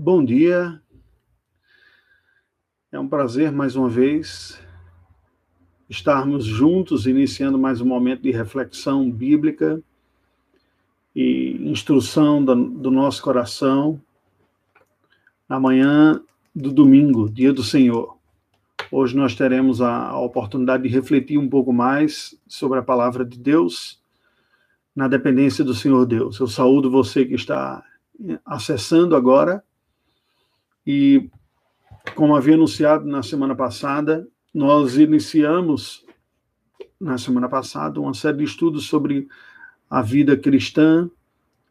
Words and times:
Bom 0.00 0.24
dia. 0.24 0.80
É 2.92 3.00
um 3.00 3.08
prazer 3.08 3.50
mais 3.50 3.74
uma 3.74 3.88
vez 3.88 4.56
estarmos 5.90 6.44
juntos, 6.44 7.04
iniciando 7.04 7.58
mais 7.58 7.80
um 7.80 7.84
momento 7.84 8.22
de 8.22 8.30
reflexão 8.30 9.10
bíblica 9.10 9.82
e 11.16 11.58
instrução 11.68 12.44
do, 12.44 12.92
nosso 12.92 13.20
coração 13.20 14.00
na 15.48 15.58
manhã 15.58 16.22
do 16.54 16.70
domingo, 16.70 17.28
dia 17.28 17.52
do 17.52 17.64
Senhor. 17.64 18.16
Hoje 18.92 19.16
nós 19.16 19.34
teremos 19.34 19.80
a 19.80 20.16
oportunidade 20.16 20.84
de 20.84 20.88
refletir 20.90 21.38
um 21.38 21.48
pouco 21.48 21.72
mais 21.72 22.38
sobre 22.46 22.78
a 22.78 22.84
palavra 22.84 23.24
de 23.24 23.36
Deus 23.36 24.00
na 24.94 25.08
dependência 25.08 25.64
do 25.64 25.74
Senhor 25.74 26.06
Deus. 26.06 26.38
Eu 26.38 26.46
saúdo 26.46 26.88
você 26.88 27.24
que 27.24 27.34
está 27.34 27.82
acessando 28.46 29.16
agora 29.16 29.64
e, 30.90 31.28
como 32.14 32.34
havia 32.34 32.54
anunciado 32.54 33.04
na 33.04 33.22
semana 33.22 33.54
passada, 33.54 34.26
nós 34.54 34.96
iniciamos 34.96 36.02
na 36.98 37.18
semana 37.18 37.46
passada 37.46 38.00
uma 38.00 38.14
série 38.14 38.38
de 38.38 38.44
estudos 38.44 38.86
sobre 38.86 39.28
a 39.90 40.00
vida 40.00 40.34
cristã, 40.34 41.10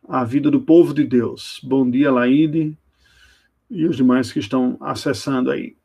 a 0.08 0.24
vida 0.24 0.52
do 0.52 0.62
povo 0.62 0.94
de 0.94 1.04
Deus. 1.04 1.60
Bom 1.64 1.90
dia, 1.90 2.12
Laide, 2.12 2.78
e 3.72 3.88
os 3.88 3.98
demais 3.98 4.32
que 4.32 4.38
estão 4.38 4.78
acessando 4.80 5.50
aí. 5.50 5.76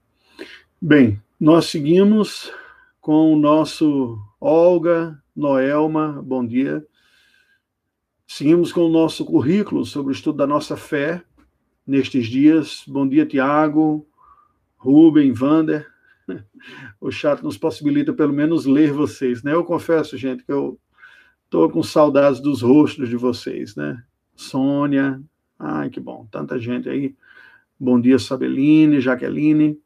Bem, 0.79 1.19
nós 1.41 1.65
seguimos 1.71 2.53
com 3.01 3.33
o 3.33 3.37
nosso 3.37 4.19
Olga, 4.39 5.19
Noelma, 5.35 6.21
bom 6.23 6.47
dia. 6.47 6.87
Seguimos 8.27 8.75
com 8.75 8.83
o 8.83 8.93
nosso 8.93 9.25
currículo 9.25 9.87
sobre 9.87 10.13
o 10.13 10.15
estudo 10.15 10.37
da 10.37 10.47
nossa 10.47 10.77
fé, 10.77 11.25
nestes 11.87 12.27
dias. 12.27 12.85
Bom 12.87 13.09
dia, 13.09 13.27
Tiago, 13.27 14.07
Rubem, 14.77 15.33
Vander. 15.33 15.87
O 17.01 17.11
chat 17.11 17.43
nos 17.43 17.59
possibilita 17.59 18.13
pelo 18.13 18.33
menos 18.33 18.65
ler 18.65 18.93
vocês, 18.93 19.43
né? 19.43 19.53
Eu 19.53 19.65
confesso, 19.65 20.17
gente, 20.17 20.45
que 20.45 20.53
eu 20.53 20.79
estou 21.45 21.69
com 21.69 21.83
saudades 21.83 22.41
dos 22.41 22.63
rostos 22.63 23.09
de 23.09 23.17
vocês, 23.17 23.75
né? 23.75 24.01
Sônia, 24.37 25.21
ai 25.59 25.91
que 25.91 25.99
bom, 25.99 26.27
tanta 26.31 26.59
gente 26.61 26.89
aí. 26.89 27.17
Bom 27.79 28.01
dia, 28.01 28.19
Sabeline, 28.19 29.01
Jaqueline. 29.01 29.77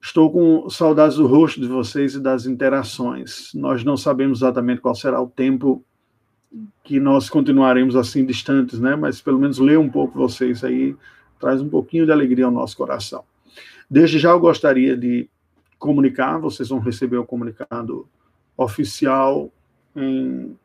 Estou 0.00 0.30
com 0.30 0.70
saudades 0.70 1.16
do 1.16 1.26
rosto 1.26 1.60
de 1.60 1.66
vocês 1.66 2.14
e 2.14 2.20
das 2.20 2.46
interações. 2.46 3.50
Nós 3.52 3.82
não 3.82 3.96
sabemos 3.96 4.38
exatamente 4.38 4.80
qual 4.80 4.94
será 4.94 5.20
o 5.20 5.28
tempo 5.28 5.84
que 6.82 6.98
nós 7.00 7.28
continuaremos 7.28 7.96
assim 7.96 8.24
distantes, 8.24 8.78
né? 8.78 8.96
Mas 8.96 9.20
pelo 9.20 9.38
menos 9.38 9.58
ler 9.58 9.78
um 9.78 9.88
pouco 9.88 10.18
vocês 10.18 10.64
aí 10.64 10.96
traz 11.38 11.60
um 11.60 11.68
pouquinho 11.68 12.06
de 12.06 12.12
alegria 12.12 12.46
ao 12.46 12.50
nosso 12.50 12.76
coração. 12.76 13.24
Desde 13.90 14.18
já 14.18 14.30
eu 14.30 14.40
gostaria 14.40 14.96
de 14.96 15.28
comunicar, 15.78 16.38
vocês 16.38 16.68
vão 16.68 16.78
receber 16.78 17.18
o 17.18 17.26
comunicado 17.26 18.08
oficial 18.56 19.52
em 19.94 20.56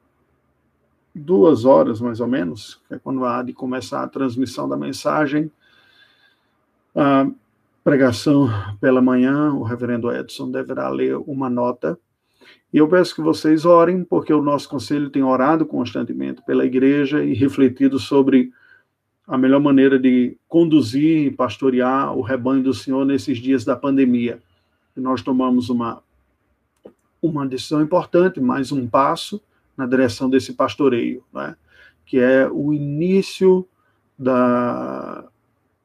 duas 1.13 1.65
horas 1.65 1.99
mais 1.99 2.19
ou 2.21 2.27
menos, 2.27 2.81
é 2.89 2.97
quando 2.97 3.25
há 3.25 3.43
de 3.43 3.51
começar 3.53 4.01
a 4.01 4.07
transmissão 4.07 4.67
da 4.67 4.77
mensagem. 4.77 5.51
A 6.95 7.27
pregação 7.83 8.47
pela 8.79 9.01
manhã, 9.01 9.53
o 9.53 9.63
reverendo 9.63 10.11
Edson 10.11 10.49
deverá 10.49 10.89
ler 10.89 11.17
uma 11.17 11.49
nota 11.49 11.99
e 12.73 12.77
eu 12.77 12.87
peço 12.87 13.13
que 13.13 13.21
vocês 13.21 13.65
orem, 13.65 14.03
porque 14.03 14.33
o 14.33 14.41
nosso 14.41 14.69
conselho 14.69 15.09
tem 15.09 15.23
orado 15.23 15.65
constantemente 15.65 16.41
pela 16.45 16.65
igreja 16.65 17.23
e 17.23 17.33
refletido 17.33 17.99
sobre 17.99 18.51
a 19.27 19.37
melhor 19.37 19.59
maneira 19.59 19.99
de 19.99 20.37
conduzir 20.47 21.27
e 21.27 21.31
pastorear 21.31 22.15
o 22.15 22.21
rebanho 22.21 22.63
do 22.63 22.73
Senhor 22.73 23.05
nesses 23.05 23.37
dias 23.37 23.65
da 23.65 23.75
pandemia. 23.75 24.41
E 24.95 24.99
nós 24.99 25.21
tomamos 25.21 25.69
uma, 25.69 26.01
uma 27.21 27.45
decisão 27.45 27.81
importante, 27.81 28.39
mais 28.39 28.71
um 28.71 28.87
passo 28.87 29.41
na 29.75 29.85
direção 29.85 30.29
desse 30.29 30.53
pastoreio, 30.53 31.23
né? 31.33 31.55
que 32.05 32.19
é 32.19 32.49
o 32.49 32.73
início 32.73 33.67
da 34.17 35.25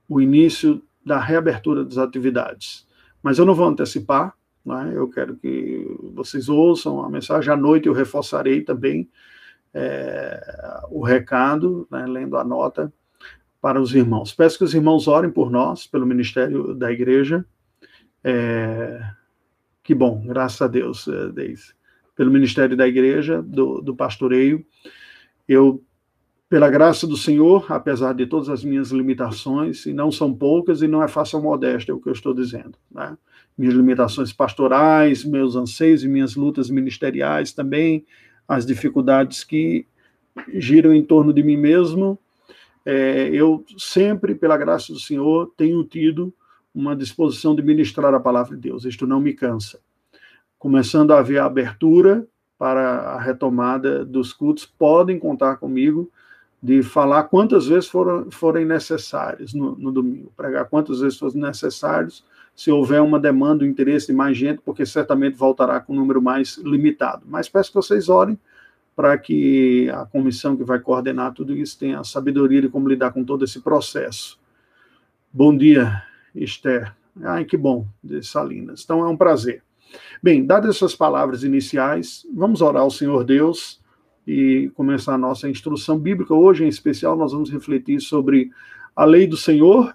o 0.08 0.20
início 0.20 0.82
da 1.04 1.18
reabertura 1.18 1.84
das 1.84 1.98
atividades. 1.98 2.86
Mas 3.20 3.38
eu 3.38 3.44
não 3.44 3.54
vou 3.54 3.66
antecipar, 3.66 4.34
né? 4.66 4.92
Eu 4.94 5.08
quero 5.08 5.36
que 5.36 5.86
vocês 6.12 6.48
ouçam 6.48 7.04
a 7.04 7.08
mensagem. 7.08 7.52
À 7.52 7.56
noite 7.56 7.86
eu 7.86 7.92
reforçarei 7.92 8.62
também 8.62 9.08
é, 9.72 10.40
o 10.90 11.02
recado, 11.04 11.86
né, 11.90 12.04
lendo 12.06 12.36
a 12.36 12.42
nota 12.42 12.92
para 13.60 13.80
os 13.80 13.94
irmãos. 13.94 14.34
Peço 14.34 14.58
que 14.58 14.64
os 14.64 14.74
irmãos 14.74 15.06
orem 15.06 15.30
por 15.30 15.50
nós, 15.50 15.86
pelo 15.86 16.04
ministério 16.04 16.74
da 16.74 16.90
igreja. 16.90 17.44
É, 18.24 19.00
que 19.82 19.94
bom, 19.94 20.26
graças 20.26 20.60
a 20.60 20.66
Deus, 20.66 21.06
é, 21.06 21.28
Deise. 21.28 21.74
Pelo 22.16 22.30
ministério 22.30 22.76
da 22.76 22.88
igreja, 22.88 23.42
do, 23.42 23.80
do 23.80 23.94
pastoreio. 23.94 24.66
Eu 25.46 25.82
pela 26.48 26.70
graça 26.70 27.06
do 27.06 27.16
Senhor, 27.16 27.66
apesar 27.72 28.12
de 28.12 28.24
todas 28.24 28.48
as 28.48 28.62
minhas 28.62 28.90
limitações, 28.90 29.84
e 29.84 29.92
não 29.92 30.12
são 30.12 30.32
poucas, 30.32 30.80
e 30.80 30.86
não 30.86 31.02
é 31.02 31.08
fácil 31.08 31.42
modéstia 31.42 31.94
o 31.94 32.00
que 32.00 32.08
eu 32.08 32.12
estou 32.12 32.32
dizendo, 32.32 32.78
né? 32.90 33.18
Minhas 33.56 33.74
limitações 33.74 34.32
pastorais, 34.32 35.24
meus 35.24 35.56
anseios 35.56 36.04
e 36.04 36.08
minhas 36.08 36.36
lutas 36.36 36.68
ministeriais 36.68 37.52
também, 37.52 38.04
as 38.46 38.66
dificuldades 38.66 39.42
que 39.42 39.86
giram 40.54 40.92
em 40.92 41.02
torno 41.02 41.32
de 41.32 41.42
mim 41.42 41.56
mesmo. 41.56 42.18
É, 42.84 43.28
eu 43.32 43.64
sempre, 43.78 44.34
pela 44.34 44.56
graça 44.56 44.92
do 44.92 45.00
Senhor, 45.00 45.52
tenho 45.56 45.82
tido 45.84 46.32
uma 46.74 46.94
disposição 46.94 47.54
de 47.56 47.62
ministrar 47.62 48.14
a 48.14 48.20
palavra 48.20 48.54
de 48.54 48.62
Deus. 48.62 48.84
Isto 48.84 49.06
não 49.06 49.18
me 49.18 49.32
cansa. 49.32 49.80
Começando 50.58 51.12
a 51.12 51.18
haver 51.18 51.40
abertura 51.40 52.26
para 52.58 52.82
a 52.82 53.20
retomada 53.20 54.04
dos 54.04 54.32
cultos, 54.32 54.66
podem 54.66 55.18
contar 55.18 55.56
comigo 55.56 56.10
de 56.62 56.82
falar 56.82 57.24
quantas 57.24 57.66
vezes 57.66 57.88
foram, 57.88 58.30
forem 58.30 58.64
necessários 58.64 59.52
no, 59.52 59.76
no 59.76 59.92
domingo, 59.92 60.32
pregar 60.36 60.66
quantas 60.66 61.00
vezes 61.00 61.18
forem 61.18 61.40
necessários, 61.40 62.24
se 62.56 62.72
houver 62.72 63.02
uma 63.02 63.20
demanda, 63.20 63.64
um 63.64 63.68
interesse 63.68 64.06
de 64.06 64.14
mais 64.14 64.36
gente, 64.36 64.62
porque 64.64 64.86
certamente 64.86 65.36
voltará 65.36 65.78
com 65.78 65.92
um 65.92 65.96
número 65.96 66.22
mais 66.22 66.56
limitado. 66.56 67.22
Mas 67.28 67.50
peço 67.50 67.68
que 67.70 67.74
vocês 67.74 68.08
orem 68.08 68.38
para 68.96 69.16
que 69.18 69.90
a 69.90 70.06
comissão 70.06 70.56
que 70.56 70.64
vai 70.64 70.80
coordenar 70.80 71.34
tudo 71.34 71.54
isso 71.54 71.78
tenha 71.78 72.00
a 72.00 72.04
sabedoria 72.04 72.62
de 72.62 72.70
como 72.70 72.88
lidar 72.88 73.12
com 73.12 73.22
todo 73.22 73.44
esse 73.44 73.60
processo. 73.60 74.40
Bom 75.30 75.54
dia, 75.54 76.02
Esther. 76.34 76.94
Ai, 77.22 77.44
que 77.44 77.58
bom, 77.58 77.86
de 78.02 78.22
Salinas. 78.22 78.82
Então 78.82 79.04
é 79.04 79.08
um 79.08 79.16
prazer. 79.16 79.62
Bem, 80.22 80.44
dadas 80.44 80.76
essas 80.76 80.94
palavras 80.94 81.44
iniciais, 81.44 82.26
vamos 82.34 82.62
orar 82.62 82.82
ao 82.82 82.90
Senhor 82.90 83.22
Deus 83.22 83.82
e 84.26 84.70
começar 84.74 85.14
a 85.14 85.18
nossa 85.18 85.46
instrução 85.46 85.98
bíblica. 85.98 86.32
Hoje, 86.32 86.64
em 86.64 86.68
especial, 86.68 87.16
nós 87.16 87.32
vamos 87.32 87.50
refletir 87.50 88.00
sobre 88.00 88.50
a 88.94 89.04
lei 89.04 89.26
do 89.26 89.36
Senhor 89.36 89.94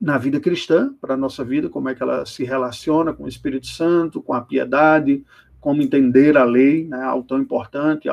na 0.00 0.16
vida 0.16 0.40
cristã, 0.40 0.94
para 1.00 1.14
a 1.14 1.16
nossa 1.16 1.44
vida, 1.44 1.68
como 1.68 1.88
é 1.88 1.94
que 1.94 2.02
ela 2.02 2.24
se 2.24 2.42
relaciona 2.42 3.12
com 3.12 3.24
o 3.24 3.28
Espírito 3.28 3.66
Santo, 3.66 4.22
com 4.22 4.32
a 4.32 4.40
piedade, 4.40 5.22
como 5.60 5.82
entender 5.82 6.38
a 6.38 6.44
lei, 6.44 6.86
né, 6.88 7.02
algo 7.02 7.26
tão 7.26 7.38
importante, 7.38 8.08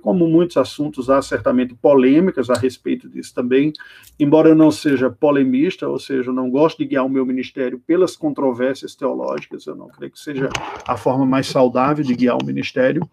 como 0.00 0.26
muitos 0.26 0.56
assuntos, 0.56 1.10
há 1.10 1.20
certamente 1.20 1.74
polêmicas 1.74 2.50
a 2.50 2.54
respeito 2.54 3.08
disso 3.08 3.34
também, 3.34 3.72
embora 4.18 4.48
eu 4.48 4.54
não 4.54 4.70
seja 4.70 5.10
polemista, 5.10 5.88
ou 5.88 5.98
seja, 5.98 6.30
eu 6.30 6.34
não 6.34 6.50
gosto 6.50 6.78
de 6.78 6.86
guiar 6.86 7.04
o 7.04 7.08
meu 7.08 7.24
ministério 7.26 7.80
pelas 7.86 8.16
controvérsias 8.16 8.94
teológicas, 8.94 9.66
eu 9.66 9.74
não 9.74 9.88
creio 9.88 10.12
que 10.12 10.18
seja 10.18 10.48
a 10.86 10.96
forma 10.96 11.26
mais 11.26 11.46
saudável 11.46 12.04
de 12.04 12.14
guiar 12.14 12.36
o 12.42 12.46
ministério, 12.46 13.08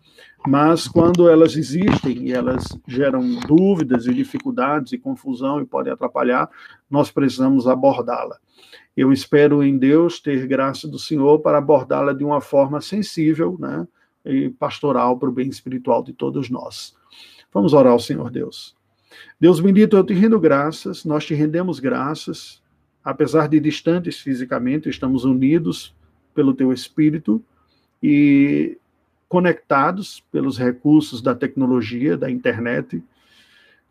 mas 0.47 0.87
quando 0.87 1.27
elas 1.29 1.55
existem 1.55 2.27
e 2.27 2.31
elas 2.31 2.65
geram 2.87 3.21
dúvidas 3.47 4.07
e 4.07 4.13
dificuldades 4.13 4.93
e 4.93 4.97
confusão 4.97 5.61
e 5.61 5.65
podem 5.65 5.91
atrapalhar, 5.91 6.49
nós 6.89 7.11
precisamos 7.11 7.67
abordá-la. 7.67 8.37
Eu 8.95 9.11
espero 9.11 9.63
em 9.63 9.77
Deus 9.77 10.19
ter 10.19 10.45
graça 10.47 10.87
do 10.87 10.99
Senhor 10.99 11.39
para 11.39 11.57
abordá-la 11.57 12.13
de 12.13 12.23
uma 12.23 12.41
forma 12.41 12.81
sensível, 12.81 13.57
né? 13.59 13.87
E 14.25 14.49
pastoral 14.49 15.17
para 15.17 15.29
o 15.29 15.31
bem 15.31 15.49
espiritual 15.49 16.03
de 16.03 16.13
todos 16.13 16.49
nós. 16.49 16.95
Vamos 17.53 17.73
orar 17.73 17.93
ao 17.93 17.99
Senhor 17.99 18.29
Deus. 18.29 18.75
Deus 19.39 19.59
bendito, 19.59 19.97
eu 19.97 20.03
te 20.03 20.13
rendo 20.13 20.39
graças, 20.39 21.03
nós 21.03 21.25
te 21.25 21.33
rendemos 21.33 21.79
graças, 21.79 22.61
apesar 23.03 23.47
de 23.47 23.59
distantes 23.59 24.19
fisicamente, 24.19 24.89
estamos 24.89 25.25
unidos 25.25 25.95
pelo 26.33 26.53
teu 26.53 26.71
Espírito 26.71 27.43
e 28.01 28.77
conectados 29.27 30.23
pelos 30.31 30.57
recursos 30.57 31.21
da 31.21 31.35
tecnologia, 31.35 32.17
da 32.17 32.29
internet, 32.29 33.03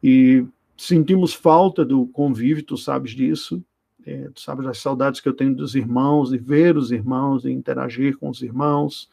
e 0.03 0.45
sentimos 0.77 1.35
falta 1.35 1.85
do 1.85 2.07
convívio, 2.07 2.65
tu 2.65 2.77
sabes 2.77 3.13
disso, 3.13 3.63
é, 4.07 4.31
tu 4.33 4.41
sabes 4.41 4.65
das 4.65 4.79
saudades 4.79 5.21
que 5.21 5.29
eu 5.29 5.35
tenho 5.35 5.55
dos 5.55 5.75
irmãos, 5.75 6.31
de 6.31 6.39
ver 6.39 6.77
os 6.77 6.91
irmãos, 6.91 7.43
de 7.43 7.53
interagir 7.53 8.17
com 8.17 8.29
os 8.29 8.43
irmãos, 8.43 9.09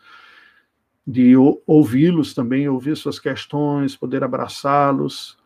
de 1.06 1.36
ouvi-los 1.68 2.34
também, 2.34 2.68
ouvir 2.68 2.98
suas 2.98 3.20
questões, 3.20 3.96
poder 3.96 4.24
abraçá-los. 4.24 5.38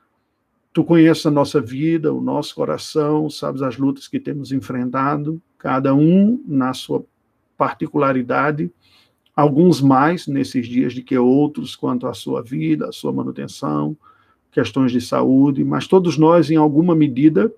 Tu 0.72 0.84
conheces 0.84 1.26
a 1.26 1.32
nossa 1.32 1.60
vida, 1.60 2.14
o 2.14 2.22
nosso 2.22 2.56
coração, 2.56 3.30
sabes 3.30 3.62
as 3.62 3.78
lutas 3.78 4.08
que 4.08 4.20
temos 4.20 4.52
enfrentado, 4.52 5.42
cada 5.58 5.94
um 5.94 6.42
na 6.48 6.74
sua 6.74 7.04
particularidade, 7.58 8.72
alguns 9.36 9.82
mais 9.82 10.28
nesses 10.28 10.68
dias 10.68 10.96
do 10.96 11.04
que 11.04 11.18
outros 11.18 11.76
quanto 11.76 12.08
à 12.08 12.14
sua 12.14 12.42
vida, 12.42 12.88
à 12.88 12.92
sua 12.92 13.12
manutenção, 13.12 13.98
questões 14.52 14.92
de 14.92 15.02
saúde, 15.02 15.64
mas 15.64 15.88
todos 15.88 16.18
nós, 16.18 16.50
em 16.50 16.56
alguma 16.56 16.96
medida, 16.96 17.52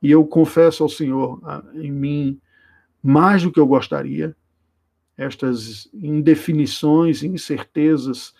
e 0.00 0.10
eu 0.10 0.24
confesso 0.24 0.82
ao 0.82 0.88
Senhor 0.88 1.40
em 1.74 1.90
mim 1.90 2.38
mais 3.02 3.42
do 3.42 3.50
que 3.50 3.58
eu 3.58 3.66
gostaria, 3.66 4.36
estas 5.16 5.88
indefinições, 5.94 7.22
incertezas 7.22 8.34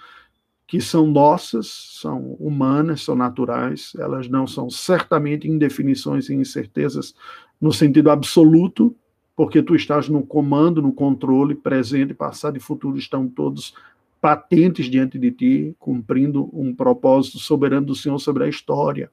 que 0.66 0.80
são 0.80 1.06
nossas, 1.06 1.68
são 2.00 2.32
humanas, 2.40 3.02
são 3.02 3.14
naturais, 3.14 3.92
elas 3.98 4.28
não 4.28 4.46
são 4.46 4.70
certamente 4.70 5.48
indefinições 5.48 6.28
e 6.28 6.34
incertezas 6.34 7.14
no 7.60 7.72
sentido 7.72 8.10
absoluto, 8.10 8.94
porque 9.36 9.62
tu 9.62 9.74
estás 9.74 10.08
no 10.08 10.24
comando, 10.24 10.80
no 10.80 10.92
controle, 10.92 11.54
presente, 11.54 12.14
passado 12.14 12.56
e 12.56 12.60
futuro 12.60 12.96
estão 12.96 13.28
todos 13.28 13.74
patentes 14.20 14.86
diante 14.86 15.18
de 15.18 15.30
ti, 15.30 15.76
cumprindo 15.78 16.48
um 16.52 16.74
propósito 16.74 17.38
soberano 17.38 17.86
do 17.86 17.94
Senhor 17.94 18.18
sobre 18.18 18.44
a 18.44 18.48
história. 18.48 19.10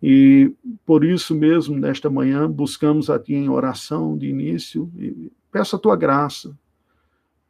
E 0.00 0.52
por 0.86 1.04
isso 1.04 1.34
mesmo, 1.34 1.76
nesta 1.76 2.08
manhã, 2.10 2.48
buscamos 2.48 3.10
a 3.10 3.18
Ti 3.18 3.34
em 3.34 3.48
oração 3.48 4.16
de 4.16 4.28
início 4.28 4.90
e 4.98 5.32
peço 5.54 5.76
a 5.76 5.78
Tua 5.78 5.94
graça, 5.94 6.52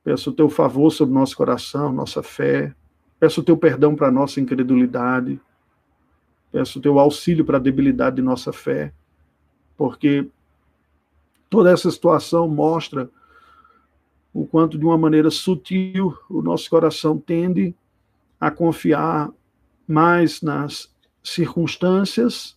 peço 0.04 0.28
o 0.28 0.32
Teu 0.34 0.50
favor 0.50 0.90
sobre 0.90 1.14
nosso 1.14 1.34
coração, 1.34 1.90
nossa 1.90 2.22
fé, 2.22 2.74
peço 3.18 3.40
o 3.40 3.42
Teu 3.42 3.56
perdão 3.56 3.96
para 3.96 4.10
nossa 4.10 4.42
incredulidade, 4.42 5.40
peço 6.52 6.78
o 6.78 6.82
Teu 6.82 6.98
auxílio 6.98 7.46
para 7.46 7.56
a 7.56 7.60
debilidade 7.60 8.16
de 8.16 8.22
nossa 8.22 8.52
fé, 8.52 8.92
porque 9.74 10.28
toda 11.48 11.70
essa 11.70 11.90
situação 11.90 12.46
mostra 12.46 13.08
o 14.34 14.46
quanto, 14.46 14.76
de 14.76 14.84
uma 14.84 14.98
maneira 14.98 15.30
sutil, 15.30 16.14
o 16.28 16.42
nosso 16.42 16.68
coração 16.68 17.16
tende 17.18 17.74
a 18.38 18.50
confiar 18.50 19.30
mais 19.88 20.42
nas 20.42 20.94
circunstâncias 21.22 22.54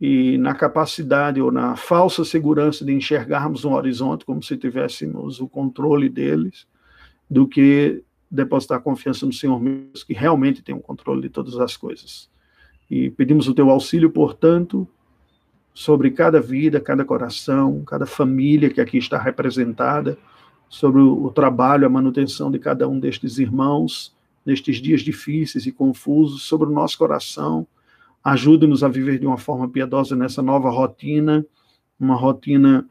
e 0.00 0.38
na 0.38 0.54
capacidade 0.54 1.42
ou 1.42 1.52
na 1.52 1.76
falsa 1.76 2.24
segurança 2.24 2.84
de 2.84 2.92
enxergarmos 2.92 3.64
um 3.64 3.74
horizonte 3.74 4.24
como 4.24 4.42
se 4.42 4.56
tivéssemos 4.56 5.40
o 5.40 5.48
controle 5.48 6.08
deles, 6.08 6.66
do 7.28 7.46
que 7.46 8.02
depositar 8.30 8.80
confiança 8.80 9.26
no 9.26 9.32
Senhor 9.32 9.60
mesmo, 9.60 10.06
que 10.06 10.14
realmente 10.14 10.62
tem 10.62 10.74
o 10.74 10.80
controle 10.80 11.22
de 11.22 11.28
todas 11.28 11.58
as 11.58 11.76
coisas. 11.76 12.30
E 12.90 13.10
pedimos 13.10 13.46
o 13.46 13.54
teu 13.54 13.68
auxílio, 13.68 14.10
portanto, 14.10 14.88
sobre 15.74 16.10
cada 16.10 16.40
vida, 16.40 16.80
cada 16.80 17.04
coração, 17.04 17.82
cada 17.84 18.06
família 18.06 18.70
que 18.70 18.80
aqui 18.80 18.98
está 18.98 19.18
representada, 19.18 20.16
sobre 20.68 21.00
o 21.00 21.30
trabalho, 21.30 21.84
a 21.84 21.90
manutenção 21.90 22.50
de 22.50 22.58
cada 22.58 22.88
um 22.88 22.98
destes 22.98 23.38
irmãos, 23.38 24.14
nestes 24.46 24.76
dias 24.76 25.02
difíceis 25.02 25.66
e 25.66 25.72
confusos, 25.72 26.44
sobre 26.44 26.68
o 26.68 26.72
nosso 26.72 26.96
coração. 26.96 27.66
Ajude-nos 28.22 28.82
a 28.84 28.88
viver 28.88 29.18
de 29.18 29.26
uma 29.26 29.38
forma 29.38 29.68
piedosa 29.68 30.14
nessa 30.14 30.42
nova 30.42 30.70
rotina, 30.70 31.44
uma 31.98 32.14
rotina 32.14 32.88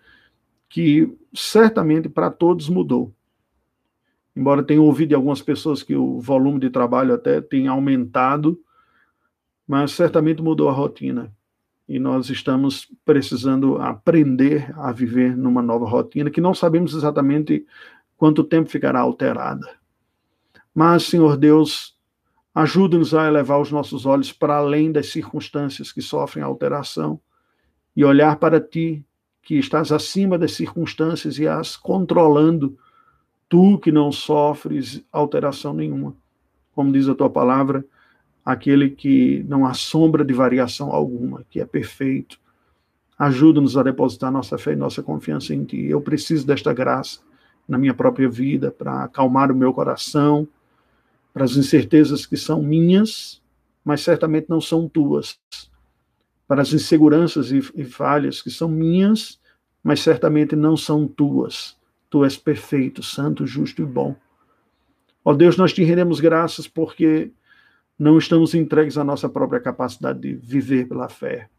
que 0.67 1.11
certamente 1.33 2.09
para 2.09 2.29
todos 2.29 2.69
mudou. 2.69 3.13
Embora 4.35 4.63
tenha 4.63 4.81
ouvido 4.81 5.09
de 5.09 5.15
algumas 5.15 5.41
pessoas 5.41 5.83
que 5.83 5.95
o 5.95 6.19
volume 6.19 6.59
de 6.59 6.69
trabalho 6.69 7.13
até 7.13 7.41
tenha 7.41 7.71
aumentado, 7.71 8.59
mas 9.67 9.91
certamente 9.91 10.41
mudou 10.41 10.69
a 10.69 10.73
rotina 10.73 11.31
e 11.89 11.97
nós 11.97 12.29
estamos 12.29 12.87
precisando 13.03 13.77
aprender 13.77 14.71
a 14.77 14.91
viver 14.91 15.35
numa 15.35 15.59
nova 15.59 15.87
rotina 15.87 16.29
que 16.29 16.39
não 16.39 16.53
sabemos 16.53 16.93
exatamente 16.93 17.65
quanto 18.15 18.43
tempo 18.43 18.69
ficará 18.69 18.99
alterada. 18.99 19.67
Mas, 20.73 21.03
Senhor 21.03 21.35
Deus, 21.35 21.97
ajuda-nos 22.53 23.13
a 23.13 23.27
elevar 23.27 23.59
os 23.59 23.71
nossos 23.71 24.05
olhos 24.05 24.31
para 24.31 24.57
além 24.57 24.91
das 24.91 25.07
circunstâncias 25.07 25.91
que 25.91 26.01
sofrem 26.01 26.43
alteração 26.43 27.19
e 27.95 28.03
olhar 28.03 28.37
para 28.37 28.59
Ti, 28.59 29.05
que 29.41 29.55
estás 29.55 29.91
acima 29.91 30.37
das 30.37 30.53
circunstâncias 30.53 31.39
e 31.39 31.47
as 31.47 31.75
controlando, 31.75 32.77
Tu 33.47 33.79
que 33.79 33.91
não 33.91 34.11
sofres 34.11 35.03
alteração 35.11 35.73
nenhuma. 35.73 36.15
Como 36.75 36.91
diz 36.91 37.09
a 37.09 37.15
Tua 37.15 37.29
palavra, 37.29 37.83
aquele 38.45 38.91
que 38.91 39.43
não 39.47 39.65
há 39.65 39.73
sombra 39.73 40.23
de 40.23 40.33
variação 40.33 40.91
alguma, 40.91 41.43
que 41.49 41.59
é 41.59 41.65
perfeito. 41.65 42.39
Ajuda-nos 43.17 43.75
a 43.75 43.83
depositar 43.83 44.31
nossa 44.31 44.57
fé 44.57 44.73
e 44.73 44.75
nossa 44.75 45.01
confiança 45.01 45.53
em 45.53 45.63
Ti. 45.63 45.85
Eu 45.85 45.99
preciso 45.99 46.45
desta 46.45 46.71
graça 46.73 47.21
na 47.67 47.77
minha 47.77 47.93
própria 47.93 48.29
vida 48.29 48.71
para 48.71 49.03
acalmar 49.03 49.51
o 49.51 49.55
meu 49.55 49.73
coração, 49.73 50.47
para 51.33 51.43
as 51.43 51.55
incertezas 51.55 52.25
que 52.25 52.37
são 52.37 52.61
minhas, 52.61 53.41
mas 53.83 54.01
certamente 54.01 54.49
não 54.49 54.59
são 54.59 54.87
tuas, 54.87 55.39
para 56.47 56.61
as 56.61 56.73
inseguranças 56.73 57.51
e, 57.51 57.59
e 57.75 57.83
falhas 57.83 58.41
que 58.41 58.49
são 58.49 58.67
minhas, 58.67 59.39
mas 59.83 60.01
certamente 60.01 60.55
não 60.55 60.75
são 60.75 61.07
tuas. 61.07 61.77
Tu 62.09 62.23
és 62.23 62.35
perfeito, 62.35 63.03
santo, 63.03 63.45
justo 63.45 63.81
e 63.81 63.85
bom. 63.85 64.15
Ó 65.23 65.33
Deus, 65.33 65.57
nós 65.57 65.73
te 65.73 65.83
rendemos 65.83 66.19
graças 66.19 66.67
porque 66.67 67.31
não 67.97 68.17
estamos 68.17 68.53
entregues 68.53 68.97
à 68.97 69.03
nossa 69.03 69.27
própria 69.27 69.59
capacidade 69.59 70.19
de 70.19 70.33
viver 70.33 70.87
pela 70.87 71.09
fé. 71.09 71.49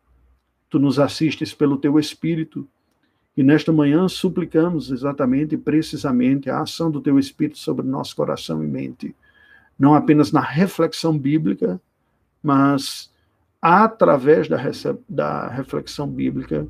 Tu 0.69 0.79
nos 0.79 0.99
assistes 0.99 1.53
pelo 1.53 1.77
teu 1.77 1.99
Espírito. 1.99 2.67
E 3.37 3.43
nesta 3.43 3.73
manhã 3.73 4.09
suplicamos 4.09 4.91
exatamente 4.91 5.55
e 5.55 5.59
precisamente 5.59 6.51
a 6.51 6.61
ação 6.63 6.91
do 6.91 7.01
teu 7.01 7.19
Espírito 7.19 7.59
sobre 7.59 7.87
nosso 7.87 8.17
coração 8.17 8.63
e 8.63 8.67
mente. 8.67 9.15
Não 9.81 9.95
apenas 9.95 10.31
na 10.31 10.43
reflexão 10.43 11.19
bíblica, 11.19 11.81
mas 12.43 13.11
através 13.63 14.47
da, 14.47 14.59
da 15.09 15.49
reflexão 15.49 16.07
bíblica, 16.07 16.69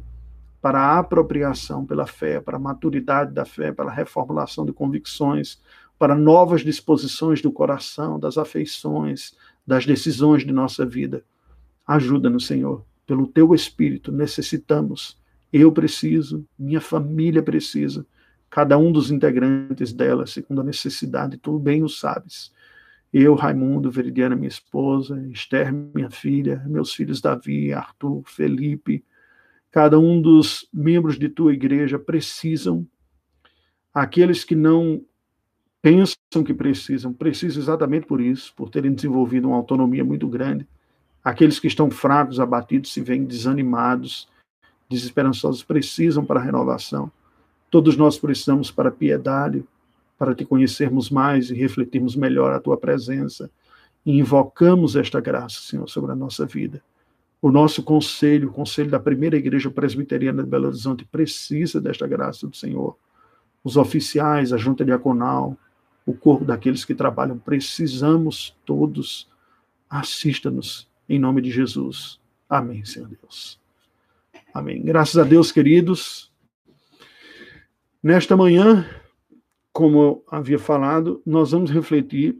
para 0.63 0.79
a 0.79 0.99
apropriação 1.01 1.85
pela 1.85 2.07
fé, 2.07 2.41
para 2.41 2.57
a 2.57 2.61
maturidade 2.61 3.33
da 3.33 3.45
fé, 3.45 3.73
para 3.73 3.91
a 3.91 3.93
reformulação 3.93 4.65
de 4.65 4.73
convicções, 4.73 5.61
para 5.99 6.15
novas 6.15 6.61
disposições 6.61 7.43
do 7.43 7.51
coração, 7.51 8.17
das 8.17 8.39
afeições, 8.39 9.35
das 9.67 9.85
decisões 9.85 10.47
de 10.47 10.53
nossa 10.53 10.87
vida. 10.87 11.25
Ajuda-nos, 11.85 12.47
Senhor, 12.47 12.85
pelo 13.09 13.27
teu 13.27 13.53
Espírito, 13.57 14.13
necessitamos. 14.13 15.19
Eu 15.53 15.73
preciso, 15.73 16.47
minha 16.57 16.81
família 16.81 17.43
precisa, 17.43 18.07
cada 18.49 18.79
um 18.79 18.93
dos 18.93 19.11
integrantes 19.11 19.93
dela, 19.93 20.29
segundo 20.29 20.61
a 20.61 20.65
necessidade, 20.65 21.39
tu 21.39 21.59
bem 21.59 21.83
o 21.83 21.89
sabes. 21.89 22.53
Eu, 23.13 23.35
Raimundo, 23.35 23.91
Veridiana, 23.91 24.37
minha 24.37 24.49
esposa, 24.49 25.21
Esther, 25.31 25.73
minha 25.73 26.11
filha, 26.11 26.63
meus 26.67 26.95
filhos 26.95 27.21
Davi, 27.21 27.73
Arthur, 27.73 28.23
Felipe, 28.25 29.05
cada 29.71 29.99
um 29.99 30.21
dos 30.23 30.69
membros 30.73 31.19
de 31.19 31.29
tua 31.29 31.53
igreja 31.53 31.99
precisam. 31.99 32.87
Aqueles 33.93 34.45
que 34.45 34.55
não 34.55 35.05
pensam 35.83 36.45
que 36.45 36.55
precisam, 36.55 37.13
precisam 37.13 37.61
exatamente 37.61 38.07
por 38.07 38.21
isso, 38.21 38.53
por 38.55 38.71
terem 38.71 38.93
desenvolvido 38.93 39.49
uma 39.49 39.57
autonomia 39.57 40.05
muito 40.05 40.29
grande. 40.29 40.67
Aqueles 41.23 41.59
que 41.59 41.67
estão 41.67 41.91
fracos, 41.91 42.39
abatidos, 42.39 42.93
se 42.93 43.01
veem 43.01 43.25
desanimados, 43.25 44.29
desesperançosos, 44.89 45.63
precisam 45.65 46.25
para 46.25 46.41
a 46.41 46.43
renovação. 46.43 47.11
Todos 47.71 47.97
nós 47.97 48.19
precisamos 48.19 48.71
para 48.71 48.89
a 48.89 48.93
piedade, 48.93 49.65
para 50.21 50.35
te 50.35 50.45
conhecermos 50.45 51.09
mais 51.09 51.51
e 51.51 51.55
refletirmos 51.55 52.15
melhor 52.15 52.53
a 52.53 52.61
tua 52.61 52.77
presença. 52.77 53.51
E 54.05 54.19
invocamos 54.19 54.95
esta 54.95 55.19
graça, 55.19 55.63
Senhor, 55.63 55.89
sobre 55.89 56.13
a 56.13 56.15
nossa 56.15 56.45
vida. 56.45 56.83
O 57.41 57.51
nosso 57.51 57.83
conselho, 57.83 58.51
o 58.51 58.53
conselho 58.53 58.91
da 58.91 59.01
primeira 59.01 59.39
igreja 59.39 59.71
presbiteriana 59.71 60.43
de 60.43 60.51
Belo 60.51 60.67
Horizonte, 60.67 61.07
precisa 61.07 61.81
desta 61.81 62.07
graça 62.07 62.47
do 62.47 62.55
Senhor. 62.55 62.99
Os 63.65 63.79
oficiais, 63.79 64.53
a 64.53 64.59
junta 64.59 64.85
diaconal, 64.85 65.57
o 66.05 66.13
corpo 66.13 66.45
daqueles 66.45 66.85
que 66.85 66.95
trabalham. 66.95 67.39
Precisamos 67.39 68.55
todos. 68.67 69.27
Assista-nos 69.89 70.87
em 71.09 71.19
nome 71.19 71.41
de 71.41 71.51
Jesus. 71.51 72.21
Amém, 72.47 72.85
Senhor 72.85 73.09
Deus. 73.09 73.59
Amém. 74.53 74.83
Graças 74.83 75.17
a 75.17 75.25
Deus, 75.25 75.51
queridos. 75.51 76.31
Nesta 78.03 78.37
manhã, 78.37 78.87
como 79.73 80.03
eu 80.03 80.25
havia 80.31 80.59
falado, 80.59 81.23
nós 81.25 81.53
vamos 81.53 81.71
refletir 81.71 82.37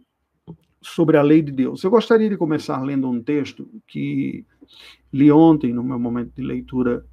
sobre 0.83 1.17
a 1.17 1.23
lei 1.23 1.43
de 1.43 1.53
Deus. 1.53 1.85
Eu 1.85 1.91
gostaria 1.91 2.29
de 2.29 2.37
começar 2.37 2.83
lendo 2.83 3.09
um 3.09 3.23
texto 3.23 3.69
que 3.87 4.45
li 5.13 5.31
ontem, 5.31 5.73
no 5.73 5.83
meu 5.83 5.99
momento 5.99 6.33
de 6.35 6.43
leitura 6.43 7.05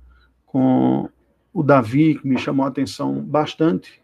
com 0.46 1.10
o 1.54 1.64
Davi, 1.64 2.16
que 2.16 2.28
me 2.28 2.38
chamou 2.38 2.66
a 2.66 2.70
atenção 2.70 3.22
bastante 3.22 4.02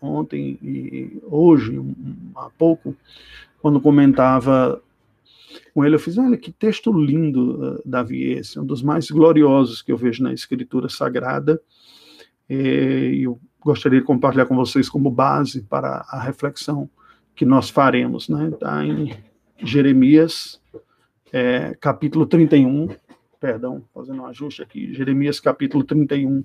ontem 0.00 0.58
e 0.62 1.18
hoje, 1.22 1.80
há 2.36 2.50
pouco, 2.50 2.94
quando 3.60 3.80
comentava 3.80 4.82
com 5.72 5.84
ele, 5.84 5.94
eu 5.94 6.00
fiz, 6.00 6.18
olha 6.18 6.36
que 6.36 6.52
texto 6.52 6.92
lindo, 6.92 7.76
uh, 7.76 7.82
Davi, 7.84 8.32
esse, 8.32 8.58
um 8.58 8.66
dos 8.66 8.82
mais 8.82 9.10
gloriosos 9.10 9.82
que 9.82 9.92
eu 9.92 9.96
vejo 9.96 10.22
na 10.22 10.32
Escritura 10.32 10.88
Sagrada, 10.88 11.60
e 12.48 13.22
eu 13.24 13.40
gostaria 13.60 14.00
de 14.00 14.06
compartilhar 14.06 14.46
com 14.46 14.56
vocês 14.56 14.88
como 14.88 15.10
base 15.10 15.62
para 15.62 16.04
a 16.08 16.20
reflexão 16.20 16.88
que 17.34 17.44
nós 17.44 17.70
faremos, 17.70 18.28
né? 18.28 18.48
Está 18.48 18.84
em 18.84 19.16
Jeremias, 19.58 20.60
é, 21.32 21.74
capítulo 21.80 22.26
31, 22.26 22.88
perdão, 23.40 23.84
fazendo 23.92 24.22
um 24.22 24.26
ajuste 24.26 24.62
aqui, 24.62 24.92
Jeremias 24.94 25.40
capítulo 25.40 25.82
31, 25.82 26.44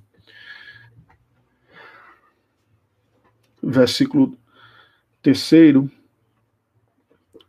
versículo 3.61 4.37
terceiro, 5.21 5.89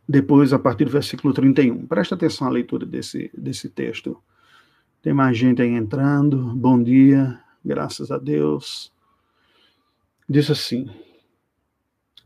depois 0.07 0.51
a 0.51 0.59
partir 0.59 0.85
do 0.85 0.91
versículo 0.91 1.33
31. 1.33 1.87
Presta 1.87 2.15
atenção 2.15 2.47
à 2.47 2.49
leitura 2.49 2.85
desse, 2.85 3.31
desse 3.33 3.69
texto. 3.69 4.21
Tem 5.01 5.13
mais 5.13 5.37
gente 5.37 5.61
aí 5.61 5.69
entrando. 5.69 6.53
Bom 6.55 6.81
dia, 6.83 7.39
graças 7.63 8.11
a 8.11 8.17
Deus. 8.17 8.91
Diz 10.27 10.49
assim, 10.49 10.89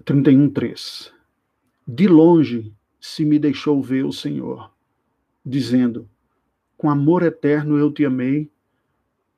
31:3. 0.03 1.11
De 1.87 2.07
longe 2.07 2.73
se 2.99 3.23
me 3.23 3.37
deixou 3.37 3.81
ver 3.81 4.05
o 4.05 4.11
Senhor, 4.11 4.71
dizendo: 5.45 6.09
Com 6.77 6.89
amor 6.89 7.23
eterno 7.23 7.77
eu 7.77 7.91
te 7.91 8.05
amei, 8.05 8.49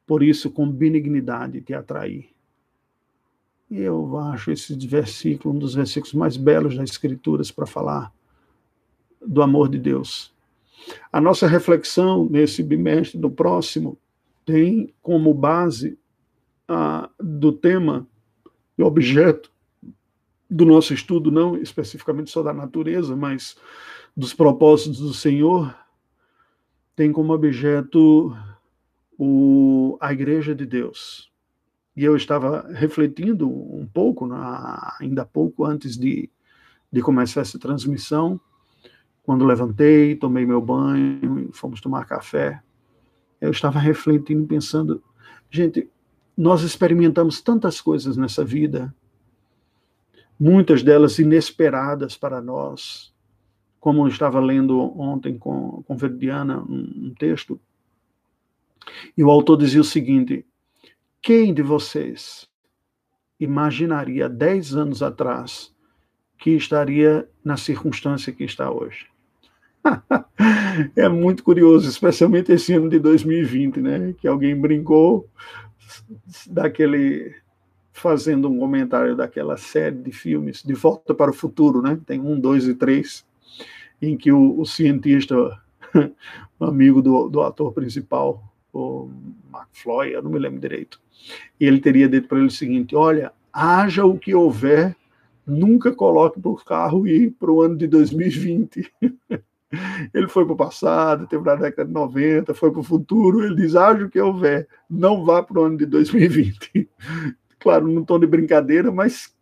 por 0.05 0.23
isso 0.23 0.49
com 0.49 0.69
benignidade 0.69 1.61
te 1.61 1.73
atraí. 1.73 2.29
Eu 3.69 4.17
acho 4.17 4.51
esse 4.51 4.75
versículo 4.87 5.53
um 5.53 5.59
dos 5.59 5.75
versículos 5.75 6.13
mais 6.13 6.37
belos 6.37 6.77
das 6.77 6.89
Escrituras 6.89 7.51
para 7.51 7.65
falar 7.65 8.13
do 9.21 9.41
amor 9.41 9.67
de 9.67 9.77
Deus. 9.77 10.33
A 11.11 11.19
nossa 11.19 11.47
reflexão 11.47 12.25
nesse 12.29 12.63
bimestre 12.63 13.19
do 13.19 13.29
próximo 13.29 13.97
tem 14.47 14.93
como 15.01 15.33
base 15.33 15.99
a, 16.69 17.09
do 17.19 17.51
tema 17.51 18.07
e 18.77 18.81
objeto 18.81 19.51
do 20.49 20.65
nosso 20.65 20.93
estudo, 20.93 21.29
não 21.29 21.57
especificamente 21.57 22.31
só 22.31 22.41
da 22.41 22.53
natureza, 22.53 23.13
mas 23.13 23.57
dos 24.15 24.33
propósitos 24.33 24.99
do 24.99 25.13
Senhor, 25.13 25.75
tem 26.95 27.11
como 27.11 27.33
objeto 27.33 28.33
o, 29.19 29.97
a 29.99 30.13
Igreja 30.13 30.55
de 30.55 30.65
Deus. 30.65 31.29
E 31.93 32.05
eu 32.05 32.15
estava 32.15 32.69
refletindo 32.71 33.49
um 33.49 33.85
pouco, 33.85 34.25
na, 34.25 34.95
ainda 35.01 35.25
pouco 35.25 35.65
antes 35.65 35.97
de, 35.97 36.29
de 36.89 37.01
começar 37.01 37.41
essa 37.41 37.59
transmissão, 37.59 38.39
quando 39.23 39.43
levantei, 39.43 40.15
tomei 40.15 40.45
meu 40.45 40.61
banho, 40.61 41.49
fomos 41.51 41.81
tomar 41.81 42.05
café, 42.05 42.61
eu 43.39 43.51
estava 43.51 43.79
refletindo, 43.79 44.47
pensando, 44.47 45.03
gente, 45.49 45.89
nós 46.35 46.61
experimentamos 46.61 47.41
tantas 47.41 47.81
coisas 47.81 48.17
nessa 48.17 48.43
vida, 48.43 48.93
muitas 50.39 50.83
delas 50.83 51.17
inesperadas 51.19 52.15
para 52.15 52.41
nós, 52.41 53.13
como 53.79 54.03
eu 54.03 54.07
estava 54.07 54.39
lendo 54.39 54.79
ontem 54.99 55.37
com, 55.37 55.83
com 55.83 55.97
Verdiana 55.97 56.59
um, 56.59 57.07
um 57.07 57.13
texto, 57.17 57.59
e 59.17 59.23
o 59.23 59.29
autor 59.29 59.57
dizia 59.57 59.81
o 59.81 59.83
seguinte: 59.83 60.45
quem 61.21 61.53
de 61.53 61.61
vocês 61.61 62.47
imaginaria 63.39 64.29
dez 64.29 64.75
anos 64.75 65.03
atrás 65.03 65.75
que 66.37 66.51
estaria 66.51 67.29
na 67.43 67.57
circunstância 67.57 68.31
que 68.31 68.43
está 68.43 68.71
hoje? 68.71 69.07
é 70.95 71.09
muito 71.09 71.43
curioso, 71.43 71.89
especialmente 71.89 72.51
esse 72.51 72.73
ano 72.73 72.89
de 72.89 72.99
2020, 72.99 73.81
né? 73.81 74.13
Que 74.19 74.27
alguém 74.27 74.55
brincou 74.59 75.27
daquele 76.47 77.35
fazendo 77.97 78.47
um 78.47 78.59
comentário 78.59 79.15
daquela 79.15 79.57
série 79.57 79.95
de 79.95 80.11
filmes 80.11 80.61
De 80.61 80.73
Volta 80.73 81.15
para 81.15 81.31
o 81.31 81.33
Futuro, 81.33 81.81
né? 81.81 81.99
Tem 82.05 82.19
um, 82.19 82.39
dois 82.39 82.67
e 82.67 82.75
três, 82.75 83.25
em 83.99 84.15
que 84.15 84.31
o, 84.31 84.59
o 84.59 84.65
cientista, 84.65 85.35
amigo 86.59 87.01
do, 87.01 87.27
do 87.27 87.41
ator 87.41 87.73
principal, 87.73 88.43
o 88.71 89.09
McFloy, 89.51 90.13
eu 90.13 90.21
não 90.21 90.29
me 90.29 90.37
lembro 90.37 90.59
direito, 90.59 91.01
e 91.59 91.65
ele 91.65 91.79
teria 91.79 92.07
dito 92.07 92.27
para 92.27 92.37
ele 92.37 92.47
o 92.47 92.51
seguinte: 92.51 92.95
olha, 92.95 93.33
haja 93.51 94.05
o 94.05 94.17
que 94.17 94.35
houver, 94.35 94.95
nunca 95.45 95.91
coloque 95.91 96.39
para 96.39 96.51
o 96.51 96.55
carro 96.55 97.07
ir 97.07 97.31
para 97.31 97.51
o 97.51 97.63
ano 97.63 97.75
de 97.75 97.87
2020. 97.87 98.93
ele 100.13 100.27
foi 100.27 100.45
para 100.45 100.53
o 100.53 100.57
passado, 100.57 101.27
teve 101.27 101.43
na 101.43 101.55
década 101.55 101.87
de 101.87 101.93
90, 101.93 102.53
foi 102.53 102.71
para 102.71 102.79
o 102.79 102.83
futuro, 102.83 103.43
ele 103.43 103.55
diz: 103.55 103.75
haja 103.75 104.05
o 104.05 104.09
que 104.09 104.19
houver, 104.19 104.67
não 104.89 105.25
vá 105.25 105.43
para 105.43 105.59
o 105.59 105.63
ano 105.63 105.77
de 105.77 105.85
2020. 105.85 106.89
claro, 107.59 107.87
num 107.87 108.03
tom 108.03 108.19
de 108.19 108.27
brincadeira, 108.27 108.91
mas 108.91 109.35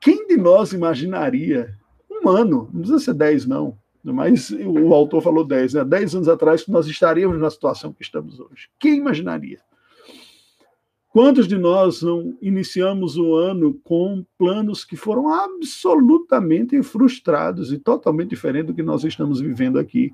quem 0.00 0.26
de 0.26 0.36
nós 0.36 0.72
imaginaria 0.72 1.74
um 2.10 2.28
ano, 2.28 2.68
não 2.72 2.80
precisa 2.80 2.98
ser 2.98 3.14
10, 3.14 3.46
não, 3.46 3.78
mas 4.04 4.50
o 4.50 4.92
autor 4.94 5.20
falou 5.22 5.44
10, 5.44 5.74
né? 5.74 5.84
10 5.84 6.14
anos 6.16 6.28
atrás 6.28 6.66
nós 6.66 6.86
estaríamos 6.86 7.38
na 7.38 7.50
situação 7.50 7.92
que 7.92 8.02
estamos 8.02 8.38
hoje. 8.40 8.68
Quem 8.78 8.96
imaginaria? 8.96 9.60
Quantos 11.10 11.48
de 11.48 11.56
nós 11.56 12.02
não 12.02 12.36
iniciamos 12.40 13.16
o 13.16 13.34
ano 13.34 13.74
com 13.82 14.24
planos 14.36 14.84
que 14.84 14.94
foram 14.94 15.28
absolutamente 15.28 16.82
frustrados 16.82 17.72
e 17.72 17.78
totalmente 17.78 18.30
diferentes 18.30 18.66
do 18.66 18.74
que 18.74 18.82
nós 18.82 19.04
estamos 19.04 19.40
vivendo 19.40 19.78
aqui? 19.78 20.12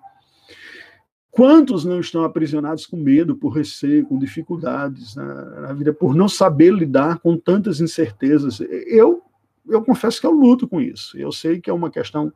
Quantos 1.33 1.85
não 1.85 1.99
estão 1.99 2.23
aprisionados 2.23 2.87
com 2.87 2.97
medo, 2.97 3.35
por 3.35 3.49
receio, 3.49 4.07
com 4.07 4.17
dificuldades 4.17 5.17
na, 5.17 5.45
na 5.63 5.73
vida, 5.73 5.93
por 5.93 6.15
não 6.15 6.29
saber 6.29 6.73
lidar 6.73 7.19
com 7.19 7.37
tantas 7.37 7.81
incertezas? 7.81 8.61
Eu, 8.87 9.21
eu 9.69 9.83
confesso 9.83 10.21
que 10.21 10.27
eu 10.29 10.31
luto 10.31 10.69
com 10.69 10.81
isso. 10.81 11.19
Eu 11.19 11.33
sei 11.33 11.61
que 11.61 11.69
é 11.69 11.73
uma 11.73 11.91
questão, 11.91 12.33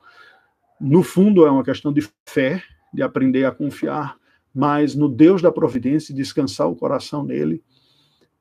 no 0.81 1.05
fundo, 1.05 1.47
é 1.47 1.51
uma 1.51 1.63
questão 1.63 1.93
de 1.93 2.09
fé, 2.27 2.61
de 2.93 3.01
aprender 3.01 3.45
a 3.45 3.53
confiar 3.53 4.17
mais 4.53 4.97
no 4.97 5.09
Deus 5.09 5.41
da 5.41 5.53
providência 5.53 6.13
e 6.13 6.17
descansar 6.17 6.69
o 6.69 6.75
coração 6.75 7.23
nele 7.23 7.63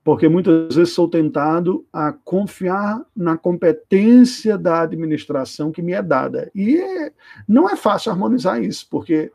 porque 0.07 0.29
muitas 0.29 0.73
vezes 0.73 0.93
sou 0.93 1.09
tentado 1.09 1.85
a 1.91 2.13
confiar 2.13 3.01
na 3.13 3.35
competência 3.35 4.57
da 4.57 4.83
administração 4.83 5.69
que 5.69 5.81
me 5.81 5.91
é 5.91 6.01
dada. 6.01 6.49
E 6.55 6.77
é, 6.77 7.11
não 7.45 7.69
é 7.69 7.75
fácil 7.75 8.13
harmonizar 8.13 8.63
isso, 8.63 8.87
porque 8.89 9.33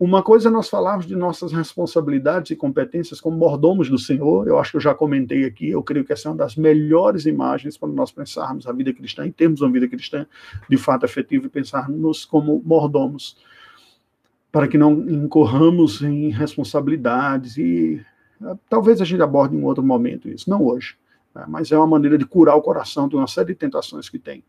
uma 0.00 0.22
coisa 0.22 0.48
é 0.48 0.50
nós 0.50 0.70
falarmos 0.70 1.04
de 1.04 1.14
nossas 1.14 1.52
responsabilidades 1.52 2.50
e 2.50 2.56
competências 2.56 3.20
como 3.20 3.36
mordomos 3.36 3.90
do 3.90 3.98
Senhor, 3.98 4.48
eu 4.48 4.58
acho 4.58 4.70
que 4.70 4.78
eu 4.78 4.80
já 4.80 4.94
comentei 4.94 5.44
aqui, 5.44 5.68
eu 5.68 5.82
creio 5.82 6.02
que 6.02 6.14
essa 6.14 6.28
é 6.28 6.30
uma 6.30 6.38
das 6.38 6.56
melhores 6.56 7.26
imagens 7.26 7.76
para 7.76 7.90
nós 7.90 8.10
pensarmos 8.10 8.66
a 8.66 8.72
vida 8.72 8.90
cristã, 8.90 9.26
em 9.26 9.32
termos 9.32 9.60
uma 9.60 9.70
vida 9.70 9.86
cristã 9.86 10.24
de 10.66 10.78
fato 10.78 11.04
efetiva, 11.04 11.44
e 11.44 11.50
pensarmos 11.50 12.24
como 12.24 12.62
mordomos, 12.64 13.36
para 14.50 14.66
que 14.66 14.78
não 14.78 14.92
incorramos 15.10 16.00
em 16.00 16.30
responsabilidades 16.30 17.58
e 17.58 18.02
Talvez 18.68 19.00
a 19.00 19.04
gente 19.04 19.22
aborde 19.22 19.56
em 19.56 19.60
um 19.60 19.64
outro 19.64 19.82
momento 19.82 20.28
isso, 20.28 20.48
não 20.48 20.62
hoje. 20.62 20.96
Né? 21.34 21.44
Mas 21.48 21.70
é 21.72 21.76
uma 21.76 21.86
maneira 21.86 22.16
de 22.18 22.24
curar 22.24 22.56
o 22.56 22.62
coração 22.62 23.08
de 23.08 23.16
uma 23.16 23.26
série 23.26 23.48
de 23.48 23.54
tentações 23.54 24.08
que 24.08 24.18
tem. 24.18 24.44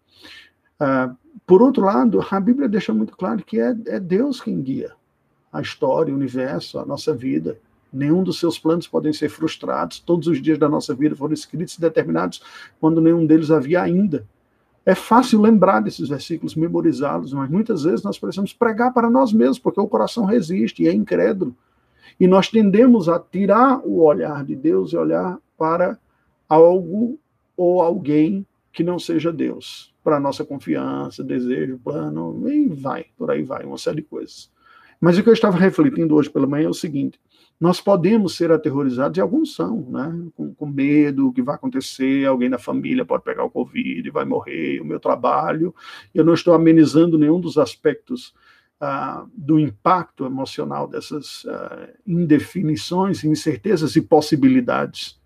Uh, 0.79 1.15
por 1.45 1.61
outro 1.61 1.83
lado, 1.83 2.25
a 2.29 2.39
Bíblia 2.39 2.67
deixa 2.67 2.93
muito 2.93 3.15
claro 3.15 3.43
que 3.43 3.59
é, 3.59 3.75
é 3.87 3.99
Deus 3.99 4.41
quem 4.41 4.61
guia 4.61 4.93
a 5.55 5.61
história, 5.61 6.13
o 6.13 6.17
universo, 6.17 6.77
a 6.79 6.85
nossa 6.85 7.13
vida. 7.13 7.57
Nenhum 7.91 8.23
dos 8.23 8.39
seus 8.39 8.59
planos 8.59 8.87
podem 8.87 9.13
ser 9.13 9.29
frustrados. 9.29 9.99
Todos 9.99 10.27
os 10.27 10.41
dias 10.41 10.57
da 10.57 10.67
nossa 10.67 10.93
vida 10.93 11.15
foram 11.15 11.33
escritos 11.33 11.75
e 11.75 11.81
determinados 11.81 12.41
quando 12.79 12.99
nenhum 12.99 13.25
deles 13.25 13.49
havia 13.49 13.81
ainda. 13.81 14.27
É 14.85 14.93
fácil 14.93 15.41
lembrar 15.41 15.79
desses 15.79 16.09
versículos, 16.09 16.55
memorizá-los, 16.55 17.31
mas 17.31 17.49
muitas 17.49 17.83
vezes 17.83 18.03
nós 18.03 18.19
precisamos 18.19 18.51
pregar 18.51 18.93
para 18.93 19.09
nós 19.09 19.31
mesmos, 19.31 19.57
porque 19.57 19.79
o 19.79 19.87
coração 19.87 20.25
resiste 20.25 20.83
e 20.83 20.89
é 20.89 20.93
incrédulo. 20.93 21.55
E 22.19 22.27
nós 22.27 22.50
tendemos 22.50 23.09
a 23.09 23.19
tirar 23.19 23.79
o 23.85 24.03
olhar 24.03 24.43
de 24.43 24.55
Deus 24.55 24.93
e 24.93 24.97
olhar 24.97 25.38
para 25.57 25.97
algo 26.47 27.19
ou 27.57 27.81
alguém 27.81 28.45
que 28.71 28.83
não 28.83 29.00
seja 29.00 29.31
Deus, 29.31 29.93
para 30.03 30.19
nossa 30.19 30.43
confiança, 30.43 31.24
desejo, 31.24 31.79
plano, 31.83 32.47
e 32.50 32.67
vai, 32.67 33.05
por 33.17 33.31
aí 33.31 33.41
vai, 33.41 33.65
uma 33.65 33.77
série 33.77 33.97
de 33.97 34.01
coisas. 34.03 34.51
Mas 35.00 35.17
o 35.17 35.24
que 35.24 35.29
eu 35.29 35.33
estava 35.33 35.57
refletindo 35.57 36.15
hoje 36.15 36.29
pela 36.29 36.47
manhã 36.47 36.67
é 36.67 36.69
o 36.69 36.74
seguinte: 36.74 37.19
nós 37.59 37.79
podemos 37.79 38.35
ser 38.35 38.51
aterrorizados, 38.51 39.17
e 39.17 39.21
alguns 39.21 39.55
são, 39.55 39.81
né? 39.89 40.27
Com, 40.35 40.53
com 40.53 40.65
medo, 40.65 41.27
o 41.27 41.33
que 41.33 41.41
vai 41.41 41.55
acontecer, 41.55 42.25
alguém 42.25 42.50
da 42.50 42.57
família 42.57 43.05
pode 43.05 43.24
pegar 43.24 43.43
o 43.43 43.50
Covid, 43.50 44.09
vai 44.09 44.25
morrer, 44.25 44.81
o 44.81 44.85
meu 44.85 45.00
trabalho. 45.00 45.74
Eu 46.13 46.25
não 46.25 46.33
estou 46.33 46.53
amenizando 46.53 47.17
nenhum 47.17 47.39
dos 47.39 47.57
aspectos 47.57 48.33
ah, 48.79 49.25
do 49.34 49.60
impacto 49.60 50.25
emocional 50.25 50.88
dessas 50.88 51.46
ah, 51.48 51.89
indefinições, 52.05 53.24
incertezas 53.24 53.96
e 53.96 54.01
possibilidades. 54.01 55.20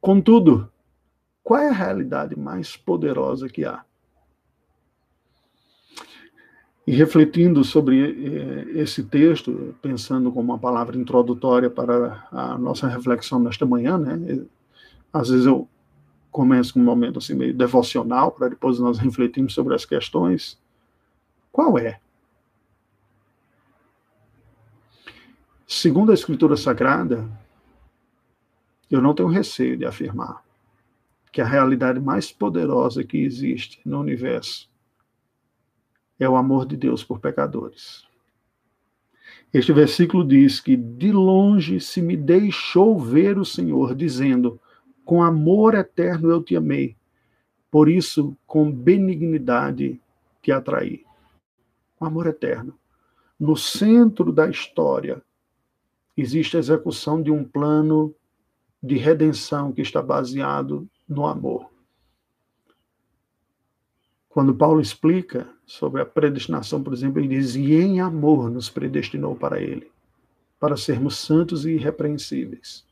Contudo, 0.00 0.70
qual 1.42 1.60
é 1.60 1.68
a 1.68 1.72
realidade 1.72 2.38
mais 2.38 2.76
poderosa 2.76 3.48
que 3.48 3.64
há? 3.64 3.84
E 6.86 6.92
refletindo 6.92 7.64
sobre 7.64 8.00
eh, 8.00 8.80
esse 8.80 9.02
texto, 9.02 9.74
pensando 9.82 10.30
como 10.30 10.52
uma 10.52 10.58
palavra 10.58 10.96
introdutória 10.96 11.68
para 11.68 12.28
a 12.30 12.56
nossa 12.56 12.86
reflexão 12.86 13.40
nesta 13.40 13.66
manhã, 13.66 13.98
né? 13.98 14.44
Às 15.12 15.30
vezes 15.30 15.46
eu 15.46 15.68
começo 16.30 16.74
com 16.74 16.80
um 16.80 16.84
momento 16.84 17.18
assim 17.18 17.34
meio 17.34 17.54
devocional 17.54 18.30
para 18.30 18.48
depois 18.48 18.78
nós 18.78 18.98
refletirmos 18.98 19.54
sobre 19.54 19.74
as 19.74 19.84
questões. 19.84 20.58
Qual 21.50 21.78
é? 21.78 22.00
Segundo 25.68 26.12
a 26.12 26.14
Escritura 26.14 26.56
Sagrada, 26.56 27.28
eu 28.88 29.02
não 29.02 29.12
tenho 29.12 29.28
receio 29.28 29.76
de 29.76 29.84
afirmar 29.84 30.44
que 31.32 31.40
a 31.40 31.44
realidade 31.44 31.98
mais 31.98 32.30
poderosa 32.30 33.02
que 33.02 33.18
existe 33.18 33.80
no 33.84 33.98
universo 33.98 34.70
é 36.20 36.28
o 36.28 36.36
amor 36.36 36.66
de 36.66 36.76
Deus 36.76 37.02
por 37.02 37.18
pecadores. 37.18 38.06
Este 39.52 39.72
versículo 39.72 40.24
diz 40.24 40.60
que 40.60 40.76
de 40.76 41.10
longe 41.10 41.80
se 41.80 42.00
me 42.00 42.16
deixou 42.16 42.96
ver 42.96 43.36
o 43.36 43.44
Senhor, 43.44 43.92
dizendo: 43.92 44.60
Com 45.04 45.20
amor 45.20 45.74
eterno 45.74 46.30
eu 46.30 46.40
te 46.44 46.54
amei, 46.54 46.96
por 47.72 47.88
isso 47.88 48.36
com 48.46 48.70
benignidade 48.70 50.00
te 50.40 50.52
atraí. 50.52 51.04
Com 51.96 52.04
amor 52.04 52.28
eterno. 52.28 52.78
No 53.38 53.56
centro 53.56 54.32
da 54.32 54.48
história 54.48 55.25
existe 56.16 56.56
a 56.56 56.60
execução 56.60 57.22
de 57.22 57.30
um 57.30 57.44
plano 57.44 58.14
de 58.82 58.96
redenção 58.96 59.72
que 59.72 59.82
está 59.82 60.00
baseado 60.00 60.88
no 61.08 61.26
amor. 61.26 61.70
Quando 64.28 64.54
Paulo 64.54 64.80
explica 64.80 65.48
sobre 65.64 66.00
a 66.00 66.06
predestinação, 66.06 66.82
por 66.82 66.92
exemplo, 66.92 67.20
ele 67.20 67.28
diz: 67.28 67.54
E 67.54 67.74
em 67.74 68.00
amor 68.00 68.50
nos 68.50 68.68
predestinou 68.68 69.34
para 69.34 69.60
ele, 69.60 69.90
para 70.60 70.76
sermos 70.76 71.16
santos 71.16 71.64
e 71.64 71.72
irrepreensíveis. 71.72 72.84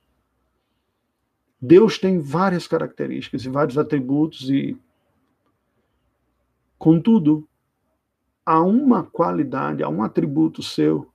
Deus 1.60 1.98
tem 1.98 2.18
várias 2.18 2.66
características 2.66 3.44
e 3.44 3.48
vários 3.48 3.78
atributos, 3.78 4.50
e, 4.50 4.76
contudo, 6.78 7.48
há 8.44 8.60
uma 8.60 9.02
qualidade, 9.02 9.82
há 9.82 9.88
um 9.88 10.02
atributo 10.02 10.62
seu 10.62 11.10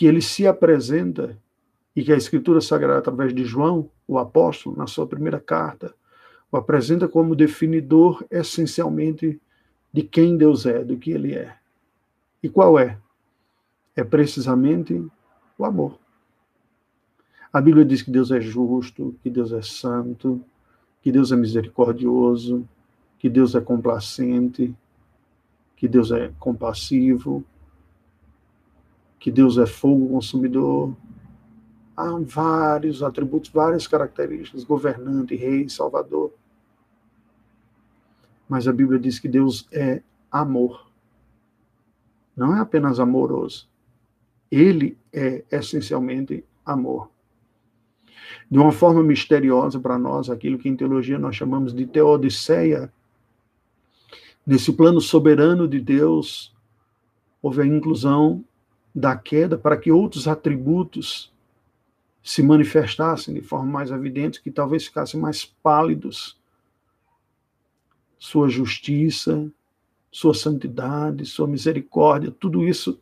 que 0.00 0.06
ele 0.06 0.22
se 0.22 0.46
apresenta 0.46 1.36
e 1.94 2.02
que 2.02 2.10
a 2.10 2.16
Escritura 2.16 2.62
Sagrada, 2.62 3.00
através 3.00 3.34
de 3.34 3.44
João, 3.44 3.90
o 4.08 4.18
apóstolo, 4.18 4.74
na 4.74 4.86
sua 4.86 5.06
primeira 5.06 5.38
carta, 5.38 5.94
o 6.50 6.56
apresenta 6.56 7.06
como 7.06 7.36
definidor 7.36 8.24
essencialmente 8.30 9.38
de 9.92 10.02
quem 10.02 10.38
Deus 10.38 10.64
é, 10.64 10.82
do 10.82 10.96
que 10.96 11.10
ele 11.10 11.34
é. 11.34 11.54
E 12.42 12.48
qual 12.48 12.78
é? 12.78 12.96
É 13.94 14.02
precisamente 14.02 15.06
o 15.58 15.66
amor. 15.66 15.98
A 17.52 17.60
Bíblia 17.60 17.84
diz 17.84 18.00
que 18.00 18.10
Deus 18.10 18.30
é 18.30 18.40
justo, 18.40 19.14
que 19.22 19.28
Deus 19.28 19.52
é 19.52 19.60
santo, 19.60 20.42
que 21.02 21.12
Deus 21.12 21.30
é 21.30 21.36
misericordioso, 21.36 22.66
que 23.18 23.28
Deus 23.28 23.54
é 23.54 23.60
complacente, 23.60 24.74
que 25.76 25.86
Deus 25.86 26.10
é 26.10 26.32
compassivo, 26.38 27.44
que 29.20 29.30
Deus 29.30 29.58
é 29.58 29.66
fogo 29.66 30.08
consumidor. 30.08 30.96
Há 31.94 32.18
vários 32.20 33.02
atributos, 33.02 33.50
várias 33.50 33.86
características: 33.86 34.64
governante, 34.64 35.36
rei, 35.36 35.68
salvador. 35.68 36.32
Mas 38.48 38.66
a 38.66 38.72
Bíblia 38.72 38.98
diz 38.98 39.18
que 39.18 39.28
Deus 39.28 39.68
é 39.70 40.02
amor. 40.32 40.90
Não 42.34 42.56
é 42.56 42.60
apenas 42.60 42.98
amoroso. 42.98 43.68
Ele 44.50 44.96
é 45.12 45.44
essencialmente 45.52 46.42
amor. 46.64 47.10
De 48.50 48.58
uma 48.58 48.72
forma 48.72 49.02
misteriosa 49.02 49.78
para 49.78 49.98
nós, 49.98 50.30
aquilo 50.30 50.58
que 50.58 50.68
em 50.68 50.74
teologia 50.74 51.18
nós 51.18 51.36
chamamos 51.36 51.72
de 51.74 51.86
teodiceia, 51.86 52.92
nesse 54.46 54.72
plano 54.72 55.00
soberano 55.00 55.68
de 55.68 55.78
Deus, 55.78 56.52
houve 57.42 57.62
a 57.62 57.66
inclusão 57.66 58.44
da 58.94 59.16
queda 59.16 59.56
para 59.56 59.76
que 59.76 59.90
outros 59.90 60.26
atributos 60.26 61.32
se 62.22 62.42
manifestassem 62.42 63.34
de 63.34 63.40
forma 63.40 63.70
mais 63.70 63.90
evidente, 63.90 64.42
que 64.42 64.50
talvez 64.50 64.86
ficassem 64.86 65.18
mais 65.18 65.44
pálidos 65.44 66.38
sua 68.18 68.48
justiça, 68.48 69.50
sua 70.12 70.34
santidade, 70.34 71.24
sua 71.24 71.46
misericórdia, 71.46 72.30
tudo 72.30 72.62
isso 72.62 73.00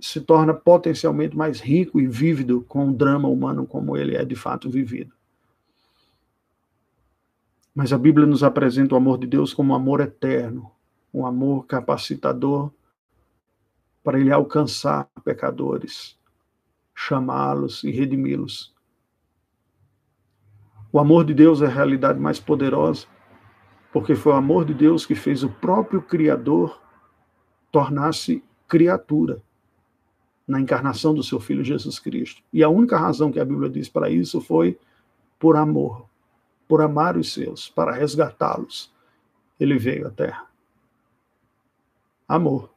se 0.00 0.20
torna 0.20 0.52
potencialmente 0.52 1.36
mais 1.36 1.60
rico 1.60 2.00
e 2.00 2.06
vívido 2.06 2.62
com 2.68 2.90
o 2.90 2.92
drama 2.92 3.28
humano 3.28 3.66
como 3.66 3.96
ele 3.96 4.16
é 4.16 4.24
de 4.24 4.34
fato 4.34 4.68
vivido. 4.68 5.12
Mas 7.74 7.92
a 7.92 7.98
Bíblia 7.98 8.26
nos 8.26 8.42
apresenta 8.42 8.94
o 8.94 8.98
amor 8.98 9.18
de 9.18 9.26
Deus 9.26 9.54
como 9.54 9.72
um 9.72 9.76
amor 9.76 10.00
eterno, 10.00 10.70
um 11.12 11.24
amor 11.24 11.66
capacitador 11.66 12.70
para 14.04 14.20
ele 14.20 14.30
alcançar 14.30 15.08
pecadores, 15.24 16.16
chamá-los 16.94 17.82
e 17.82 17.90
redimi-los. 17.90 18.72
O 20.92 21.00
amor 21.00 21.24
de 21.24 21.34
Deus 21.34 21.60
é 21.60 21.66
a 21.66 21.70
realidade 21.70 22.20
mais 22.20 22.38
poderosa 22.38 23.08
porque 23.94 24.16
foi 24.16 24.32
o 24.32 24.36
amor 24.36 24.64
de 24.64 24.74
Deus 24.74 25.06
que 25.06 25.14
fez 25.14 25.44
o 25.44 25.48
próprio 25.48 26.02
Criador 26.02 26.82
tornar-se 27.70 28.42
criatura 28.66 29.40
na 30.48 30.60
encarnação 30.60 31.14
do 31.14 31.22
seu 31.22 31.38
Filho 31.38 31.62
Jesus 31.62 32.00
Cristo. 32.00 32.42
E 32.52 32.64
a 32.64 32.68
única 32.68 32.98
razão 32.98 33.30
que 33.30 33.38
a 33.38 33.44
Bíblia 33.44 33.70
diz 33.70 33.88
para 33.88 34.10
isso 34.10 34.40
foi 34.40 34.76
por 35.38 35.56
amor, 35.56 36.08
por 36.66 36.82
amar 36.82 37.16
os 37.16 37.32
seus, 37.32 37.68
para 37.68 37.92
resgatá-los. 37.92 38.92
Ele 39.60 39.78
veio 39.78 40.08
à 40.08 40.10
Terra. 40.10 40.46
Amor. 42.26 42.73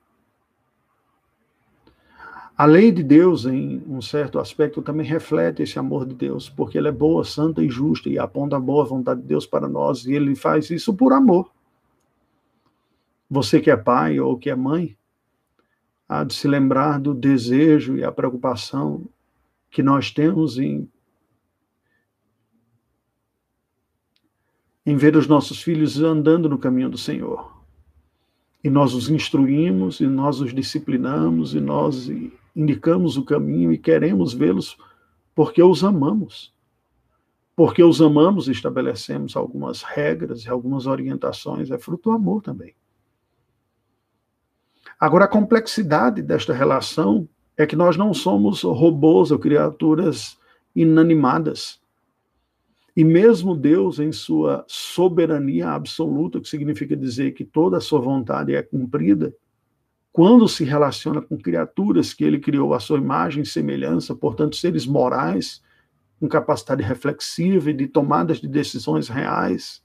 A 2.58 2.66
lei 2.66 2.92
de 2.92 3.04
Deus, 3.04 3.46
em 3.46 3.84
um 3.88 4.02
certo 4.02 4.40
aspecto, 4.40 4.82
também 4.82 5.06
reflete 5.06 5.62
esse 5.62 5.78
amor 5.78 6.08
de 6.08 6.16
Deus, 6.16 6.50
porque 6.50 6.76
ele 6.76 6.88
é 6.88 6.92
boa, 6.92 7.24
santa 7.24 7.62
e 7.62 7.70
justa 7.70 8.10
e 8.10 8.18
aponta 8.18 8.58
a 8.58 8.60
boa 8.60 8.84
vontade 8.84 9.22
de 9.22 9.28
Deus 9.28 9.46
para 9.46 9.70
nós, 9.70 10.08
e 10.08 10.14
ele 10.14 10.36
faz 10.36 10.72
isso 10.72 10.92
por 10.92 11.14
amor. 11.14 11.52
Você 13.30 13.62
que 13.62 13.70
é 13.70 13.78
pai 13.78 14.20
ou 14.20 14.40
que 14.40 14.50
é 14.50 14.56
mãe, 14.56 14.98
há 16.10 16.24
de 16.24 16.34
se 16.34 16.48
lembrar 16.48 17.00
do 17.00 17.14
desejo 17.14 17.96
e 17.96 18.04
a 18.04 18.12
preocupação 18.12 19.06
que 19.70 19.84
nós 19.84 20.10
temos 20.10 20.58
em, 20.58 20.90
em 24.84 24.96
ver 24.96 25.16
os 25.16 25.28
nossos 25.28 25.62
filhos 25.62 26.02
andando 26.02 26.50
no 26.50 26.58
caminho 26.58 26.90
do 26.90 26.98
Senhor. 26.98 27.56
E 28.64 28.70
nós 28.70 28.96
os 28.96 29.12
instruímos, 29.12 30.00
e 30.00 30.08
nós 30.08 30.42
os 30.42 30.56
disciplinamos, 30.56 31.54
e 31.54 31.60
nós 31.60 32.10
indicamos 32.58 33.18
o 33.18 33.24
caminho 33.24 33.72
e 33.72 33.78
queremos 33.78 34.34
vê-los 34.34 34.76
porque 35.36 35.62
os 35.62 35.84
amamos. 35.84 36.52
Porque 37.56 37.84
os 37.84 38.02
amamos, 38.02 38.48
estabelecemos 38.48 39.36
algumas 39.36 39.84
regras 39.84 40.44
e 40.44 40.50
algumas 40.50 40.88
orientações, 40.88 41.70
é 41.70 41.78
fruto 41.78 42.10
do 42.10 42.16
amor 42.16 42.42
também. 42.42 42.76
Agora, 45.00 45.26
a 45.26 45.28
complexidade 45.28 46.24
desta 46.24 46.54
relação 46.54 47.30
é 47.56 47.68
que 47.68 47.76
nós 47.76 47.96
não 47.96 48.14
somos 48.14 48.64
robôs 48.64 49.30
ou 49.30 49.38
criaturas 49.38 50.38
inanimadas. 50.76 51.80
E 52.96 53.04
mesmo 53.04 53.56
Deus, 53.56 54.00
em 54.00 54.12
sua 54.12 54.66
soberania 54.68 55.70
absoluta, 55.70 56.40
que 56.40 56.50
significa 56.50 56.96
dizer 56.96 57.34
que 57.34 57.46
toda 57.46 57.78
a 57.78 57.82
sua 57.82 58.00
vontade 58.00 58.56
é 58.56 58.64
cumprida, 58.64 59.36
quando 60.18 60.48
se 60.48 60.64
relaciona 60.64 61.22
com 61.22 61.38
criaturas 61.38 62.12
que 62.12 62.24
ele 62.24 62.40
criou 62.40 62.74
à 62.74 62.80
sua 62.80 62.98
imagem 62.98 63.44
e 63.44 63.46
semelhança, 63.46 64.16
portanto, 64.16 64.56
seres 64.56 64.84
morais, 64.88 65.62
com 66.20 66.28
capacidade 66.28 66.82
reflexiva 66.82 67.70
e 67.70 67.74
de 67.76 67.88
tomadas 67.88 68.40
de 68.40 68.48
decisões 68.48 69.10
reais, 69.10 69.84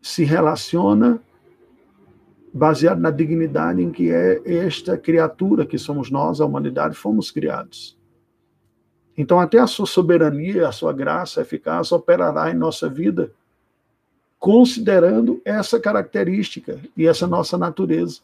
se 0.00 0.24
relaciona 0.24 1.20
baseado 2.54 3.00
na 3.02 3.10
dignidade 3.10 3.82
em 3.82 3.92
que 3.92 4.10
é 4.10 4.40
esta 4.46 4.96
criatura 4.96 5.66
que 5.66 5.76
somos 5.76 6.10
nós, 6.10 6.40
a 6.40 6.46
humanidade, 6.46 6.96
fomos 6.96 7.30
criados. 7.30 7.98
Então, 9.14 9.38
até 9.38 9.58
a 9.58 9.66
sua 9.66 9.84
soberania, 9.84 10.66
a 10.66 10.72
sua 10.72 10.94
graça 10.94 11.42
eficaz 11.42 11.92
operará 11.92 12.50
em 12.50 12.54
nossa 12.54 12.88
vida 12.88 13.30
considerando 14.38 15.40
essa 15.44 15.80
característica 15.80 16.78
e 16.96 17.06
essa 17.06 17.26
nossa 17.26 17.56
natureza. 17.56 18.20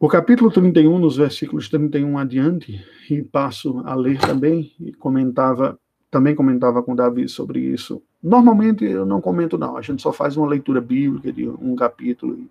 O 0.00 0.08
capítulo 0.08 0.50
31, 0.50 0.98
nos 0.98 1.16
versículos 1.16 1.68
31 1.68 2.18
adiante, 2.18 2.84
e 3.10 3.22
passo 3.22 3.82
a 3.84 3.94
ler 3.94 4.18
também, 4.20 4.72
e 4.78 4.92
comentava 4.92 5.78
também 6.10 6.34
comentava 6.34 6.82
com 6.82 6.96
Davi 6.96 7.28
sobre 7.28 7.60
isso. 7.60 8.02
Normalmente 8.22 8.84
eu 8.84 9.04
não 9.04 9.20
comento, 9.20 9.58
não. 9.58 9.76
A 9.76 9.82
gente 9.82 10.00
só 10.00 10.12
faz 10.12 10.36
uma 10.36 10.46
leitura 10.46 10.80
bíblica 10.80 11.32
de 11.32 11.48
um 11.48 11.76
capítulo. 11.76 12.48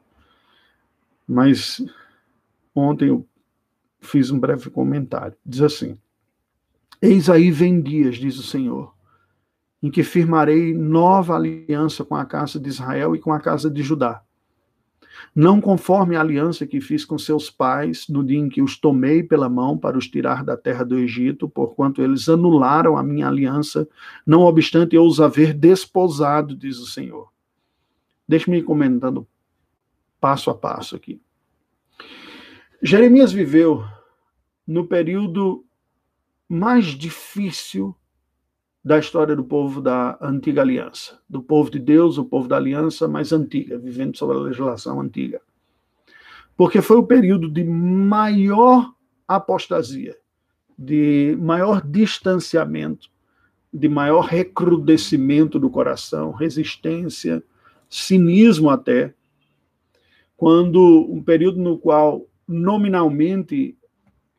Mas 1.27 1.83
ontem 2.75 3.09
eu 3.09 3.25
fiz 3.99 4.29
um 4.29 4.39
breve 4.39 4.69
comentário. 4.69 5.35
Diz 5.45 5.61
assim: 5.61 5.97
Eis 7.01 7.29
aí 7.29 7.51
vem 7.51 7.81
dias, 7.81 8.17
diz 8.17 8.37
o 8.37 8.43
Senhor, 8.43 8.93
em 9.81 9.91
que 9.91 10.03
firmarei 10.03 10.73
nova 10.73 11.35
aliança 11.35 12.03
com 12.03 12.15
a 12.15 12.25
casa 12.25 12.59
de 12.59 12.69
Israel 12.69 13.15
e 13.15 13.19
com 13.19 13.31
a 13.31 13.39
casa 13.39 13.69
de 13.69 13.81
Judá 13.83 14.23
não 15.35 15.61
conforme 15.61 16.15
a 16.15 16.21
aliança 16.21 16.65
que 16.65 16.81
fiz 16.81 17.05
com 17.05 17.17
seus 17.17 17.49
pais 17.49 18.07
no 18.07 18.23
dia 18.23 18.39
em 18.39 18.49
que 18.49 18.61
os 18.61 18.77
tomei 18.77 19.21
pela 19.21 19.49
mão 19.49 19.77
para 19.77 19.97
os 19.97 20.07
tirar 20.07 20.43
da 20.43 20.57
terra 20.57 20.83
do 20.83 20.97
Egito, 20.97 21.47
porquanto 21.47 22.01
eles 22.01 22.27
anularam 22.27 22.97
a 22.97 23.03
minha 23.03 23.27
aliança, 23.27 23.87
não 24.25 24.41
obstante 24.41 24.95
eu 24.95 25.05
os 25.05 25.19
haver 25.19 25.53
desposado, 25.53 26.55
diz 26.55 26.79
o 26.79 26.87
Senhor. 26.87 27.31
Deixe-me 28.27 28.57
ir 28.57 28.63
comentando 28.63 29.27
passo 30.19 30.49
a 30.49 30.55
passo 30.55 30.95
aqui. 30.95 31.21
Jeremias 32.81 33.31
viveu 33.31 33.83
no 34.65 34.87
período 34.87 35.63
mais 36.49 36.85
difícil 36.85 37.95
da 38.83 38.97
história 38.97 39.35
do 39.35 39.43
povo 39.43 39.81
da 39.81 40.17
antiga 40.21 40.61
aliança, 40.61 41.19
do 41.29 41.41
povo 41.41 41.69
de 41.69 41.79
Deus, 41.79 42.17
o 42.17 42.25
povo 42.25 42.47
da 42.47 42.55
aliança 42.55 43.07
mais 43.07 43.33
antiga, 43.33 43.77
vivendo 43.77 44.17
sobre 44.17 44.37
a 44.37 44.39
legislação 44.39 45.01
antiga. 45.01 45.41
Porque 46.55 46.81
foi 46.81 46.97
o 46.97 47.03
período 47.03 47.49
de 47.49 47.63
maior 47.63 48.93
apostasia, 49.27 50.15
de 50.77 51.37
maior 51.39 51.81
distanciamento, 51.81 53.09
de 53.73 53.87
maior 53.87 54.21
recrudescimento 54.21 55.59
do 55.59 55.69
coração, 55.69 56.31
resistência, 56.31 57.43
cinismo 57.89 58.69
até, 58.69 59.13
quando 60.35 61.07
um 61.09 61.21
período 61.21 61.59
no 61.59 61.77
qual 61.77 62.25
nominalmente 62.47 63.77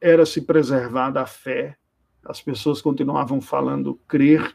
era 0.01 0.24
se 0.24 0.42
preservada 0.42 1.20
a 1.20 1.27
fé, 1.27 1.77
as 2.28 2.42
pessoas 2.42 2.82
continuavam 2.82 3.40
falando 3.40 3.98
crer, 4.06 4.54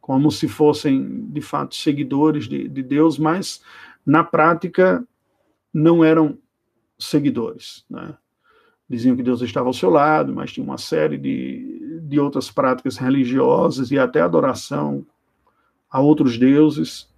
como 0.00 0.30
se 0.30 0.46
fossem, 0.46 1.26
de 1.30 1.40
fato, 1.40 1.74
seguidores 1.74 2.46
de, 2.46 2.68
de 2.68 2.82
Deus, 2.82 3.18
mas 3.18 3.62
na 4.04 4.22
prática 4.22 5.06
não 5.72 6.04
eram 6.04 6.38
seguidores. 6.98 7.84
Né? 7.88 8.14
Diziam 8.88 9.16
que 9.16 9.22
Deus 9.22 9.40
estava 9.40 9.68
ao 9.68 9.72
seu 9.72 9.88
lado, 9.88 10.34
mas 10.34 10.52
tinha 10.52 10.64
uma 10.64 10.76
série 10.76 11.16
de, 11.16 12.00
de 12.02 12.20
outras 12.20 12.50
práticas 12.50 12.98
religiosas 12.98 13.90
e 13.90 13.98
até 13.98 14.20
adoração 14.20 15.06
a 15.90 16.00
outros 16.00 16.36
deuses, 16.36 17.08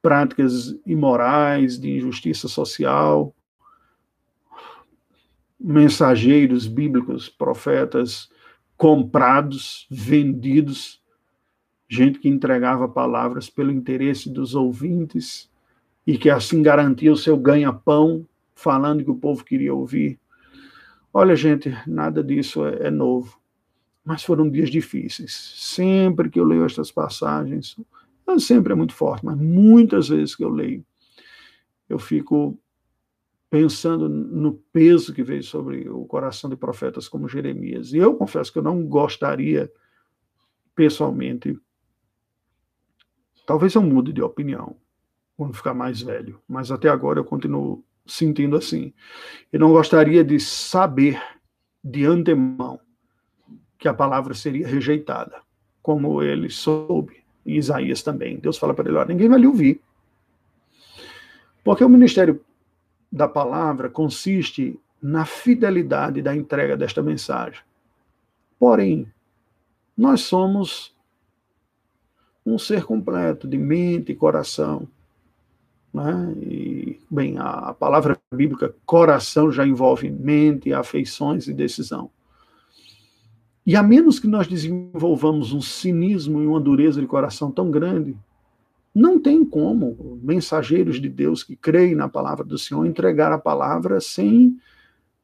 práticas 0.00 0.74
imorais, 0.86 1.78
de 1.78 1.96
injustiça 1.96 2.48
social, 2.48 3.34
mensageiros 5.60 6.66
bíblicos, 6.66 7.28
profetas 7.28 8.30
comprados, 8.78 9.88
vendidos, 9.90 11.02
gente 11.88 12.20
que 12.20 12.28
entregava 12.28 12.88
palavras 12.88 13.50
pelo 13.50 13.72
interesse 13.72 14.30
dos 14.30 14.54
ouvintes 14.54 15.50
e 16.06 16.16
que 16.16 16.30
assim 16.30 16.62
garantia 16.62 17.12
o 17.12 17.16
seu 17.16 17.36
ganha-pão, 17.36 18.24
falando 18.54 19.02
que 19.02 19.10
o 19.10 19.16
povo 19.16 19.44
queria 19.44 19.74
ouvir. 19.74 20.18
Olha, 21.12 21.34
gente, 21.34 21.76
nada 21.88 22.22
disso 22.22 22.64
é, 22.64 22.86
é 22.86 22.90
novo, 22.90 23.40
mas 24.04 24.22
foram 24.22 24.48
dias 24.48 24.70
difíceis. 24.70 25.32
Sempre 25.56 26.30
que 26.30 26.38
eu 26.38 26.44
leio 26.44 26.64
estas 26.64 26.92
passagens, 26.92 27.76
não 28.24 28.38
sempre 28.38 28.72
é 28.72 28.76
muito 28.76 28.94
forte, 28.94 29.26
mas 29.26 29.36
muitas 29.36 30.08
vezes 30.08 30.36
que 30.36 30.44
eu 30.44 30.50
leio, 30.50 30.84
eu 31.88 31.98
fico 31.98 32.56
pensando 33.50 34.08
no 34.08 34.52
peso 34.72 35.14
que 35.14 35.22
veio 35.22 35.42
sobre 35.42 35.88
o 35.88 36.04
coração 36.04 36.50
de 36.50 36.56
profetas 36.56 37.08
como 37.08 37.28
Jeremias. 37.28 37.92
E 37.92 37.98
eu 37.98 38.14
confesso 38.14 38.52
que 38.52 38.58
eu 38.58 38.62
não 38.62 38.84
gostaria, 38.84 39.72
pessoalmente, 40.74 41.58
talvez 43.46 43.74
eu 43.74 43.82
mude 43.82 44.12
de 44.12 44.22
opinião 44.22 44.76
quando 45.36 45.56
ficar 45.56 45.72
mais 45.72 46.02
velho, 46.02 46.40
mas 46.46 46.70
até 46.70 46.88
agora 46.88 47.20
eu 47.20 47.24
continuo 47.24 47.84
sentindo 48.04 48.56
assim. 48.56 48.92
Eu 49.52 49.60
não 49.60 49.72
gostaria 49.72 50.24
de 50.24 50.38
saber 50.40 51.22
de 51.82 52.04
antemão 52.04 52.80
que 53.78 53.88
a 53.88 53.94
palavra 53.94 54.34
seria 54.34 54.66
rejeitada, 54.66 55.40
como 55.80 56.22
ele 56.22 56.50
soube, 56.50 57.22
e 57.46 57.56
Isaías 57.56 58.02
também. 58.02 58.38
Deus 58.38 58.58
fala 58.58 58.74
para 58.74 58.88
ele: 58.88 58.98
olha, 58.98 59.08
ninguém 59.08 59.28
vai 59.28 59.38
lhe 59.38 59.46
ouvir. 59.46 59.80
Porque 61.62 61.84
o 61.84 61.88
ministério 61.88 62.44
da 63.10 63.26
palavra 63.26 63.88
consiste 63.88 64.78
na 65.00 65.24
fidelidade 65.24 66.20
da 66.20 66.36
entrega 66.36 66.76
desta 66.76 67.02
mensagem. 67.02 67.60
Porém, 68.58 69.06
nós 69.96 70.22
somos 70.22 70.94
um 72.44 72.58
ser 72.58 72.84
completo 72.84 73.46
de 73.46 73.58
mente 73.58 74.12
e 74.12 74.16
coração. 74.16 74.88
Né? 75.92 76.34
E, 76.42 77.00
bem, 77.10 77.38
a, 77.38 77.74
palavra 77.74 78.18
bíblica 78.32 78.74
coração 78.84 79.50
já 79.50 79.66
envolve 79.66 80.10
mente, 80.10 80.72
afeições 80.72 81.46
e 81.46 81.52
decisão. 81.52 82.10
E 83.66 83.76
a 83.76 83.82
menos 83.82 84.18
que 84.18 84.26
nós 84.26 84.46
desenvolvamos 84.46 85.52
um 85.52 85.60
cinismo 85.60 86.42
e 86.42 86.46
uma 86.46 86.60
dureza 86.60 87.00
de 87.00 87.06
coração 87.06 87.50
tão 87.50 87.70
grande, 87.70 88.16
não 88.98 89.18
tem 89.18 89.44
como 89.44 90.18
mensageiros 90.22 91.00
de 91.00 91.08
Deus 91.08 91.44
que 91.44 91.54
creem 91.54 91.94
na 91.94 92.08
palavra 92.08 92.44
do 92.44 92.58
Senhor 92.58 92.84
entregar 92.84 93.30
a 93.30 93.38
palavra 93.38 94.00
sem 94.00 94.58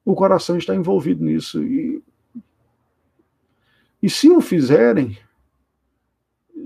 o 0.05 0.15
coração 0.15 0.57
estar 0.57 0.77
envolvido 0.77 1.25
nisso. 1.25 1.63
E, 1.63 2.01
e 4.01 4.09
se 4.09 4.31
o 4.31 4.41
fizerem, 4.41 5.19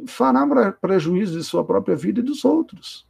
fará 0.06 0.72
prejuízo 0.72 1.38
de 1.38 1.44
sua 1.44 1.64
própria 1.64 1.96
vida 1.96 2.20
e 2.20 2.22
dos 2.22 2.44
outros. 2.44 3.06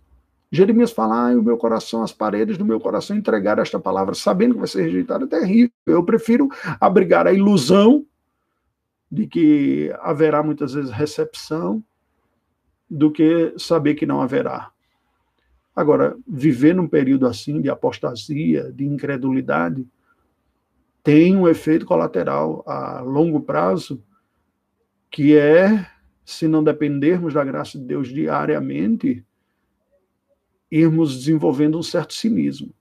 Jeremias 0.51 0.93
fala, 0.93 1.31
ah, 1.31 1.37
o 1.37 1.43
meu 1.43 1.57
coração, 1.57 2.03
as 2.03 2.13
paredes 2.13 2.57
do 2.57 2.65
meu 2.65 2.79
coração 2.79 3.17
entregar 3.17 3.59
esta 3.59 3.81
palavra, 3.81 4.15
sabendo 4.15 4.55
que 4.55 4.61
vai 4.61 4.69
ser 4.69 4.83
rejeitada, 4.83 5.25
é 5.25 5.29
terrível. 5.29 5.73
Eu 5.87 6.05
prefiro 6.05 6.49
abrigar 6.81 7.27
a 7.27 7.33
ilusão 7.33 8.07
de 9.11 9.27
que 9.27 9.93
haverá 10.01 10.43
muitas 10.43 10.73
vezes 10.73 10.91
recepção 10.91 11.83
do 12.91 13.11
que 13.11 13.55
saber 13.59 13.95
que 13.95 14.07
não 14.07 14.21
haverá. 14.21 14.71
Agora, 15.75 16.17
viver 16.27 16.75
num 16.75 16.89
período 16.89 17.27
assim 17.27 17.61
de 17.61 17.71
apostasia, 17.71 18.73
de 18.73 18.85
incredulidade, 18.85 19.87
tem 21.05 21.37
um 21.37 21.49
efeito 21.49 21.87
colateral 21.87 22.65
a 22.67 23.01
longo 23.01 23.41
prazo, 23.41 24.03
que 25.11 25.37
é, 25.37 25.87
se 26.25 26.49
não 26.49 26.65
dependermos 26.65 27.35
da 27.35 27.45
graça 27.45 27.79
de 27.79 27.85
Deus 27.85 28.09
diariamente, 28.09 29.25
irmos 30.71 31.17
desenvolvendo 31.17 31.79
um 31.79 31.83
certo 31.83 32.13
cinismo. 32.13 32.75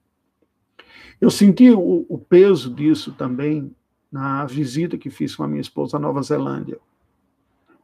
Eu 1.21 1.29
senti 1.29 1.69
o, 1.69 2.05
o 2.09 2.17
peso 2.17 2.73
disso 2.73 3.11
também 3.13 3.73
na 4.11 4.45
visita 4.45 4.97
que 4.97 5.09
fiz 5.09 5.35
com 5.35 5.43
a 5.43 5.47
minha 5.47 5.61
esposa 5.61 5.97
à 5.97 5.99
Nova 5.99 6.21
Zelândia 6.21 6.79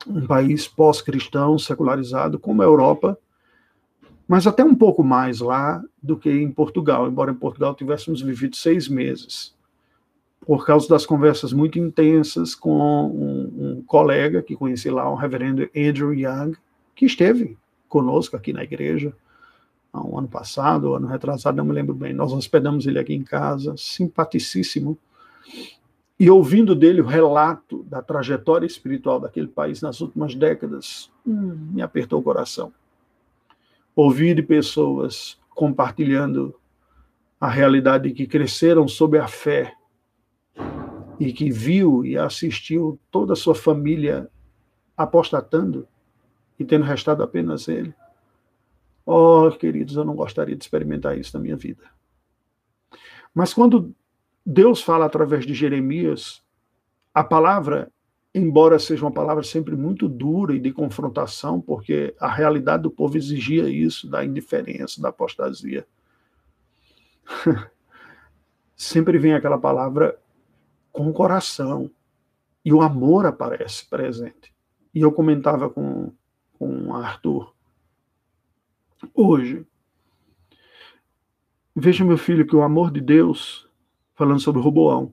um 0.07 0.25
país 0.25 0.67
pós-cristão, 0.67 1.57
secularizado, 1.57 2.39
como 2.39 2.61
a 2.61 2.65
Europa, 2.65 3.17
mas 4.27 4.47
até 4.47 4.63
um 4.63 4.75
pouco 4.75 5.03
mais 5.03 5.39
lá 5.39 5.83
do 6.01 6.17
que 6.17 6.29
em 6.29 6.51
Portugal, 6.51 7.07
embora 7.07 7.31
em 7.31 7.35
Portugal 7.35 7.75
tivéssemos 7.75 8.21
vivido 8.21 8.55
seis 8.55 8.87
meses, 8.87 9.53
por 10.45 10.65
causa 10.65 10.87
das 10.89 11.05
conversas 11.05 11.53
muito 11.53 11.79
intensas 11.79 12.53
com 12.55 13.05
um, 13.07 13.77
um 13.77 13.83
colega 13.83 14.41
que 14.41 14.55
conheci 14.55 14.89
lá, 14.89 15.09
o 15.09 15.15
reverendo 15.15 15.69
Andrew 15.75 16.13
Young, 16.13 16.55
que 16.95 17.05
esteve 17.05 17.57
conosco 17.87 18.35
aqui 18.35 18.51
na 18.51 18.63
igreja 18.63 19.13
há 19.93 20.01
um 20.01 20.17
ano 20.17 20.27
passado, 20.27 20.95
ano 20.95 21.07
retrasado, 21.07 21.55
não 21.55 21.65
me 21.65 21.71
lembro 21.71 21.93
bem. 21.93 22.13
Nós 22.13 22.33
hospedamos 22.33 22.87
ele 22.87 22.97
aqui 22.97 23.13
em 23.13 23.23
casa, 23.23 23.75
simpaticíssimo, 23.77 24.97
e 26.19 26.29
ouvindo 26.29 26.75
dele 26.75 27.01
o 27.01 27.05
relato 27.05 27.83
da 27.83 28.01
trajetória 28.01 28.65
espiritual 28.65 29.19
daquele 29.19 29.47
país 29.47 29.81
nas 29.81 29.99
últimas 29.99 30.35
décadas, 30.35 31.11
hum, 31.25 31.69
me 31.71 31.81
apertou 31.81 32.19
o 32.19 32.23
coração. 32.23 32.71
Ouvir 33.95 34.35
de 34.35 34.43
pessoas 34.43 35.37
compartilhando 35.49 36.55
a 37.39 37.49
realidade 37.49 38.09
de 38.09 38.15
que 38.15 38.27
cresceram 38.27 38.87
sob 38.87 39.17
a 39.17 39.27
fé 39.27 39.75
e 41.19 41.33
que 41.33 41.51
viu 41.51 42.05
e 42.05 42.17
assistiu 42.17 42.99
toda 43.11 43.33
a 43.33 43.35
sua 43.35 43.55
família 43.55 44.29
apostatando 44.95 45.87
e 46.59 46.63
tendo 46.65 46.85
restado 46.85 47.23
apenas 47.23 47.67
ele. 47.67 47.93
Oh, 49.05 49.51
queridos, 49.51 49.95
eu 49.95 50.05
não 50.05 50.15
gostaria 50.15 50.55
de 50.55 50.63
experimentar 50.63 51.17
isso 51.17 51.35
na 51.35 51.43
minha 51.43 51.57
vida. 51.57 51.83
Mas 53.33 53.53
quando 53.53 53.93
Deus 54.45 54.81
fala 54.81 55.05
através 55.05 55.45
de 55.45 55.53
Jeremias, 55.53 56.43
a 57.13 57.23
palavra 57.23 57.91
embora 58.33 58.79
seja 58.79 59.05
uma 59.05 59.11
palavra 59.11 59.43
sempre 59.43 59.75
muito 59.75 60.09
dura 60.09 60.55
e 60.55 60.59
de 60.59 60.71
confrontação, 60.71 61.61
porque 61.61 62.15
a 62.19 62.27
realidade 62.27 62.83
do 62.83 62.89
povo 62.89 63.15
exigia 63.15 63.69
isso, 63.69 64.09
da 64.09 64.25
indiferença, 64.25 64.99
da 64.99 65.09
apostasia. 65.09 65.85
sempre 68.75 69.19
vem 69.19 69.35
aquela 69.35 69.59
palavra 69.59 70.19
com 70.91 71.07
o 71.07 71.13
coração, 71.13 71.91
e 72.65 72.71
o 72.71 72.81
amor 72.81 73.25
aparece 73.25 73.85
presente. 73.85 74.53
E 74.93 75.01
eu 75.01 75.11
comentava 75.11 75.69
com, 75.69 76.11
com 76.57 76.95
Arthur 76.95 77.53
hoje. 79.13 79.65
Veja, 81.75 82.05
meu 82.05 82.17
filho, 82.17 82.47
que 82.47 82.55
o 82.55 82.61
amor 82.61 82.89
de 82.89 83.01
Deus, 83.01 83.67
falando 84.23 84.39
sobre 84.39 84.61
Roboão, 84.61 85.11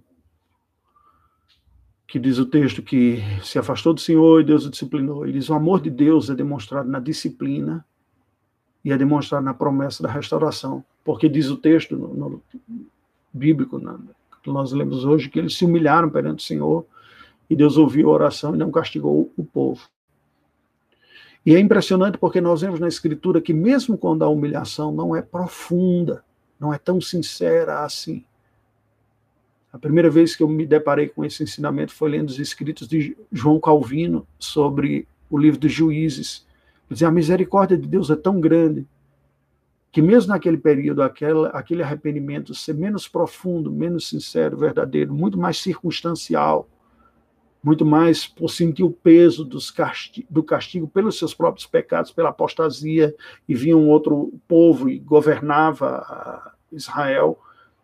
que 2.06 2.16
diz 2.16 2.38
o 2.38 2.46
texto 2.46 2.80
que 2.80 3.18
se 3.42 3.58
afastou 3.58 3.92
do 3.92 4.00
Senhor 4.00 4.40
e 4.40 4.44
Deus 4.44 4.64
o 4.64 4.70
disciplinou. 4.70 5.24
Ele 5.24 5.32
diz: 5.32 5.50
o 5.50 5.54
amor 5.54 5.80
de 5.80 5.90
Deus 5.90 6.30
é 6.30 6.34
demonstrado 6.34 6.88
na 6.88 7.00
disciplina 7.00 7.84
e 8.84 8.92
é 8.92 8.96
demonstrado 8.96 9.44
na 9.44 9.52
promessa 9.52 10.00
da 10.00 10.08
restauração. 10.08 10.84
Porque 11.04 11.28
diz 11.28 11.48
o 11.50 11.56
texto 11.56 11.96
no, 11.96 12.14
no 12.14 12.42
bíblico, 13.32 13.80
na, 13.80 13.98
que 14.44 14.50
nós 14.50 14.70
lemos 14.70 15.04
hoje, 15.04 15.28
que 15.28 15.40
eles 15.40 15.56
se 15.56 15.64
humilharam 15.64 16.08
perante 16.08 16.44
o 16.44 16.46
Senhor 16.46 16.86
e 17.48 17.56
Deus 17.56 17.76
ouviu 17.76 18.10
a 18.10 18.12
oração 18.12 18.54
e 18.54 18.58
não 18.58 18.70
castigou 18.70 19.32
o 19.36 19.44
povo. 19.44 19.88
E 21.44 21.56
é 21.56 21.58
impressionante 21.58 22.16
porque 22.16 22.40
nós 22.40 22.60
vemos 22.60 22.78
na 22.78 22.86
Escritura 22.86 23.40
que, 23.40 23.52
mesmo 23.52 23.98
quando 23.98 24.22
a 24.22 24.28
humilhação 24.28 24.92
não 24.92 25.16
é 25.16 25.22
profunda, 25.22 26.22
não 26.60 26.72
é 26.72 26.78
tão 26.78 27.00
sincera 27.00 27.80
assim, 27.80 28.24
a 29.72 29.78
primeira 29.78 30.10
vez 30.10 30.34
que 30.34 30.42
eu 30.42 30.48
me 30.48 30.66
deparei 30.66 31.08
com 31.08 31.24
esse 31.24 31.42
ensinamento 31.42 31.92
foi 31.92 32.10
lendo 32.10 32.28
os 32.28 32.38
escritos 32.38 32.88
de 32.88 33.16
João 33.30 33.60
Calvino 33.60 34.26
sobre 34.38 35.06
o 35.30 35.38
livro 35.38 35.60
dos 35.60 35.72
juízes. 35.72 36.44
Dizer, 36.90 37.04
a 37.04 37.10
misericórdia 37.10 37.78
de 37.78 37.86
Deus 37.86 38.10
é 38.10 38.16
tão 38.16 38.40
grande 38.40 38.84
que 39.92 40.02
mesmo 40.02 40.32
naquele 40.32 40.58
período, 40.58 41.02
aquela, 41.02 41.48
aquele 41.48 41.82
arrependimento 41.82 42.54
ser 42.54 42.74
menos 42.74 43.08
profundo, 43.08 43.70
menos 43.70 44.08
sincero, 44.08 44.56
verdadeiro, 44.56 45.12
muito 45.12 45.38
mais 45.38 45.58
circunstancial, 45.58 46.68
muito 47.62 47.84
mais 47.84 48.26
por 48.26 48.48
sentir 48.48 48.84
o 48.84 48.90
peso 48.90 49.44
do 49.44 50.42
castigo 50.42 50.88
pelos 50.88 51.18
seus 51.18 51.34
próprios 51.34 51.66
pecados, 51.66 52.10
pela 52.10 52.30
apostasia, 52.30 53.14
e 53.48 53.54
vinha 53.54 53.76
um 53.76 53.88
outro 53.88 54.32
povo 54.48 54.88
e 54.88 54.98
governava 54.98 56.54
Israel, 56.72 57.38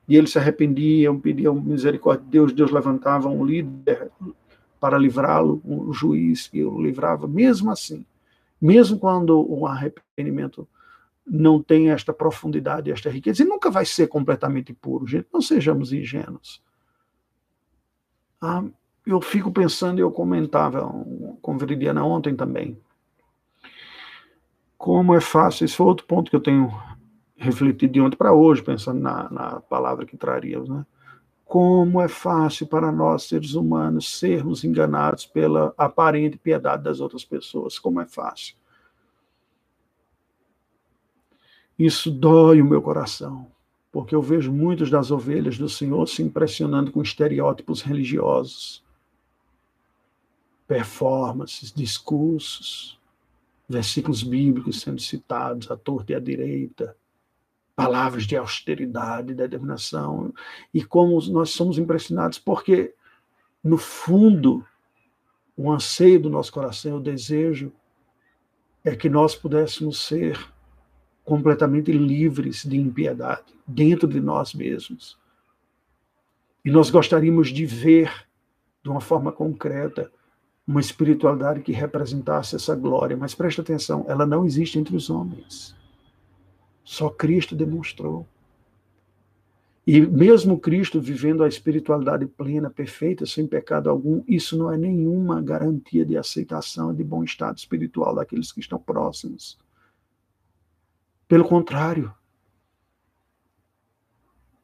e 0.09 0.17
eles 0.17 0.31
se 0.31 0.39
arrependiam, 0.39 1.19
pediam 1.19 1.55
misericórdia 1.55 2.25
de 2.25 2.31
Deus, 2.31 2.53
Deus 2.53 2.71
levantava 2.71 3.29
um 3.29 3.45
líder 3.45 4.11
para 4.79 4.99
livrá-lo, 4.99 5.61
um 5.65 5.93
juiz 5.93 6.49
que 6.49 6.63
o 6.65 6.81
livrava, 6.81 7.27
mesmo 7.27 7.71
assim, 7.71 8.05
mesmo 8.61 8.99
quando 8.99 9.39
o 9.51 9.67
arrependimento 9.67 10.69
não 11.27 11.61
tem 11.61 11.91
esta 11.91 12.13
profundidade, 12.13 12.93
esta 12.93 13.11
riqueza, 13.11 13.43
e 13.43 13.47
nunca 13.47 13.71
vai 13.71 13.85
ser 13.85 14.07
completamente 14.07 14.73
puro, 14.73 15.07
gente, 15.07 15.27
não 15.33 15.41
sejamos 15.41 15.93
ingênuos. 15.93 16.63
Ah, 18.41 18.63
eu 19.05 19.21
fico 19.21 19.51
pensando, 19.51 19.99
eu 19.99 20.11
comentava 20.11 20.83
com 21.43 21.53
a 21.53 21.57
Veridiana 21.57 22.05
ontem 22.05 22.37
também, 22.37 22.79
como 24.79 25.15
é 25.15 25.21
fácil, 25.21 25.65
esse 25.65 25.75
foi 25.75 25.87
outro 25.87 26.07
ponto 26.07 26.31
que 26.31 26.37
eu 26.37 26.41
tenho 26.41 26.71
refletido 27.37 27.93
de 27.93 28.01
ontem 28.01 28.17
para 28.17 28.33
hoje, 28.33 28.63
pensando 28.63 29.01
na, 29.01 29.31
na 29.31 29.61
palavra 29.61 30.07
que 30.07 30.17
traríamos, 30.17 30.69
né? 30.69 30.85
Como 31.45 32.01
é 32.01 32.09
fácil 32.09 32.67
para 32.67 32.91
nós, 32.91 33.23
seres 33.25 33.55
humanos, 33.55 34.19
sermos 34.19 34.65
enganados 34.65 35.27
pela 35.27 35.73
aparente 35.79 36.37
piedade 36.37 36.83
das 36.83 36.99
outras 36.99 37.25
pessoas. 37.25 37.79
Como 37.79 38.01
é 38.01 38.07
fácil. 38.07 38.57
Isso 41.79 42.11
dói 42.11 42.61
o 42.61 42.65
meu 42.65 42.83
coração, 42.83 43.47
porque 43.93 44.15
eu 44.15 44.23
vejo 44.23 44.51
muitas 44.51 44.91
das 44.91 45.13
ovelhas 45.13 45.57
do 45.57 45.69
Senhor 45.69 46.09
se 46.09 46.21
impressionando 46.21 46.91
com 46.91 47.01
estereótipos 47.01 47.81
religiosos, 47.81 48.83
performances, 50.67 51.73
discursos, 51.73 52.99
versículos 53.69 54.23
bíblicos 54.23 54.81
sendo 54.81 55.01
citados 55.01 55.71
à 55.71 55.77
torta 55.77 56.13
e 56.13 56.15
à 56.15 56.19
direita, 56.19 56.97
palavras 57.77 58.25
de 58.25 58.35
austeridade, 58.35 59.29
de 59.29 59.35
determinação, 59.35 60.33
e 60.73 60.83
como 60.83 61.21
nós 61.31 61.51
somos 61.51 61.77
impressionados, 61.77 62.39
porque, 62.39 62.95
no 63.63 63.77
fundo, 63.77 64.65
o 65.55 65.71
anseio 65.71 66.19
do 66.19 66.31
nosso 66.31 66.51
coração, 66.51 66.97
o 66.97 67.03
desejo, 67.03 67.71
é 68.83 68.97
que 68.97 69.11
nós 69.11 69.35
pudéssemos 69.35 70.01
ser 70.01 70.39
completamente 71.23 71.93
livres 71.93 72.65
de 72.65 72.79
impiedade 72.79 73.55
dentro 73.67 74.09
de 74.09 74.21
nós 74.21 74.55
mesmos. 74.55 75.19
E 76.65 76.71
nós 76.71 76.89
gostaríamos 76.89 77.49
de 77.49 77.67
ver, 77.67 78.27
de 78.83 78.89
uma 78.89 79.01
forma 79.01 79.33
concreta, 79.33 80.11
uma 80.67 80.81
espiritualidade 80.81 81.61
que 81.61 81.73
representasse 81.73 82.57
essa 82.57 82.75
glória. 82.75 83.17
Mas 83.17 83.35
preste 83.35 83.61
atenção, 83.61 84.05
ela 84.09 84.25
não 84.25 84.47
existe 84.47 84.79
entre 84.79 84.97
os 84.97 85.11
homens. 85.11 85.77
Só 86.87 87.11
Cristo 87.11 87.57
demonstrou. 87.57 88.25
E 89.85 90.01
mesmo 90.01 90.59
Cristo 90.59 91.01
vivendo 91.01 91.43
a 91.43 91.49
espiritualidade 91.49 92.27
plena, 92.27 92.71
perfeita, 92.71 93.27
sem 93.27 93.45
pecado 93.45 93.91
algum, 93.91 94.23
isso 94.27 94.57
não 94.57 94.73
é 94.73 94.79
nenhuma 94.79 95.43
garantia 95.43 96.07
de 96.07 96.17
aceitação 96.17 96.93
e 96.93 96.97
de 96.97 97.03
bom 97.03 97.25
estado 97.25 97.59
espiritual 97.59 98.15
daqueles 98.15 98.53
que 98.53 98.61
estão 98.61 98.79
próximos. 98.79 99.59
Pelo 101.27 101.45
contrário, 101.45 102.15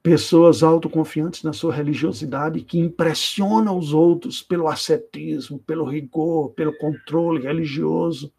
pessoas 0.00 0.62
autoconfiantes 0.62 1.42
na 1.42 1.52
sua 1.52 1.74
religiosidade 1.74 2.62
que 2.62 2.78
impressionam 2.78 3.76
os 3.76 3.92
outros 3.92 4.42
pelo 4.42 4.68
ascetismo, 4.68 5.58
pelo 5.58 5.84
rigor, 5.84 6.50
pelo 6.50 6.76
controle 6.78 7.42
religioso. 7.42 8.32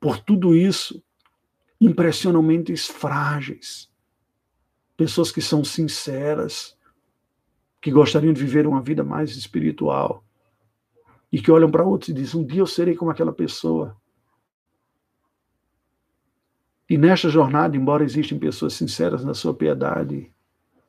Por 0.00 0.18
tudo 0.18 0.56
isso, 0.56 1.02
impressionalmente 1.84 2.74
frágeis, 2.76 3.90
pessoas 4.96 5.30
que 5.30 5.42
são 5.42 5.62
sinceras, 5.62 6.76
que 7.80 7.90
gostariam 7.90 8.32
de 8.32 8.42
viver 8.42 8.66
uma 8.66 8.80
vida 8.80 9.04
mais 9.04 9.36
espiritual 9.36 10.24
e 11.30 11.40
que 11.40 11.50
olham 11.50 11.70
para 11.70 11.84
outros 11.84 12.08
e 12.08 12.14
dizem: 12.14 12.40
Um 12.40 12.46
dia 12.46 12.60
eu 12.60 12.66
serei 12.66 12.94
como 12.94 13.10
aquela 13.10 13.32
pessoa. 13.32 13.96
E 16.88 16.96
nesta 16.96 17.28
jornada, 17.28 17.76
embora 17.76 18.04
existem 18.04 18.38
pessoas 18.38 18.74
sinceras 18.74 19.24
na 19.24 19.34
sua 19.34 19.52
piedade, 19.52 20.30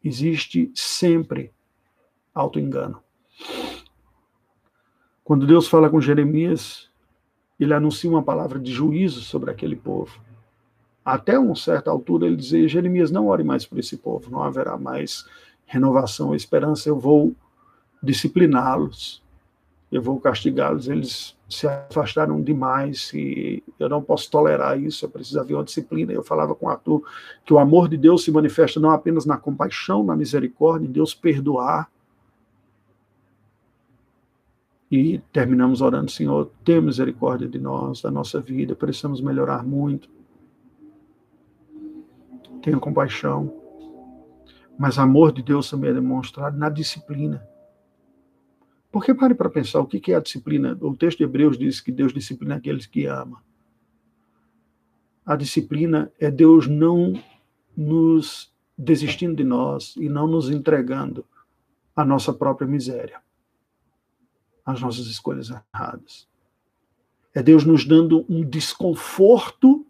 existe 0.03 0.71
sempre 0.73 1.53
auto-engano. 2.33 3.01
Quando 5.23 5.47
Deus 5.47 5.67
fala 5.67 5.89
com 5.89 5.99
Jeremias, 5.99 6.89
ele 7.59 7.73
anuncia 7.73 8.09
uma 8.09 8.23
palavra 8.23 8.59
de 8.59 8.71
juízo 8.71 9.21
sobre 9.21 9.51
aquele 9.51 9.75
povo 9.75 10.24
até 11.05 11.37
uma 11.37 11.55
certa 11.55 11.91
altura 11.91 12.25
ele 12.25 12.35
dizia, 12.35 12.67
Jeremias, 12.67 13.11
não 13.11 13.27
ore 13.27 13.43
mais 13.43 13.63
por 13.63 13.77
esse 13.77 13.95
povo, 13.95 14.31
não 14.31 14.41
haverá 14.41 14.75
mais 14.75 15.23
renovação, 15.67 16.33
esperança, 16.33 16.89
eu 16.89 16.99
vou 16.99 17.35
discipliná-los, 18.01 19.23
eu 19.91 20.01
vou 20.01 20.19
castigá-los, 20.19 20.87
eles 20.87 21.37
se 21.47 21.67
afastaram 21.67 22.41
demais 22.41 23.13
e 23.13 23.63
eu 23.79 23.87
não 23.87 24.01
posso 24.01 24.31
tolerar 24.31 24.79
isso, 24.79 25.05
eu 25.05 25.09
preciso 25.09 25.39
haver 25.39 25.53
uma 25.53 25.63
disciplina. 25.63 26.11
Eu 26.11 26.23
falava 26.23 26.55
com 26.55 26.67
Arthur 26.67 27.03
que 27.45 27.53
o 27.53 27.59
amor 27.59 27.87
de 27.87 27.97
Deus 27.97 28.23
se 28.23 28.31
manifesta 28.31 28.79
não 28.79 28.89
apenas 28.89 29.27
na 29.27 29.37
compaixão, 29.37 30.03
na 30.03 30.15
misericórdia, 30.15 30.87
em 30.87 30.91
Deus 30.91 31.13
perdoar. 31.13 31.89
E 34.91 35.19
terminamos 35.31 35.81
orando, 35.81 36.09
Senhor, 36.09 36.49
tenha 36.63 36.81
misericórdia 36.81 37.47
de 37.47 37.59
nós, 37.59 38.01
da 38.01 38.09
nossa 38.09 38.39
vida, 38.39 38.75
precisamos 38.75 39.21
melhorar 39.21 39.63
muito 39.63 40.09
tenha 42.65 42.79
compaixão. 42.79 43.61
Mas 44.77 44.97
amor 44.97 45.31
de 45.31 45.43
Deus 45.43 45.69
também 45.69 45.91
é 45.91 45.93
demonstrado 45.93 46.57
na 46.57 46.67
disciplina. 46.67 47.47
Porque 48.91 49.13
pare 49.13 49.35
para 49.35 49.49
pensar 49.49 49.79
o 49.79 49.85
que 49.85 50.11
é 50.11 50.15
a 50.15 50.19
disciplina. 50.19 50.75
O 50.81 50.97
texto 50.97 51.19
de 51.19 51.25
Hebreus 51.25 51.57
diz 51.57 51.79
que 51.79 51.91
Deus 51.91 52.11
disciplina 52.11 52.55
aqueles 52.55 52.87
que 52.87 53.05
ama. 53.05 53.43
A 55.23 55.35
disciplina 55.35 56.11
é 56.19 56.31
Deus 56.31 56.67
não 56.67 57.13
nos 57.77 58.51
desistindo 58.77 59.35
de 59.35 59.43
nós 59.43 59.95
e 59.95 60.09
não 60.09 60.27
nos 60.27 60.49
entregando 60.49 61.23
a 61.95 62.03
nossa 62.03 62.33
própria 62.33 62.67
miséria, 62.67 63.21
as 64.65 64.81
nossas 64.81 65.05
escolhas 65.05 65.49
erradas. 65.73 66.27
É 67.33 67.43
Deus 67.43 67.63
nos 67.63 67.85
dando 67.85 68.25
um 68.27 68.43
desconforto 68.43 69.85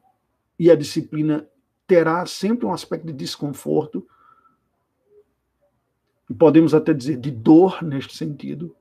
e 0.59 0.69
a 0.69 0.75
disciplina 0.75 1.47
terá 1.87 2.25
sempre 2.25 2.65
um 2.65 2.73
aspecto 2.73 3.05
de 3.05 3.13
desconforto, 3.13 4.07
e 6.29 6.33
podemos 6.33 6.73
até 6.73 6.93
dizer 6.93 7.17
de 7.17 7.31
dor 7.31 7.83
neste 7.83 8.15
sentido, 8.15 8.75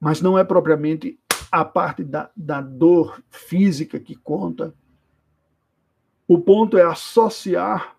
Mas 0.00 0.20
não 0.20 0.38
é 0.38 0.44
propriamente 0.44 1.18
a 1.50 1.64
parte 1.64 2.04
da, 2.04 2.30
da 2.36 2.60
dor 2.60 3.20
física 3.30 3.98
que 3.98 4.14
conta. 4.14 4.72
O 6.26 6.38
ponto 6.38 6.78
é 6.78 6.82
associar 6.82 7.96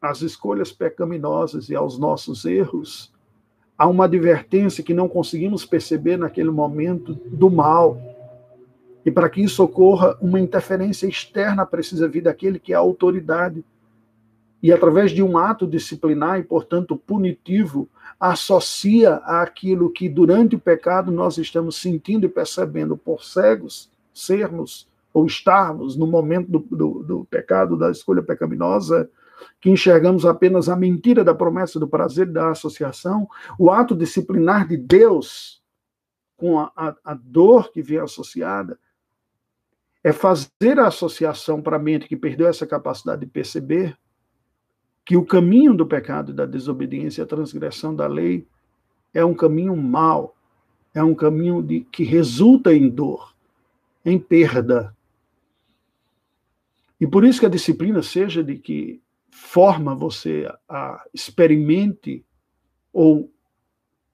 as 0.00 0.20
escolhas 0.20 0.70
pecaminosas 0.70 1.68
e 1.68 1.74
aos 1.74 1.98
nossos 1.98 2.44
erros 2.44 3.12
a 3.78 3.86
uma 3.88 4.04
advertência 4.04 4.84
que 4.84 4.94
não 4.94 5.08
conseguimos 5.08 5.64
perceber 5.64 6.16
naquele 6.16 6.50
momento 6.50 7.14
do 7.14 7.50
mal. 7.50 7.96
E 9.04 9.10
para 9.10 9.28
que 9.28 9.42
isso 9.42 9.62
ocorra, 9.62 10.16
uma 10.20 10.40
interferência 10.40 11.06
externa 11.06 11.66
precisa 11.66 12.08
vir 12.08 12.22
daquele 12.22 12.58
que 12.58 12.72
é 12.72 12.76
a 12.76 12.80
autoridade. 12.80 13.64
E 14.62 14.72
através 14.72 15.10
de 15.10 15.22
um 15.22 15.36
ato 15.36 15.66
disciplinar 15.66 16.38
e, 16.38 16.44
portanto, 16.44 16.96
punitivo, 16.96 17.88
associa 18.18 19.14
aquilo 19.16 19.90
que 19.90 20.08
durante 20.08 20.54
o 20.54 20.60
pecado 20.60 21.10
nós 21.10 21.36
estamos 21.36 21.76
sentindo 21.76 22.26
e 22.26 22.28
percebendo 22.28 22.96
por 22.96 23.24
cegos, 23.24 23.90
sermos 24.14 24.88
ou 25.12 25.26
estarmos 25.26 25.96
no 25.96 26.06
momento 26.06 26.48
do, 26.50 26.58
do, 26.60 27.02
do 27.02 27.24
pecado, 27.24 27.76
da 27.76 27.90
escolha 27.90 28.22
pecaminosa, 28.22 29.10
que 29.60 29.70
enxergamos 29.70 30.24
apenas 30.24 30.68
a 30.68 30.76
mentira 30.76 31.24
da 31.24 31.34
promessa 31.34 31.78
do 31.78 31.88
prazer 31.88 32.26
da 32.26 32.50
associação, 32.50 33.28
o 33.58 33.70
ato 33.70 33.96
disciplinar 33.96 34.68
de 34.68 34.76
Deus 34.76 35.60
com 36.36 36.58
a, 36.58 36.72
a, 36.76 36.94
a 37.04 37.14
dor 37.14 37.70
que 37.72 37.82
vem 37.82 37.98
associada, 37.98 38.78
é 40.04 40.12
fazer 40.12 40.78
a 40.78 40.88
associação 40.88 41.62
para 41.62 41.76
a 41.76 41.80
mente 41.80 42.08
que 42.08 42.16
perdeu 42.16 42.48
essa 42.48 42.66
capacidade 42.66 43.20
de 43.20 43.30
perceber 43.30 43.96
que 45.04 45.16
o 45.16 45.24
caminho 45.24 45.74
do 45.74 45.86
pecado 45.86 46.32
da 46.32 46.46
desobediência, 46.46 47.24
a 47.24 47.26
transgressão 47.26 47.94
da 47.94 48.06
lei, 48.06 48.46
é 49.12 49.24
um 49.24 49.34
caminho 49.34 49.76
mau, 49.76 50.36
é 50.94 51.02
um 51.02 51.14
caminho 51.14 51.62
de, 51.62 51.80
que 51.80 52.04
resulta 52.04 52.72
em 52.72 52.88
dor, 52.88 53.34
em 54.04 54.18
perda. 54.18 54.96
E 57.00 57.06
por 57.06 57.24
isso 57.24 57.40
que 57.40 57.46
a 57.46 57.50
disciplina 57.50 58.02
seja 58.02 58.42
de 58.42 58.56
que 58.56 59.00
forma 59.30 59.94
você 59.94 60.48
a 60.68 61.04
experimente 61.12 62.24
ou 62.92 63.32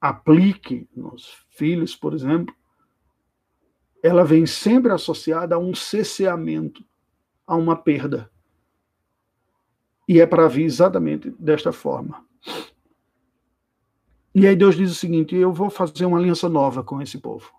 aplique 0.01 0.89
nos 0.95 1.45
filhos, 1.51 1.95
por 1.95 2.15
exemplo, 2.15 2.55
ela 4.03 4.25
vem 4.25 4.47
sempre 4.47 4.93
associada 4.93 5.55
a 5.55 5.59
um 5.59 5.75
cesseamento, 5.75 6.85
a 7.47 7.57
uma 7.57 7.77
perda. 7.77 8.31
E 10.09 10.21
é 10.21 10.27
para 10.27 10.49
vir 10.49 10.65
exatamente 10.65 11.31
desta 11.39 11.73
forma. 11.73 12.25
E 14.35 14.47
aí 14.47 14.55
Deus 14.55 14.77
diz 14.77 14.91
o 14.91 14.95
seguinte: 14.95 15.35
eu 15.35 15.53
vou 15.53 15.69
fazer 15.69 16.07
uma 16.07 16.19
aliança 16.19 16.49
nova 16.49 16.83
com 16.83 17.03
esse 17.03 17.19
povo. 17.19 17.53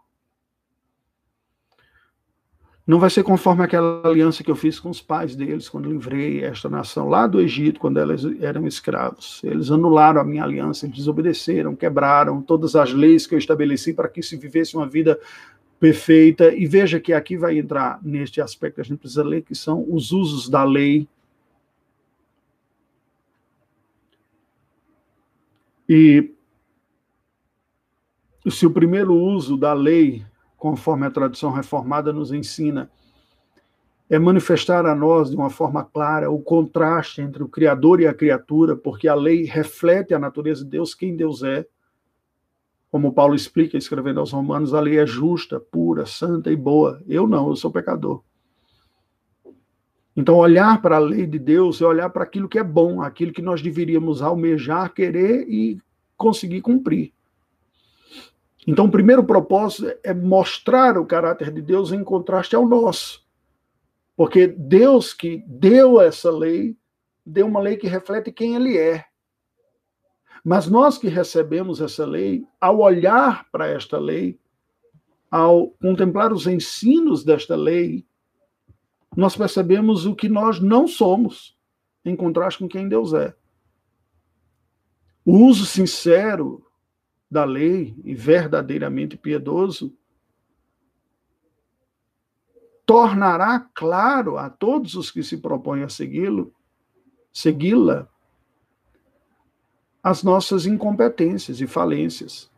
Não 2.89 2.97
vai 2.97 3.11
ser 3.11 3.21
conforme 3.21 3.63
aquela 3.63 4.01
aliança 4.03 4.43
que 4.43 4.49
eu 4.49 4.55
fiz 4.55 4.79
com 4.79 4.89
os 4.89 4.99
pais 4.99 5.35
deles 5.35 5.69
quando 5.69 5.91
livrei 5.91 6.43
esta 6.43 6.67
nação 6.67 7.07
lá 7.07 7.27
do 7.27 7.39
Egito, 7.39 7.79
quando 7.79 7.99
elas 7.99 8.23
eram 8.41 8.65
escravos. 8.65 9.41
Eles 9.43 9.69
anularam 9.69 10.19
a 10.19 10.23
minha 10.23 10.43
aliança, 10.43 10.87
eles 10.87 10.97
desobedeceram, 10.97 11.75
quebraram 11.75 12.41
todas 12.41 12.75
as 12.75 12.91
leis 12.91 13.27
que 13.27 13.35
eu 13.35 13.37
estabeleci 13.37 13.93
para 13.93 14.09
que 14.09 14.23
se 14.23 14.35
vivesse 14.37 14.75
uma 14.75 14.87
vida 14.87 15.19
perfeita. 15.79 16.53
E 16.53 16.65
veja 16.65 16.99
que 16.99 17.13
aqui 17.13 17.37
vai 17.37 17.57
entrar 17.57 17.99
neste 18.03 18.41
aspecto 18.41 18.75
que 18.75 18.81
a 18.81 18.83
gente 18.83 18.99
precisa 18.99 19.23
ler, 19.23 19.43
que 19.43 19.55
são 19.55 19.85
os 19.89 20.11
usos 20.11 20.49
da 20.49 20.63
lei 20.63 21.07
E 25.89 26.31
se 28.47 28.67
o 28.67 28.71
primeiro 28.71 29.15
uso 29.15 29.57
da 29.57 29.73
lei, 29.73 30.23
conforme 30.55 31.07
a 31.07 31.11
tradição 31.11 31.51
reformada 31.51 32.13
nos 32.13 32.31
ensina, 32.31 32.91
é 34.07 34.19
manifestar 34.19 34.85
a 34.85 34.93
nós 34.93 35.31
de 35.31 35.35
uma 35.35 35.49
forma 35.49 35.83
clara 35.83 36.29
o 36.29 36.39
contraste 36.39 37.21
entre 37.21 37.41
o 37.41 37.49
Criador 37.49 37.99
e 38.01 38.07
a 38.07 38.13
criatura, 38.13 38.75
porque 38.75 39.07
a 39.07 39.15
lei 39.15 39.45
reflete 39.45 40.13
a 40.13 40.19
natureza 40.19 40.63
de 40.63 40.69
Deus, 40.69 40.93
quem 40.93 41.15
Deus 41.15 41.41
é. 41.41 41.65
Como 42.91 43.13
Paulo 43.13 43.35
explica 43.35 43.77
escrevendo 43.77 44.19
aos 44.19 44.31
Romanos, 44.31 44.73
a 44.73 44.79
lei 44.79 44.97
é 44.97 45.05
justa, 45.05 45.59
pura, 45.59 46.05
santa 46.05 46.51
e 46.51 46.55
boa. 46.55 47.01
Eu 47.07 47.27
não, 47.27 47.49
eu 47.49 47.55
sou 47.55 47.71
pecador. 47.71 48.23
Então, 50.15 50.35
olhar 50.35 50.81
para 50.81 50.97
a 50.97 50.99
lei 50.99 51.25
de 51.25 51.39
Deus 51.39 51.81
é 51.81 51.85
olhar 51.85 52.09
para 52.09 52.23
aquilo 52.23 52.49
que 52.49 52.59
é 52.59 52.63
bom, 52.63 53.01
aquilo 53.01 53.31
que 53.31 53.41
nós 53.41 53.61
deveríamos 53.61 54.21
almejar, 54.21 54.93
querer 54.93 55.47
e 55.47 55.79
conseguir 56.17 56.61
cumprir. 56.61 57.13
Então, 58.67 58.85
o 58.85 58.91
primeiro 58.91 59.23
propósito 59.23 59.91
é 60.03 60.13
mostrar 60.13 60.97
o 60.97 61.05
caráter 61.05 61.51
de 61.51 61.61
Deus 61.61 61.91
em 61.91 62.03
contraste 62.03 62.55
ao 62.55 62.67
nosso. 62.67 63.25
Porque 64.15 64.47
Deus 64.47 65.13
que 65.13 65.43
deu 65.47 66.01
essa 66.01 66.29
lei, 66.29 66.75
deu 67.25 67.47
uma 67.47 67.61
lei 67.61 67.77
que 67.77 67.87
reflete 67.87 68.31
quem 68.31 68.55
ele 68.55 68.77
é. 68.77 69.05
Mas 70.43 70.67
nós 70.67 70.97
que 70.97 71.07
recebemos 71.07 71.81
essa 71.81 72.05
lei, 72.05 72.45
ao 72.59 72.79
olhar 72.79 73.49
para 73.51 73.67
esta 73.67 73.97
lei, 73.97 74.39
ao 75.29 75.69
contemplar 75.71 76.31
os 76.33 76.47
ensinos 76.47 77.23
desta 77.23 77.55
lei, 77.55 78.05
nós 79.15 79.35
percebemos 79.35 80.05
o 80.05 80.15
que 80.15 80.29
nós 80.29 80.59
não 80.59 80.87
somos, 80.87 81.57
em 82.05 82.15
contraste 82.15 82.59
com 82.59 82.67
quem 82.67 82.87
Deus 82.87 83.13
é. 83.13 83.35
O 85.25 85.45
uso 85.45 85.65
sincero 85.65 86.65
da 87.29 87.43
lei 87.43 87.95
e 88.03 88.15
verdadeiramente 88.15 89.17
piedoso 89.17 89.95
tornará 92.85 93.59
claro 93.75 94.37
a 94.37 94.49
todos 94.49 94.95
os 94.95 95.11
que 95.11 95.21
se 95.21 95.37
propõem 95.37 95.83
a 95.83 95.89
segui-lo, 95.89 96.51
segui-la, 97.31 98.09
as 100.03 100.23
nossas 100.23 100.65
incompetências 100.65 101.59
e 101.61 101.67
falências. 101.67 102.49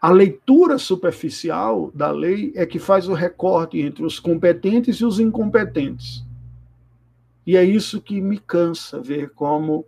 A 0.00 0.10
leitura 0.10 0.78
superficial 0.78 1.90
da 1.92 2.10
lei 2.10 2.52
é 2.54 2.64
que 2.64 2.78
faz 2.78 3.08
o 3.08 3.14
recorte 3.14 3.80
entre 3.80 4.04
os 4.04 4.18
competentes 4.18 4.96
e 4.96 5.04
os 5.04 5.20
incompetentes. 5.20 6.24
E 7.46 7.56
é 7.56 7.64
isso 7.64 8.00
que 8.00 8.20
me 8.20 8.38
cansa 8.38 9.00
ver 9.00 9.30
como 9.30 9.84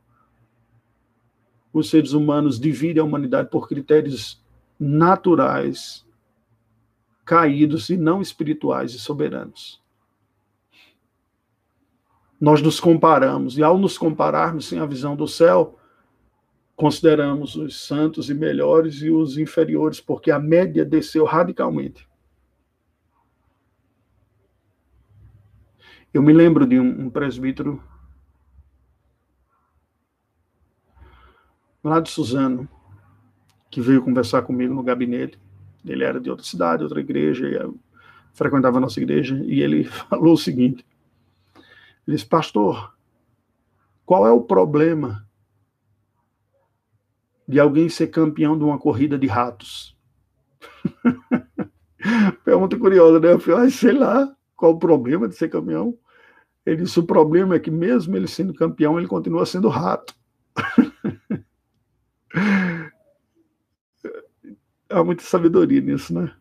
os 1.72 1.90
seres 1.90 2.12
humanos 2.12 2.58
dividem 2.60 3.00
a 3.00 3.04
humanidade 3.04 3.48
por 3.48 3.68
critérios 3.68 4.40
naturais, 4.78 6.04
caídos 7.24 7.88
e 7.90 7.96
não 7.96 8.20
espirituais 8.20 8.92
e 8.92 8.98
soberanos. 8.98 9.82
Nós 12.40 12.60
nos 12.60 12.78
comparamos, 12.78 13.56
e 13.56 13.62
ao 13.62 13.78
nos 13.78 13.96
compararmos 13.96 14.66
sem 14.66 14.78
a 14.78 14.86
visão 14.86 15.16
do 15.16 15.26
céu, 15.26 15.78
consideramos 16.76 17.54
os 17.54 17.86
santos 17.86 18.28
e 18.28 18.34
melhores 18.34 18.96
e 19.02 19.10
os 19.10 19.38
inferiores, 19.38 20.00
porque 20.00 20.30
a 20.30 20.38
média 20.38 20.84
desceu 20.84 21.24
radicalmente. 21.24 22.08
Eu 26.12 26.22
me 26.22 26.32
lembro 26.32 26.66
de 26.66 26.78
um, 26.78 27.10
presbítero 27.10 27.82
lá 31.82 32.00
de 32.00 32.08
Suzano, 32.08 32.68
que 33.70 33.80
veio 33.80 34.02
conversar 34.02 34.42
comigo 34.42 34.72
no 34.72 34.82
gabinete. 34.82 35.38
Ele 35.84 36.04
era 36.04 36.20
de 36.20 36.30
outra 36.30 36.44
cidade, 36.44 36.84
outra 36.84 37.00
igreja, 37.00 37.48
e 37.48 37.74
frequentava 38.32 38.78
a 38.78 38.80
nossa 38.80 39.00
igreja, 39.00 39.36
e 39.44 39.60
ele 39.60 39.84
falou 40.08 40.34
o 40.34 40.38
seguinte: 40.38 40.86
ele 42.06 42.16
disse, 42.16 42.26
pastor, 42.26 42.96
qual 44.06 44.26
é 44.26 44.30
o 44.30 44.40
problema 44.40 45.23
de 47.46 47.60
alguém 47.60 47.88
ser 47.88 48.08
campeão 48.08 48.56
de 48.56 48.64
uma 48.64 48.78
corrida 48.78 49.18
de 49.18 49.26
ratos? 49.26 49.96
Pergunta 52.44 52.78
curiosa, 52.78 53.18
né? 53.20 53.32
Eu 53.32 53.40
falei, 53.40 53.66
ah, 53.66 53.70
sei 53.70 53.92
lá, 53.92 54.34
qual 54.56 54.72
o 54.72 54.78
problema 54.78 55.28
de 55.28 55.34
ser 55.34 55.48
campeão? 55.48 55.96
Ele 56.64 56.82
disse, 56.82 56.98
o 56.98 57.06
problema 57.06 57.54
é 57.54 57.60
que 57.60 57.70
mesmo 57.70 58.16
ele 58.16 58.26
sendo 58.26 58.54
campeão, 58.54 58.98
ele 58.98 59.06
continua 59.06 59.44
sendo 59.44 59.68
rato. 59.68 60.14
Há 64.88 65.02
muita 65.04 65.22
sabedoria 65.22 65.80
nisso, 65.80 66.14
né? 66.14 66.34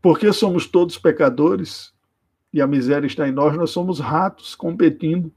Porque 0.00 0.32
somos 0.32 0.66
todos 0.66 0.98
pecadores 0.98 1.92
e 2.52 2.60
a 2.60 2.66
miséria 2.66 3.06
está 3.06 3.28
em 3.28 3.32
nós, 3.32 3.56
nós 3.56 3.70
somos 3.70 4.00
ratos 4.00 4.54
competindo. 4.54 5.32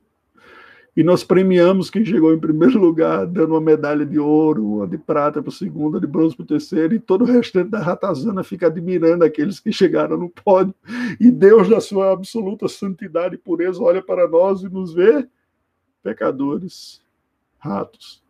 E 0.99 1.03
nós 1.03 1.23
premiamos 1.23 1.89
quem 1.89 2.03
chegou 2.03 2.33
em 2.33 2.37
primeiro 2.37 2.77
lugar, 2.77 3.25
dando 3.25 3.51
uma 3.53 3.61
medalha 3.61 4.05
de 4.05 4.19
ouro, 4.19 4.65
uma 4.65 4.85
de 4.85 4.97
prata 4.97 5.41
para 5.41 5.47
o 5.47 5.53
segundo, 5.53 5.93
uma 5.93 6.01
de 6.01 6.05
bronze 6.05 6.35
para 6.35 6.43
o 6.43 6.45
terceiro, 6.45 6.93
e 6.93 6.99
todo 6.99 7.21
o 7.21 7.25
restante 7.25 7.69
da 7.69 7.79
ratazana 7.79 8.43
fica 8.43 8.67
admirando 8.67 9.23
aqueles 9.23 9.61
que 9.61 9.71
chegaram 9.71 10.17
no 10.17 10.29
pódio. 10.29 10.75
E 11.17 11.31
Deus, 11.31 11.69
na 11.69 11.79
sua 11.79 12.11
absoluta 12.11 12.67
santidade 12.67 13.35
e 13.35 13.37
pureza, 13.37 13.81
olha 13.81 14.01
para 14.01 14.27
nós 14.27 14.61
e 14.61 14.67
nos 14.67 14.93
vê 14.93 15.25
pecadores, 16.03 17.01
ratos. 17.57 18.21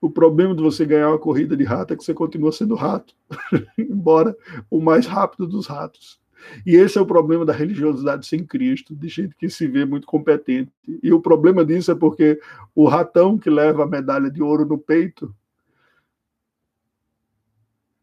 O 0.00 0.10
problema 0.10 0.52
de 0.52 0.62
você 0.64 0.84
ganhar 0.84 1.10
uma 1.10 1.18
corrida 1.18 1.56
de 1.56 1.62
rato 1.62 1.94
é 1.94 1.96
que 1.96 2.02
você 2.02 2.12
continua 2.12 2.50
sendo 2.50 2.74
rato, 2.74 3.14
embora 3.78 4.36
o 4.68 4.80
mais 4.80 5.06
rápido 5.06 5.46
dos 5.46 5.68
ratos. 5.68 6.18
E 6.64 6.76
esse 6.76 6.98
é 6.98 7.00
o 7.00 7.06
problema 7.06 7.44
da 7.44 7.52
religiosidade 7.52 8.26
sem 8.26 8.44
Cristo, 8.44 8.94
de 8.94 9.08
gente 9.08 9.34
que 9.36 9.48
se 9.48 9.66
vê 9.66 9.84
muito 9.84 10.06
competente. 10.06 10.72
E 11.02 11.12
o 11.12 11.20
problema 11.20 11.64
disso 11.64 11.90
é 11.90 11.94
porque 11.94 12.40
o 12.74 12.86
ratão 12.86 13.38
que 13.38 13.50
leva 13.50 13.84
a 13.84 13.86
medalha 13.86 14.30
de 14.30 14.42
ouro 14.42 14.64
no 14.64 14.78
peito 14.78 15.34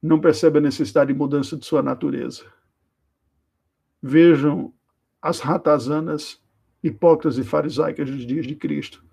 não 0.02 0.20
percebe 0.20 0.60
a 0.60 0.62
necessidade 0.62 1.12
de 1.12 1.18
mudança 1.18 1.58
de 1.58 1.66
sua 1.66 1.82
natureza. 1.82 2.46
Vejam 4.02 4.74
as 5.22 5.40
ratazanas 5.40 6.42
hipócritas 6.84 7.38
e 7.38 7.44
farisaicas 7.44 8.10
dos 8.10 8.26
dias 8.26 8.46
de 8.46 8.56
Cristo, 8.56 9.04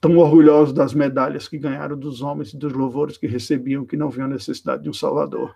tão 0.00 0.16
orgulhosos 0.16 0.72
das 0.72 0.94
medalhas 0.94 1.46
que 1.46 1.58
ganharam 1.58 1.98
dos 1.98 2.22
homens 2.22 2.52
e 2.52 2.56
dos 2.56 2.72
louvores 2.72 3.16
que 3.16 3.26
recebiam, 3.26 3.84
que 3.84 3.96
não 3.96 4.10
viam 4.10 4.26
a 4.26 4.30
necessidade 4.30 4.82
de 4.82 4.88
um 4.88 4.94
Salvador. 4.94 5.54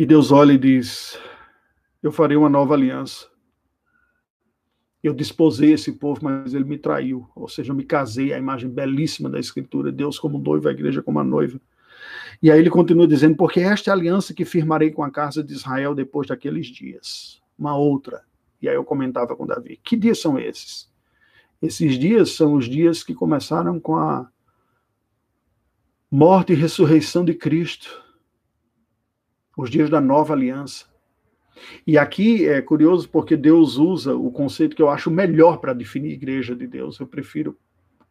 E 0.00 0.06
Deus 0.06 0.32
olha 0.32 0.54
e 0.54 0.56
diz: 0.56 1.18
Eu 2.02 2.10
farei 2.10 2.34
uma 2.34 2.48
nova 2.48 2.72
aliança. 2.72 3.26
Eu 5.02 5.12
desposei 5.12 5.74
esse 5.74 5.92
povo, 5.92 6.20
mas 6.22 6.54
ele 6.54 6.64
me 6.64 6.78
traiu. 6.78 7.28
Ou 7.36 7.46
seja, 7.46 7.70
eu 7.70 7.76
me 7.76 7.84
casei, 7.84 8.32
a 8.32 8.38
imagem 8.38 8.70
belíssima 8.70 9.28
da 9.28 9.38
Escritura, 9.38 9.92
Deus 9.92 10.18
como 10.18 10.38
noivo, 10.38 10.68
a 10.68 10.72
igreja 10.72 11.02
como 11.02 11.18
a 11.18 11.22
noiva. 11.22 11.60
E 12.42 12.50
aí 12.50 12.58
ele 12.58 12.70
continua 12.70 13.06
dizendo: 13.06 13.36
Porque 13.36 13.60
esta 13.60 13.90
é 13.90 13.92
a 13.92 13.94
aliança 13.94 14.32
que 14.32 14.46
firmarei 14.46 14.90
com 14.90 15.04
a 15.04 15.10
casa 15.10 15.44
de 15.44 15.52
Israel 15.52 15.94
depois 15.94 16.26
daqueles 16.26 16.68
dias. 16.68 17.38
Uma 17.58 17.76
outra. 17.76 18.22
E 18.62 18.70
aí 18.70 18.76
eu 18.76 18.84
comentava 18.84 19.36
com 19.36 19.46
Davi: 19.46 19.78
Que 19.84 19.98
dias 19.98 20.18
são 20.18 20.38
esses? 20.38 20.90
Esses 21.60 21.98
dias 21.98 22.30
são 22.30 22.54
os 22.54 22.64
dias 22.64 23.02
que 23.02 23.14
começaram 23.14 23.78
com 23.78 23.96
a 23.96 24.26
morte 26.10 26.54
e 26.54 26.56
ressurreição 26.56 27.22
de 27.22 27.34
Cristo. 27.34 27.99
Os 29.60 29.68
dias 29.68 29.90
da 29.90 30.00
nova 30.00 30.32
aliança. 30.32 30.86
E 31.86 31.98
aqui 31.98 32.48
é 32.48 32.62
curioso 32.62 33.06
porque 33.06 33.36
Deus 33.36 33.76
usa 33.76 34.16
o 34.16 34.30
conceito 34.30 34.74
que 34.74 34.80
eu 34.80 34.88
acho 34.88 35.10
melhor 35.10 35.58
para 35.58 35.74
definir 35.74 36.12
igreja 36.12 36.56
de 36.56 36.66
Deus. 36.66 36.98
Eu 36.98 37.06
prefiro 37.06 37.54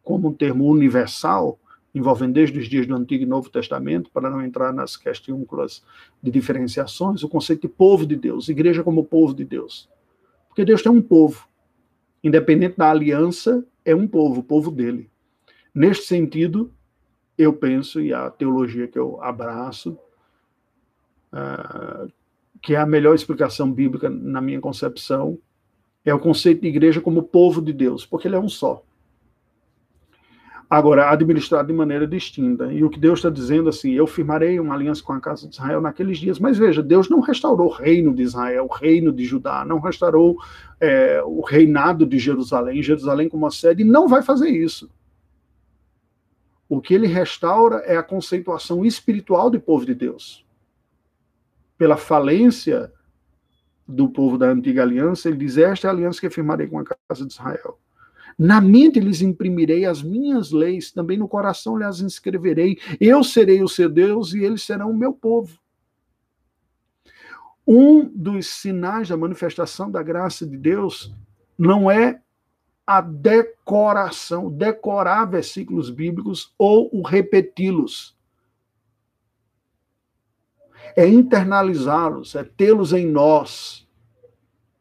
como 0.00 0.28
um 0.28 0.32
termo 0.32 0.70
universal, 0.70 1.58
envolvendo 1.92 2.34
desde 2.34 2.56
os 2.56 2.68
dias 2.68 2.86
do 2.86 2.94
Antigo 2.94 3.24
e 3.24 3.26
Novo 3.26 3.50
Testamento, 3.50 4.12
para 4.12 4.30
não 4.30 4.40
entrar 4.40 4.72
nas 4.72 4.96
questões 4.96 5.82
de 6.22 6.30
diferenciações, 6.30 7.24
o 7.24 7.28
conceito 7.28 7.62
de 7.62 7.68
povo 7.68 8.06
de 8.06 8.14
Deus, 8.14 8.48
igreja 8.48 8.84
como 8.84 9.04
povo 9.04 9.34
de 9.34 9.44
Deus. 9.44 9.88
Porque 10.46 10.64
Deus 10.64 10.82
tem 10.82 10.92
um 10.92 11.02
povo. 11.02 11.48
Independente 12.22 12.76
da 12.76 12.92
aliança, 12.92 13.66
é 13.84 13.92
um 13.92 14.06
povo, 14.06 14.38
o 14.38 14.44
povo 14.44 14.70
dele. 14.70 15.10
Neste 15.74 16.06
sentido, 16.06 16.72
eu 17.36 17.52
penso, 17.52 18.00
e 18.00 18.14
a 18.14 18.30
teologia 18.30 18.86
que 18.86 18.96
eu 18.96 19.20
abraço, 19.20 19.98
uh, 21.32 22.10
que 22.62 22.74
é 22.74 22.78
a 22.78 22.86
melhor 22.86 23.14
explicação 23.14 23.70
bíblica 23.72 24.08
na 24.10 24.40
minha 24.40 24.60
concepção, 24.60 25.38
é 26.04 26.12
o 26.12 26.18
conceito 26.18 26.62
de 26.62 26.68
igreja 26.68 27.00
como 27.00 27.22
povo 27.22 27.60
de 27.60 27.72
Deus, 27.72 28.04
porque 28.04 28.28
ele 28.28 28.36
é 28.36 28.38
um 28.38 28.48
só. 28.48 28.82
Agora, 30.68 31.10
administrado 31.10 31.66
de 31.66 31.74
maneira 31.74 32.06
distinta. 32.06 32.72
E 32.72 32.84
o 32.84 32.90
que 32.90 32.98
Deus 32.98 33.18
está 33.18 33.28
dizendo 33.28 33.68
assim, 33.68 33.90
eu 33.90 34.06
firmarei 34.06 34.60
uma 34.60 34.72
aliança 34.72 35.02
com 35.02 35.12
a 35.12 35.20
casa 35.20 35.48
de 35.48 35.54
Israel 35.54 35.80
naqueles 35.80 36.18
dias. 36.18 36.38
Mas 36.38 36.56
veja, 36.56 36.80
Deus 36.80 37.08
não 37.08 37.18
restaurou 37.18 37.66
o 37.66 37.72
reino 37.72 38.14
de 38.14 38.22
Israel, 38.22 38.66
o 38.66 38.72
reino 38.72 39.12
de 39.12 39.24
Judá, 39.24 39.64
não 39.64 39.80
restaurou 39.80 40.36
é, 40.80 41.20
o 41.24 41.40
reinado 41.40 42.06
de 42.06 42.20
Jerusalém, 42.20 42.80
Jerusalém 42.84 43.28
como 43.28 43.46
a 43.46 43.50
sede, 43.50 43.82
não 43.82 44.06
vai 44.06 44.22
fazer 44.22 44.48
isso. 44.48 44.88
O 46.68 46.80
que 46.80 46.94
ele 46.94 47.08
restaura 47.08 47.78
é 47.78 47.96
a 47.96 48.02
conceituação 48.02 48.84
espiritual 48.84 49.50
de 49.50 49.58
povo 49.58 49.84
de 49.84 49.94
Deus 49.94 50.46
pela 51.80 51.96
falência 51.96 52.92
do 53.88 54.06
povo 54.06 54.36
da 54.36 54.50
antiga 54.50 54.82
aliança, 54.82 55.30
ele 55.30 55.38
diz: 55.38 55.56
Esta 55.56 55.86
é 55.86 55.88
a 55.88 55.92
aliança 55.94 56.20
que 56.20 56.28
firmarei 56.28 56.66
com 56.66 56.78
a 56.78 56.84
casa 56.84 57.26
de 57.26 57.32
Israel. 57.32 57.80
Na 58.38 58.60
mente 58.60 59.00
lhes 59.00 59.22
imprimirei 59.22 59.86
as 59.86 60.02
minhas 60.02 60.50
leis, 60.50 60.92
também 60.92 61.16
no 61.16 61.26
coração 61.26 61.78
lhes 61.78 62.00
inscreverei. 62.00 62.78
Eu 63.00 63.24
serei 63.24 63.62
o 63.62 63.68
seu 63.68 63.88
Deus 63.88 64.34
e 64.34 64.44
eles 64.44 64.62
serão 64.62 64.90
o 64.90 64.96
meu 64.96 65.14
povo. 65.14 65.58
Um 67.66 68.04
dos 68.04 68.46
sinais 68.46 69.08
da 69.08 69.16
manifestação 69.16 69.90
da 69.90 70.02
graça 70.02 70.46
de 70.46 70.58
Deus 70.58 71.14
não 71.56 71.90
é 71.90 72.20
a 72.86 73.00
decoração, 73.00 74.50
decorar 74.50 75.24
versículos 75.24 75.88
bíblicos 75.88 76.52
ou 76.58 76.90
o 76.92 77.00
repeti-los 77.00 78.19
é 80.96 81.06
internalizá-los, 81.06 82.34
é 82.34 82.44
tê-los 82.44 82.92
em 82.92 83.06
nós, 83.06 83.86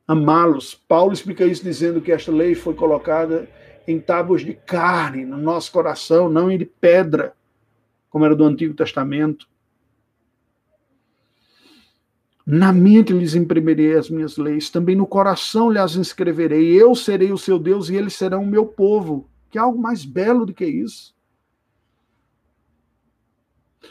amá-los. 0.08 0.74
Paulo 0.74 1.14
explica 1.14 1.46
isso 1.46 1.64
dizendo 1.64 2.02
que 2.02 2.12
esta 2.12 2.32
lei 2.32 2.56
foi 2.56 2.74
colocada 2.74 3.48
em 3.88 4.00
tábuas 4.00 4.42
de 4.42 4.54
carne 4.54 5.26
no 5.26 5.38
nosso 5.38 5.72
coração, 5.72 6.30
não 6.30 6.52
em 6.52 6.58
de 6.58 6.66
pedra, 6.66 7.34
como 8.10 8.26
era 8.26 8.36
do 8.36 8.44
Antigo 8.44 8.74
Testamento. 8.74 9.48
Na 12.46 12.74
mente 12.74 13.14
lhes 13.14 13.36
imprimirei 13.36 13.96
as 13.96 14.10
minhas 14.10 14.38
leis, 14.38 14.72
também 14.72 14.96
no 14.96 15.06
coração 15.06 15.70
lhes 15.70 15.96
inscreverei. 15.96 16.74
Eu 16.82 16.96
serei 16.96 17.32
o 17.32 17.38
seu 17.38 17.60
Deus 17.60 17.90
e 17.90 17.96
eles 17.96 18.16
serão 18.16 18.44
o 18.44 18.48
meu 18.48 18.66
povo. 18.66 19.30
Que 19.52 19.60
é 19.60 19.62
algo 19.62 19.80
mais 19.80 20.04
belo 20.04 20.48
do 20.48 20.54
que 20.54 20.66
isso. 20.66 21.14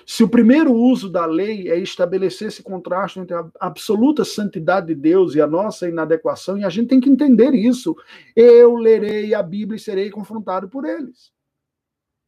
Se 0.05 0.22
o 0.22 0.28
primeiro 0.28 0.72
uso 0.72 1.09
da 1.09 1.24
lei 1.24 1.70
é 1.70 1.78
estabelecer 1.78 2.49
esse 2.49 2.62
contraste 2.62 3.20
entre 3.20 3.34
a 3.34 3.51
absoluta 3.59 4.24
santidade 4.24 4.89
de 4.89 4.95
Deus 4.95 5.34
e 5.34 5.41
a 5.41 5.47
nossa 5.47 5.89
inadequação, 5.89 6.59
e 6.59 6.64
a 6.64 6.68
gente 6.68 6.89
tem 6.89 7.01
que 7.01 7.09
entender 7.09 7.55
isso, 7.55 7.97
eu 8.36 8.74
lerei 8.74 9.34
a 9.34 9.43
Bíblia 9.43 9.76
e 9.76 9.80
serei 9.80 10.11
confrontado 10.11 10.68
por 10.68 10.84
eles. 10.84 11.32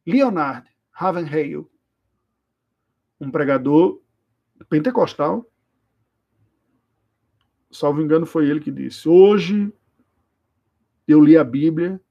Leonard 0.05 0.67
Ravenheil, 0.91 1.69
um 3.19 3.29
pregador 3.29 4.01
pentecostal, 4.67 5.45
salvo 7.71 8.01
engano, 8.01 8.25
foi 8.25 8.49
ele 8.49 8.59
que 8.59 8.71
disse: 8.71 9.07
Hoje 9.07 9.71
eu 11.07 11.21
li 11.21 11.37
a 11.37 11.43
Bíblia 11.43 12.01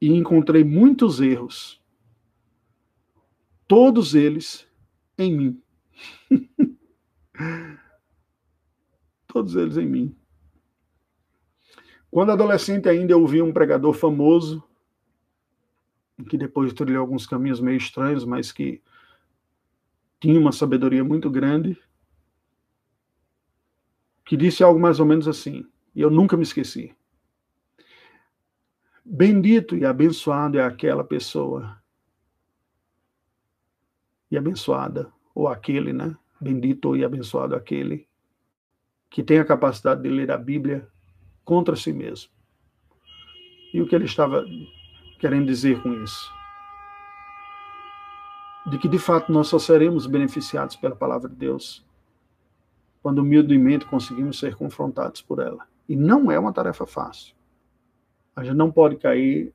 e 0.00 0.08
encontrei 0.12 0.64
muitos 0.64 1.20
erros. 1.20 1.82
Todos 3.66 4.14
eles 4.14 4.68
em 5.18 5.36
mim. 5.36 5.62
Todos 9.26 9.56
eles 9.56 9.76
em 9.76 9.86
mim. 9.86 10.16
Quando 12.10 12.32
adolescente 12.32 12.88
ainda 12.88 13.12
eu 13.12 13.20
ouvi 13.20 13.40
um 13.40 13.52
pregador 13.52 13.94
famoso, 13.94 14.62
que 16.28 16.36
depois 16.36 16.72
trilhou 16.72 17.00
alguns 17.00 17.26
caminhos 17.26 17.60
meio 17.60 17.78
estranhos, 17.78 18.24
mas 18.24 18.52
que 18.52 18.82
tinha 20.20 20.38
uma 20.38 20.52
sabedoria 20.52 21.02
muito 21.02 21.30
grande, 21.30 21.76
que 24.24 24.36
disse 24.36 24.62
algo 24.62 24.78
mais 24.78 25.00
ou 25.00 25.06
menos 25.06 25.26
assim, 25.26 25.66
e 25.94 26.00
eu 26.00 26.10
nunca 26.10 26.36
me 26.36 26.42
esqueci. 26.42 26.94
Bendito 29.04 29.76
e 29.76 29.84
abençoado 29.84 30.58
é 30.58 30.64
aquela 30.64 31.02
pessoa 31.02 31.81
e 34.32 34.38
abençoada, 34.38 35.12
ou 35.34 35.46
aquele, 35.46 35.92
né? 35.92 36.16
Bendito 36.40 36.96
e 36.96 37.04
abençoado 37.04 37.54
aquele 37.54 38.08
que 39.10 39.22
tem 39.22 39.38
a 39.38 39.44
capacidade 39.44 40.02
de 40.02 40.08
ler 40.08 40.30
a 40.30 40.38
Bíblia 40.38 40.88
contra 41.44 41.76
si 41.76 41.92
mesmo. 41.92 42.30
E 43.74 43.82
o 43.82 43.86
que 43.86 43.94
ele 43.94 44.06
estava 44.06 44.42
querendo 45.18 45.46
dizer 45.46 45.82
com 45.82 45.92
isso? 46.02 46.32
De 48.66 48.78
que 48.78 48.88
de 48.88 48.98
fato 48.98 49.30
nós 49.30 49.48
só 49.48 49.58
seremos 49.58 50.06
beneficiados 50.06 50.76
pela 50.76 50.96
palavra 50.96 51.28
de 51.28 51.36
Deus 51.36 51.84
quando 53.02 53.18
humildemente 53.18 53.84
conseguimos 53.84 54.38
ser 54.38 54.56
confrontados 54.56 55.20
por 55.20 55.40
ela. 55.40 55.66
E 55.86 55.94
não 55.94 56.30
é 56.30 56.38
uma 56.38 56.54
tarefa 56.54 56.86
fácil. 56.86 57.34
A 58.34 58.42
gente 58.42 58.56
não 58.56 58.72
pode 58.72 58.96
cair 58.96 59.52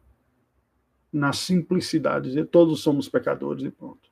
na 1.11 1.33
simplicidade, 1.33 2.27
dizer 2.27 2.45
todos 2.45 2.83
somos 2.83 3.09
pecadores 3.09 3.63
e 3.63 3.71
pronto 3.71 4.06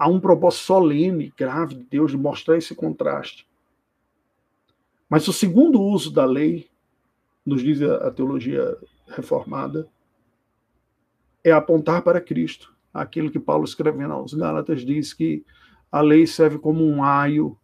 há 0.00 0.08
um 0.08 0.18
propósito 0.18 0.62
solene, 0.62 1.30
grave 1.36 1.74
de 1.74 1.84
Deus 1.84 2.10
de 2.12 2.16
mostrar 2.16 2.56
esse 2.56 2.74
contraste. 2.74 3.46
Mas 5.10 5.28
o 5.28 5.32
segundo 5.32 5.78
uso 5.78 6.10
da 6.10 6.24
lei, 6.24 6.70
nos 7.44 7.62
diz 7.62 7.82
a 7.82 8.10
teologia 8.10 8.78
reformada, 9.08 9.86
é 11.44 11.52
apontar 11.52 12.00
para 12.00 12.18
Cristo. 12.18 12.74
Aquilo 12.94 13.30
que 13.30 13.38
Paulo 13.38 13.64
escrevendo 13.64 14.14
aos 14.14 14.32
Gálatas 14.32 14.86
diz 14.86 15.12
que 15.12 15.44
a 15.92 16.00
lei 16.00 16.26
serve 16.26 16.58
como 16.58 16.82
um 16.82 17.04
aio, 17.04 17.58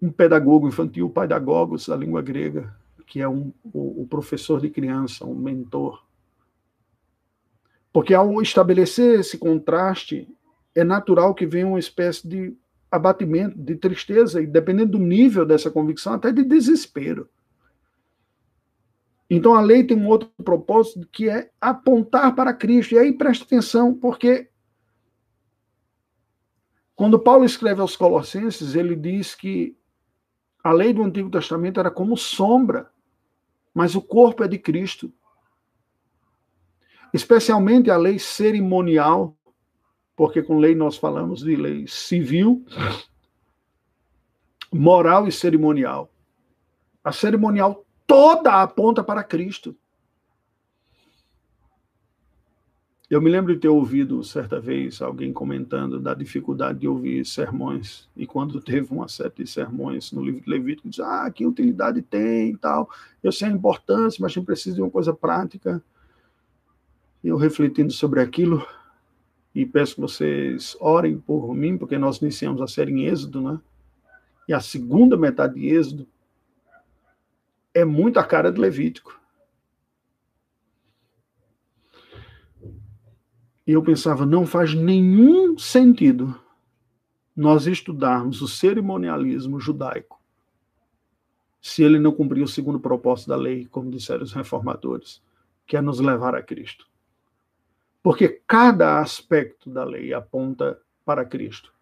um 0.00 0.10
pedagogo 0.10 0.66
infantil, 0.66 1.10
pedagogos 1.10 1.88
da 1.88 1.96
língua 1.96 2.22
grega, 2.22 2.74
que 3.06 3.20
é 3.20 3.28
um, 3.28 3.52
o, 3.64 4.02
o 4.02 4.06
professor 4.08 4.62
de 4.62 4.70
criança, 4.70 5.26
um 5.26 5.34
mentor 5.34 6.05
Porque 7.96 8.12
ao 8.12 8.42
estabelecer 8.42 9.20
esse 9.20 9.38
contraste, 9.38 10.28
é 10.74 10.84
natural 10.84 11.34
que 11.34 11.46
venha 11.46 11.66
uma 11.66 11.78
espécie 11.78 12.28
de 12.28 12.54
abatimento, 12.90 13.56
de 13.56 13.74
tristeza, 13.74 14.42
e 14.42 14.46
dependendo 14.46 14.92
do 14.92 14.98
nível 14.98 15.46
dessa 15.46 15.70
convicção, 15.70 16.12
até 16.12 16.30
de 16.30 16.44
desespero. 16.44 17.26
Então 19.30 19.54
a 19.54 19.62
lei 19.62 19.82
tem 19.82 19.96
um 19.96 20.08
outro 20.08 20.30
propósito 20.44 21.08
que 21.10 21.30
é 21.30 21.50
apontar 21.58 22.34
para 22.34 22.52
Cristo. 22.52 22.94
E 22.94 22.98
aí 22.98 23.14
presta 23.14 23.46
atenção, 23.46 23.94
porque 23.94 24.50
quando 26.94 27.18
Paulo 27.18 27.46
escreve 27.46 27.80
aos 27.80 27.96
Colossenses, 27.96 28.74
ele 28.74 28.94
diz 28.94 29.34
que 29.34 29.74
a 30.62 30.70
lei 30.70 30.92
do 30.92 31.02
Antigo 31.02 31.30
Testamento 31.30 31.80
era 31.80 31.90
como 31.90 32.14
sombra, 32.14 32.90
mas 33.72 33.94
o 33.94 34.02
corpo 34.02 34.44
é 34.44 34.48
de 34.48 34.58
Cristo. 34.58 35.10
Especialmente 37.16 37.90
a 37.90 37.96
lei 37.96 38.18
cerimonial, 38.18 39.34
porque 40.14 40.42
com 40.42 40.58
lei 40.58 40.74
nós 40.74 40.98
falamos 40.98 41.40
de 41.40 41.56
lei 41.56 41.86
civil, 41.88 42.62
moral 44.70 45.26
e 45.26 45.32
cerimonial. 45.32 46.10
A 47.02 47.12
cerimonial 47.12 47.86
toda 48.06 48.60
aponta 48.60 49.02
para 49.02 49.24
Cristo. 49.24 49.74
Eu 53.08 53.22
me 53.22 53.30
lembro 53.30 53.54
de 53.54 53.60
ter 53.60 53.68
ouvido 53.68 54.22
certa 54.22 54.60
vez 54.60 55.00
alguém 55.00 55.32
comentando 55.32 55.98
da 55.98 56.12
dificuldade 56.12 56.80
de 56.80 56.88
ouvir 56.88 57.24
sermões. 57.24 58.10
E 58.14 58.26
quando 58.26 58.60
teve 58.60 58.92
uma 58.92 59.08
série 59.08 59.32
de 59.36 59.46
sermões 59.46 60.12
no 60.12 60.22
livro 60.22 60.42
de 60.42 60.50
Levítico, 60.50 60.90
diz: 60.90 61.00
Ah, 61.00 61.30
que 61.30 61.46
utilidade 61.46 62.02
tem 62.02 62.50
e 62.50 62.56
tal. 62.58 62.90
Eu 63.22 63.32
sei 63.32 63.48
a 63.48 63.52
importância, 63.52 64.20
mas 64.20 64.32
a 64.32 64.34
gente 64.34 64.44
precisa 64.44 64.76
de 64.76 64.82
uma 64.82 64.90
coisa 64.90 65.14
prática. 65.14 65.82
Eu 67.22 67.36
refletindo 67.36 67.92
sobre 67.92 68.20
aquilo, 68.20 68.66
e 69.54 69.64
peço 69.66 69.96
que 69.96 70.00
vocês 70.00 70.76
orem 70.80 71.18
por 71.18 71.54
mim, 71.54 71.76
porque 71.76 71.98
nós 71.98 72.18
iniciamos 72.18 72.60
a 72.60 72.66
série 72.66 72.92
em 72.92 73.06
Êxodo, 73.06 73.40
né? 73.40 73.60
E 74.48 74.52
a 74.52 74.60
segunda 74.60 75.16
metade 75.16 75.54
de 75.54 75.66
Êxodo 75.66 76.06
é 77.74 77.84
muito 77.84 78.18
a 78.18 78.24
cara 78.24 78.52
de 78.52 78.60
Levítico. 78.60 79.20
E 83.66 83.72
eu 83.72 83.82
pensava, 83.82 84.24
não 84.24 84.46
faz 84.46 84.74
nenhum 84.74 85.58
sentido 85.58 86.40
nós 87.34 87.66
estudarmos 87.66 88.40
o 88.40 88.48
cerimonialismo 88.48 89.58
judaico 89.58 90.16
se 91.60 91.82
ele 91.82 91.98
não 91.98 92.12
cumprir 92.12 92.44
o 92.44 92.48
segundo 92.48 92.78
propósito 92.78 93.26
da 93.26 93.36
lei, 93.36 93.66
como 93.66 93.90
disseram 93.90 94.22
os 94.22 94.32
reformadores, 94.32 95.20
que 95.66 95.76
é 95.76 95.80
nos 95.80 95.98
levar 95.98 96.32
a 96.36 96.40
Cristo. 96.40 96.86
Porque 98.06 98.40
cada 98.46 99.00
aspecto 99.00 99.68
da 99.68 99.82
lei 99.82 100.14
aponta 100.14 100.80
para 101.04 101.24
Cristo. 101.24 101.72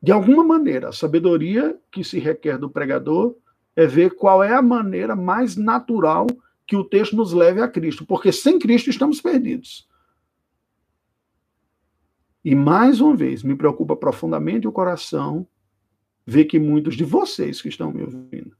De 0.00 0.12
alguma 0.12 0.44
maneira, 0.44 0.90
a 0.90 0.92
sabedoria 0.92 1.76
que 1.90 2.04
se 2.04 2.20
requer 2.20 2.58
do 2.58 2.70
pregador 2.70 3.34
é 3.74 3.84
ver 3.84 4.14
qual 4.14 4.40
é 4.40 4.54
a 4.54 4.62
maneira 4.62 5.16
mais 5.16 5.56
natural 5.56 6.28
que 6.64 6.76
o 6.76 6.84
texto 6.84 7.16
nos 7.16 7.32
leve 7.32 7.60
a 7.60 7.66
Cristo, 7.66 8.06
porque 8.06 8.30
sem 8.30 8.56
Cristo 8.56 8.88
estamos 8.88 9.20
perdidos. 9.20 9.90
E 12.44 12.54
mais 12.54 13.00
uma 13.00 13.16
vez, 13.16 13.42
me 13.42 13.56
preocupa 13.56 13.96
profundamente 13.96 14.68
o 14.68 14.72
coração 14.72 15.44
ver 16.24 16.44
que 16.44 16.60
muitos 16.60 16.94
de 16.94 17.02
vocês 17.02 17.60
que 17.60 17.68
estão 17.68 17.90
me 17.90 18.04
ouvindo 18.04 18.56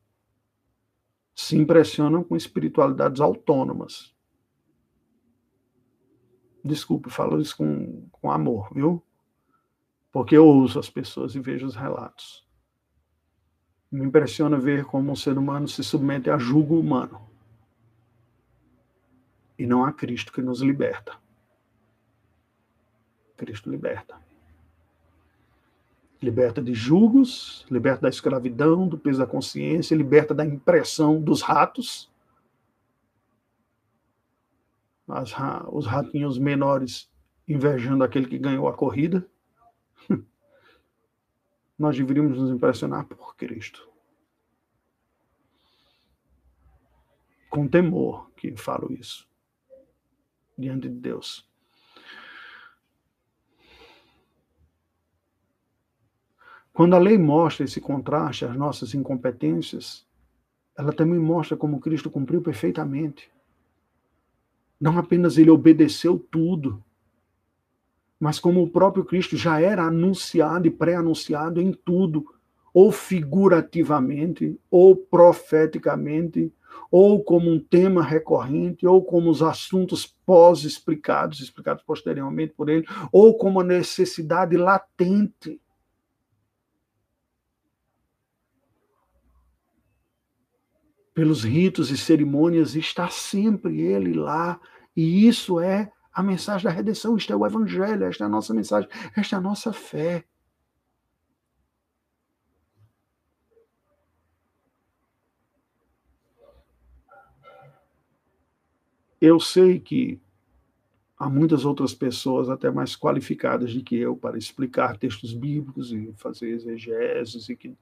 se 1.32 1.56
impressionam 1.56 2.24
com 2.24 2.34
espiritualidades 2.34 3.20
autônomas. 3.20 4.13
Desculpe, 6.64 7.10
falo 7.10 7.40
isso 7.42 7.58
com, 7.58 8.08
com 8.10 8.30
amor, 8.30 8.72
viu? 8.72 9.02
Porque 10.10 10.34
eu 10.34 10.46
ouço 10.46 10.78
as 10.78 10.88
pessoas 10.88 11.34
e 11.34 11.40
vejo 11.40 11.66
os 11.66 11.76
relatos. 11.76 12.42
Me 13.92 14.02
impressiona 14.04 14.56
ver 14.58 14.86
como 14.86 15.12
um 15.12 15.16
ser 15.16 15.36
humano 15.36 15.68
se 15.68 15.84
submete 15.84 16.30
a 16.30 16.38
julgo 16.38 16.80
humano. 16.80 17.20
E 19.58 19.66
não 19.66 19.84
a 19.84 19.92
Cristo 19.92 20.32
que 20.32 20.40
nos 20.40 20.62
liberta. 20.62 21.16
Cristo 23.36 23.70
liberta. 23.70 24.16
Liberta 26.22 26.62
de 26.62 26.72
julgos, 26.72 27.66
liberta 27.70 28.02
da 28.02 28.08
escravidão, 28.08 28.88
do 28.88 28.96
peso 28.96 29.18
da 29.18 29.26
consciência, 29.26 29.94
liberta 29.94 30.32
da 30.34 30.46
impressão 30.46 31.20
dos 31.20 31.42
ratos. 31.42 32.10
As, 35.14 35.32
os 35.70 35.86
ratinhos 35.86 36.38
menores 36.38 37.08
invejando 37.46 38.02
aquele 38.02 38.26
que 38.26 38.36
ganhou 38.36 38.66
a 38.66 38.76
corrida 38.76 39.24
nós 41.78 41.96
deveríamos 41.96 42.36
nos 42.36 42.50
impressionar 42.50 43.06
por 43.06 43.36
Cristo. 43.36 43.88
Com 47.48 47.68
temor 47.68 48.28
que 48.32 48.56
falo 48.56 48.92
isso 48.92 49.28
diante 50.58 50.88
de 50.88 50.96
Deus. 50.96 51.48
Quando 56.72 56.96
a 56.96 56.98
lei 56.98 57.16
mostra 57.16 57.64
esse 57.64 57.80
contraste 57.80 58.44
às 58.44 58.56
nossas 58.56 58.94
incompetências, 58.94 60.04
ela 60.76 60.92
também 60.92 61.20
mostra 61.20 61.56
como 61.56 61.78
Cristo 61.78 62.10
cumpriu 62.10 62.42
perfeitamente. 62.42 63.32
Não 64.80 64.98
apenas 64.98 65.38
ele 65.38 65.50
obedeceu 65.50 66.18
tudo, 66.18 66.82
mas 68.18 68.38
como 68.38 68.62
o 68.62 68.70
próprio 68.70 69.04
Cristo 69.04 69.36
já 69.36 69.60
era 69.60 69.84
anunciado 69.84 70.66
e 70.66 70.70
pré-anunciado 70.70 71.60
em 71.60 71.72
tudo, 71.72 72.24
ou 72.72 72.90
figurativamente, 72.90 74.58
ou 74.70 74.96
profeticamente, 74.96 76.52
ou 76.90 77.22
como 77.22 77.50
um 77.50 77.58
tema 77.58 78.02
recorrente, 78.02 78.86
ou 78.86 79.04
como 79.04 79.30
os 79.30 79.42
assuntos 79.42 80.06
pós-explicados, 80.24 81.40
explicados 81.40 81.82
posteriormente 81.84 82.52
por 82.56 82.68
ele, 82.68 82.86
ou 83.12 83.36
como 83.36 83.60
a 83.60 83.64
necessidade 83.64 84.56
latente. 84.56 85.60
Pelos 91.14 91.44
ritos 91.44 91.90
e 91.90 91.96
cerimônias, 91.96 92.74
está 92.74 93.08
sempre 93.08 93.80
ele 93.80 94.12
lá, 94.12 94.60
e 94.96 95.26
isso 95.26 95.60
é 95.60 95.92
a 96.12 96.22
mensagem 96.22 96.64
da 96.64 96.70
redenção, 96.70 97.16
isto 97.16 97.32
é 97.32 97.36
o 97.36 97.46
Evangelho, 97.46 98.04
esta 98.04 98.24
é 98.24 98.26
a 98.26 98.30
nossa 98.30 98.52
mensagem, 98.52 98.88
esta 99.16 99.36
é 99.36 99.38
a 99.38 99.42
nossa 99.42 99.72
fé. 99.72 100.24
Eu 109.20 109.40
sei 109.40 109.80
que 109.80 110.20
há 111.18 111.30
muitas 111.30 111.64
outras 111.64 111.94
pessoas, 111.94 112.50
até 112.50 112.70
mais 112.70 112.94
qualificadas 112.94 113.72
do 113.74 113.82
que 113.82 113.96
eu, 113.96 114.16
para 114.16 114.36
explicar 114.36 114.98
textos 114.98 115.32
bíblicos 115.32 115.92
e 115.92 116.12
fazer 116.16 116.50
exegeses 116.50 117.48
e 117.48 117.56
que 117.56 117.74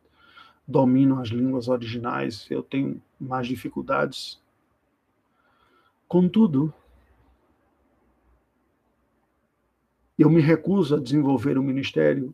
dominam 0.66 1.20
as 1.20 1.28
línguas 1.28 1.68
originais. 1.68 2.46
Eu 2.50 2.62
tenho 2.62 3.00
mais 3.20 3.46
dificuldades. 3.46 4.40
Contudo, 6.08 6.72
Eu 10.22 10.30
me 10.30 10.40
recuso 10.40 10.94
a 10.94 11.00
desenvolver 11.00 11.58
o 11.58 11.62
ministério 11.64 12.32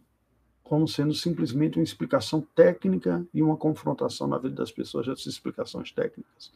como 0.63 0.87
sendo 0.87 1.15
simplesmente 1.15 1.79
uma 1.79 1.85
explicação 1.85 2.47
técnica 2.55 3.27
e 3.33 3.43
uma 3.43 3.57
confrontação 3.57 4.27
na 4.27 4.37
vida 4.37 4.57
das 4.57 4.71
pessoas 4.71 5.07
dessas 5.07 5.27
explicações 5.27 5.91
técnicas. 5.91 6.53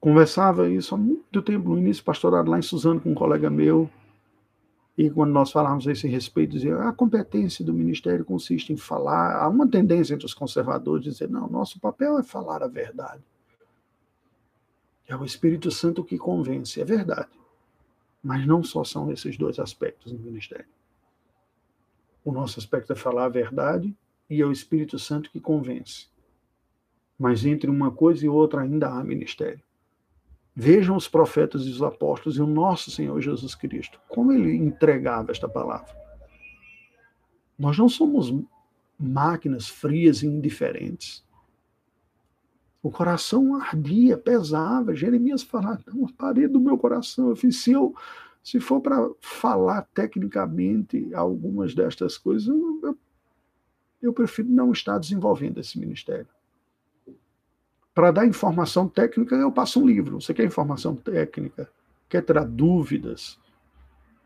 Conversava 0.00 0.70
isso 0.70 0.94
há 0.94 0.98
muito 0.98 1.42
tempo, 1.42 1.68
no 1.68 1.78
início 1.78 2.02
pastorado 2.02 2.50
lá 2.50 2.58
em 2.58 2.62
Suzano 2.62 3.00
com 3.00 3.10
um 3.10 3.14
colega 3.14 3.50
meu, 3.50 3.90
e 4.96 5.10
quando 5.10 5.32
nós 5.32 5.50
falávamos 5.50 5.88
a 5.88 5.92
esse 5.92 6.06
respeito, 6.06 6.52
dizia 6.52 6.76
a 6.76 6.92
competência 6.92 7.64
do 7.64 7.74
ministério 7.74 8.24
consiste 8.24 8.72
em 8.72 8.76
falar. 8.76 9.42
Há 9.42 9.48
uma 9.48 9.68
tendência 9.68 10.14
entre 10.14 10.24
os 10.24 10.34
conservadores 10.34 11.02
de 11.02 11.10
dizer: 11.10 11.28
não, 11.28 11.48
nosso 11.48 11.80
papel 11.80 12.18
é 12.18 12.22
falar 12.22 12.62
a 12.62 12.68
verdade. 12.68 13.22
É 15.08 15.16
o 15.16 15.24
Espírito 15.24 15.70
Santo 15.70 16.04
que 16.04 16.16
convence. 16.16 16.80
É 16.80 16.84
verdade. 16.84 17.28
Mas 18.22 18.46
não 18.46 18.62
só 18.62 18.84
são 18.84 19.10
esses 19.10 19.36
dois 19.36 19.58
aspectos 19.58 20.12
no 20.12 20.18
ministério. 20.18 20.66
O 22.24 22.32
nosso 22.32 22.58
aspecto 22.58 22.92
é 22.92 22.96
falar 22.96 23.26
a 23.26 23.28
verdade 23.28 23.94
e 24.30 24.40
é 24.40 24.46
o 24.46 24.52
Espírito 24.52 24.98
Santo 24.98 25.30
que 25.30 25.40
convence. 25.40 26.06
Mas 27.18 27.44
entre 27.44 27.68
uma 27.68 27.90
coisa 27.90 28.24
e 28.24 28.28
outra 28.28 28.62
ainda 28.62 28.88
há 28.88 29.04
ministério. 29.04 29.60
Vejam 30.56 30.96
os 30.96 31.08
profetas 31.08 31.62
e 31.66 31.70
os 31.70 31.82
apóstolos 31.82 32.38
e 32.38 32.40
o 32.40 32.46
nosso 32.46 32.90
Senhor 32.90 33.20
Jesus 33.20 33.54
Cristo, 33.54 34.00
como 34.08 34.32
ele 34.32 34.54
entregava 34.54 35.32
esta 35.32 35.48
palavra. 35.48 35.92
Nós 37.58 37.76
não 37.76 37.88
somos 37.88 38.32
máquinas 38.98 39.68
frias 39.68 40.22
e 40.22 40.26
indiferentes. 40.26 41.24
O 42.82 42.90
coração 42.90 43.56
ardia, 43.56 44.16
pesava. 44.16 44.94
Jeremias 44.94 45.42
falava, 45.42 45.82
não, 45.86 46.06
parede 46.06 46.52
do 46.52 46.60
meu 46.60 46.78
coração. 46.78 47.30
Eu 47.30 47.36
fiz, 47.36 47.56
se 47.56 47.72
eu, 47.72 47.94
Se 48.44 48.60
for 48.60 48.78
para 48.78 49.10
falar 49.22 49.88
tecnicamente 49.94 51.12
algumas 51.14 51.74
destas 51.74 52.18
coisas, 52.18 52.46
eu, 52.46 52.98
eu 54.02 54.12
prefiro 54.12 54.50
não 54.50 54.70
estar 54.70 54.98
desenvolvendo 54.98 55.58
esse 55.58 55.78
ministério. 55.78 56.28
Para 57.94 58.10
dar 58.10 58.26
informação 58.26 58.88
técnica, 58.88 59.36
eu 59.36 59.52
passo 59.52 59.80
um 59.80 59.86
livro. 59.86 60.20
Você 60.20 60.34
quer 60.34 60.44
informação 60.44 60.96
técnica? 60.96 61.70
Quer 62.08 62.22
ter 62.22 62.44
dúvidas? 62.44 63.38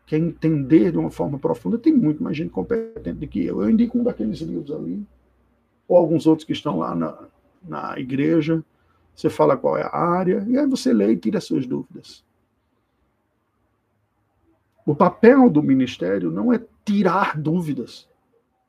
Quer 0.07 0.17
entender 0.17 0.91
de 0.91 0.97
uma 0.97 1.11
forma 1.11 1.37
profunda? 1.37 1.77
Tem 1.77 1.93
muito 1.93 2.23
mais 2.23 2.35
gente 2.35 2.49
competente 2.49 3.19
do 3.19 3.27
que 3.27 3.45
eu. 3.45 3.61
Eu 3.61 3.69
indico 3.69 3.99
um 3.99 4.03
daqueles 4.03 4.39
livros 4.39 4.71
ali, 4.71 5.05
ou 5.87 5.95
alguns 5.95 6.25
outros 6.25 6.47
que 6.47 6.51
estão 6.51 6.79
lá 6.79 6.95
na, 6.95 7.27
na 7.63 7.99
igreja. 7.99 8.63
Você 9.15 9.29
fala 9.29 9.55
qual 9.55 9.77
é 9.77 9.83
a 9.83 9.95
área, 9.95 10.43
e 10.49 10.57
aí 10.57 10.65
você 10.65 10.91
lê 10.91 11.11
e 11.11 11.17
tira 11.17 11.39
suas 11.39 11.67
dúvidas. 11.67 12.23
O 14.83 14.95
papel 14.95 15.47
do 15.47 15.61
ministério 15.61 16.31
não 16.31 16.51
é 16.51 16.59
tirar 16.83 17.37
dúvidas. 17.37 18.08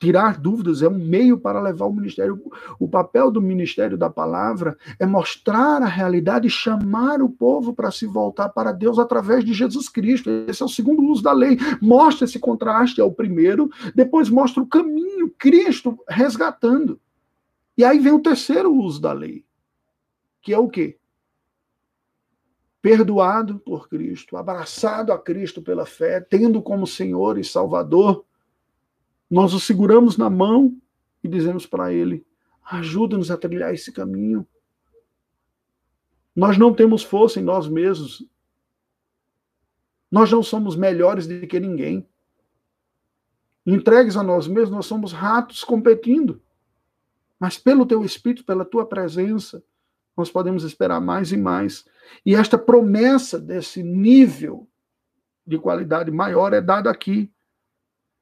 Tirar 0.01 0.40
dúvidas 0.40 0.80
é 0.80 0.88
um 0.88 0.98
meio 0.98 1.38
para 1.38 1.61
levar 1.61 1.84
o 1.84 1.92
ministério. 1.92 2.42
O 2.78 2.88
papel 2.88 3.30
do 3.30 3.42
ministério 3.42 3.98
da 3.98 4.09
palavra 4.09 4.74
é 4.98 5.05
mostrar 5.05 5.82
a 5.82 5.86
realidade 5.86 6.46
e 6.46 6.51
chamar 6.51 7.20
o 7.20 7.28
povo 7.28 7.74
para 7.74 7.90
se 7.90 8.07
voltar 8.07 8.48
para 8.48 8.72
Deus 8.72 8.98
através 8.98 9.44
de 9.44 9.53
Jesus 9.53 9.90
Cristo. 9.90 10.30
Esse 10.48 10.62
é 10.62 10.64
o 10.64 10.70
segundo 10.70 11.03
uso 11.03 11.22
da 11.22 11.32
lei. 11.32 11.59
Mostra 11.82 12.24
esse 12.24 12.38
contraste 12.38 12.98
ao 12.98 13.12
primeiro, 13.12 13.70
depois 13.94 14.30
mostra 14.30 14.62
o 14.62 14.66
caminho, 14.66 15.30
Cristo 15.36 15.98
resgatando. 16.09 16.98
E 17.76 17.84
aí 17.84 17.98
vem 17.98 18.14
o 18.14 18.22
terceiro 18.22 18.74
uso 18.74 19.03
da 19.03 19.12
lei, 19.12 19.44
que 20.40 20.55
é 20.55 20.59
o 20.59 20.68
quê? 20.68 20.96
perdoado 22.82 23.59
por 23.59 23.90
Cristo, 23.90 24.38
abraçado 24.38 25.12
a 25.12 25.18
Cristo 25.18 25.61
pela 25.61 25.84
fé, 25.84 26.18
tendo 26.18 26.62
como 26.62 26.86
Senhor 26.86 27.36
e 27.38 27.44
Salvador, 27.44 28.24
nós 29.31 29.55
o 29.55 29.61
seguramos 29.61 30.16
na 30.16 30.28
mão 30.28 30.76
e 31.22 31.28
dizemos 31.28 31.66
para 31.66 31.93
Ele: 31.93 32.26
ajuda-nos 32.64 33.31
a 33.31 33.37
trilhar 33.37 33.72
esse 33.72 33.93
caminho. 33.93 34.47
Nós 36.35 36.59
não 36.59 36.74
temos 36.74 37.03
força 37.03 37.39
em 37.39 37.43
nós 37.43 37.68
mesmos. 37.68 38.26
Nós 40.11 40.31
não 40.33 40.43
somos 40.43 40.74
melhores 40.74 41.26
do 41.26 41.47
que 41.47 41.61
ninguém. 41.61 42.07
Entregues 43.64 44.16
a 44.16 44.22
nós 44.22 44.49
mesmos, 44.49 44.70
nós 44.70 44.87
somos 44.87 45.12
ratos 45.12 45.62
competindo. 45.62 46.43
Mas 47.39 47.57
pelo 47.57 47.87
teu 47.87 48.05
Espírito, 48.05 48.45
pela 48.45 48.64
tua 48.64 48.85
presença, 48.87 49.62
nós 50.16 50.31
podemos 50.31 50.64
esperar 50.64 51.01
mais 51.01 51.31
e 51.31 51.37
mais. 51.37 51.85
E 52.26 52.35
esta 52.35 52.59
promessa 52.59 53.39
desse 53.39 53.83
nível 53.83 54.68
de 55.47 55.59
qualidade 55.59 56.11
maior 56.11 56.53
é 56.53 56.61
dada 56.61 56.91
aqui. 56.91 57.31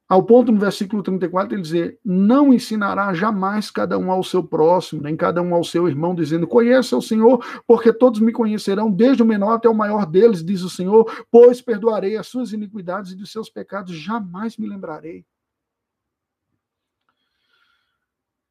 Ao 0.09 0.23
ponto 0.23 0.51
no 0.51 0.59
versículo 0.59 1.03
34 1.03 1.53
ele 1.53 1.61
dizer: 1.61 1.99
Não 2.03 2.51
ensinará 2.51 3.13
jamais 3.13 3.69
cada 3.69 3.95
um 3.99 4.11
ao 4.11 4.23
seu 4.23 4.43
próximo, 4.43 5.03
nem 5.03 5.15
cada 5.15 5.39
um 5.39 5.53
ao 5.53 5.63
seu 5.63 5.87
irmão, 5.87 6.15
dizendo: 6.15 6.47
Conheça 6.47 6.97
o 6.97 7.01
Senhor, 7.01 7.45
porque 7.67 7.93
todos 7.93 8.19
me 8.19 8.31
conhecerão, 8.31 8.89
desde 8.89 9.21
o 9.21 9.25
menor 9.25 9.53
até 9.53 9.69
o 9.69 9.75
maior 9.75 10.07
deles, 10.07 10.43
diz 10.43 10.63
o 10.63 10.69
Senhor, 10.69 11.05
pois 11.29 11.61
perdoarei 11.61 12.17
as 12.17 12.25
suas 12.25 12.51
iniquidades 12.51 13.11
e 13.11 13.15
dos 13.15 13.31
seus 13.31 13.51
pecados 13.51 13.95
jamais 13.95 14.57
me 14.57 14.67
lembrarei. 14.67 15.23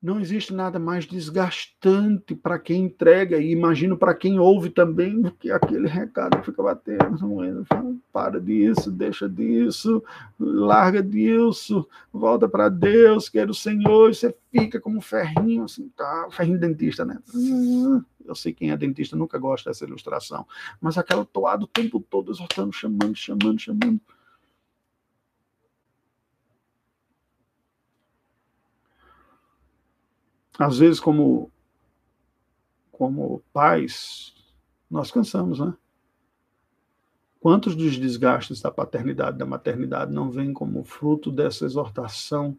Não 0.01 0.21
existe 0.21 0.55
nada 0.55 0.79
mais 0.79 1.07
desgastante 1.07 2.33
para 2.33 2.57
quem 2.57 2.85
entrega, 2.85 3.39
e 3.39 3.51
imagino 3.51 3.97
para 3.97 4.15
quem 4.15 4.39
ouve 4.39 4.71
também, 4.71 5.21
do 5.21 5.33
que 5.33 5.51
aquele 5.51 5.89
recado 5.89 6.41
fica 6.45 6.63
batendo. 6.63 7.43
É? 7.43 7.53
Para 8.13 8.41
disso, 8.41 8.93
deixa 8.93 9.29
disso, 9.29 10.03
larga 10.39 11.03
disso, 11.03 11.85
volta 12.13 12.49
para 12.49 12.69
Deus, 12.69 13.29
quero 13.29 13.51
o 13.51 13.55
Senhor, 13.55 14.11
e 14.11 14.15
você 14.15 14.33
fica 14.53 14.81
como 14.81 14.99
um 14.99 15.01
ferrinho, 15.01 15.65
assim, 15.65 15.91
tá? 15.97 16.29
Ferrinho 16.31 16.61
dentista, 16.61 17.05
né? 17.05 17.19
Eu 18.25 18.37
sei 18.37 18.53
quem 18.53 18.71
é 18.71 18.77
dentista 18.77 19.17
nunca 19.17 19.37
gosta 19.37 19.71
dessa 19.71 19.85
ilustração, 19.85 20.47
mas 20.81 20.97
aquela 20.97 21.25
toada 21.25 21.65
o 21.65 21.69
tempo 21.69 21.99
todo, 21.99 22.31
exortando, 22.31 22.73
chamando, 22.73 23.17
chamando, 23.17 23.59
chamando. 23.59 24.01
Às 30.59 30.79
vezes, 30.79 30.99
como, 30.99 31.53
como 32.91 33.43
pais, 33.53 34.35
nós 34.91 35.11
cansamos, 35.11 35.61
né? 35.61 35.73
Quantos 37.41 37.77
dos 37.77 37.97
desgastes 37.97 38.61
da 38.61 38.71
paternidade, 38.71 39.39
da 39.39 39.47
maternidade, 39.47 40.13
não 40.13 40.29
vêm 40.29 40.53
como 40.53 40.83
fruto 40.83 41.31
dessa 41.31 41.65
exortação 41.65 42.59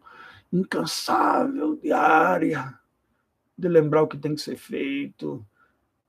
incansável, 0.50 1.76
diária, 1.76 2.74
de 3.56 3.68
lembrar 3.68 4.02
o 4.02 4.08
que 4.08 4.16
tem 4.16 4.34
que 4.34 4.40
ser 4.40 4.56
feito, 4.56 5.46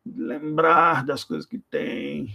de 0.06 0.22
lembrar 0.22 1.06
das 1.06 1.26
coisas 1.26 1.46
que 1.46 1.60
tem, 1.60 2.34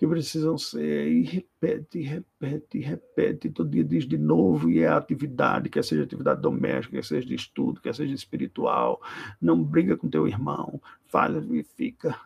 que 0.00 0.06
precisam 0.06 0.56
ser, 0.56 1.08
e 1.12 1.22
repete, 1.24 2.00
repete, 2.00 2.78
repete, 2.78 3.50
todo 3.50 3.68
dia 3.68 3.84
diz 3.84 4.08
de 4.08 4.16
novo, 4.16 4.70
e 4.70 4.80
é 4.80 4.88
atividade, 4.88 5.68
quer 5.68 5.84
seja 5.84 6.04
atividade 6.04 6.40
doméstica, 6.40 6.96
quer 6.96 7.04
seja 7.04 7.26
de 7.26 7.34
estudo, 7.34 7.82
quer 7.82 7.94
seja 7.94 8.14
espiritual, 8.14 9.02
não 9.38 9.62
briga 9.62 9.98
com 9.98 10.08
teu 10.08 10.26
irmão, 10.26 10.80
faz 11.06 11.36
e 11.50 11.62
fica. 11.62 12.18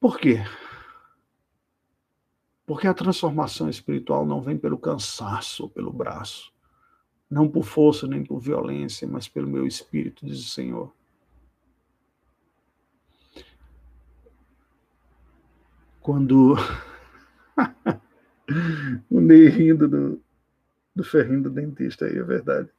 Por 0.00 0.18
quê? 0.18 0.38
Porque 2.66 2.88
a 2.88 2.94
transformação 2.94 3.68
espiritual 3.70 4.26
não 4.26 4.42
vem 4.42 4.58
pelo 4.58 4.76
cansaço 4.76 5.68
pelo 5.68 5.92
braço 5.92 6.52
não 7.30 7.48
por 7.48 7.64
força 7.64 8.06
nem 8.06 8.24
por 8.24 8.40
violência, 8.40 9.06
mas 9.06 9.28
pelo 9.28 9.48
meu 9.48 9.66
espírito, 9.66 10.24
diz 10.24 10.38
o 10.40 10.48
Senhor. 10.48 10.92
Quando 16.00 16.56
o 19.10 19.20
Ney 19.20 19.48
rindo 19.48 19.86
do, 19.86 20.22
do 20.96 21.04
ferrinho 21.04 21.42
do 21.42 21.50
dentista 21.50 22.06
aí, 22.06 22.16
é 22.16 22.22
verdade. 22.22 22.70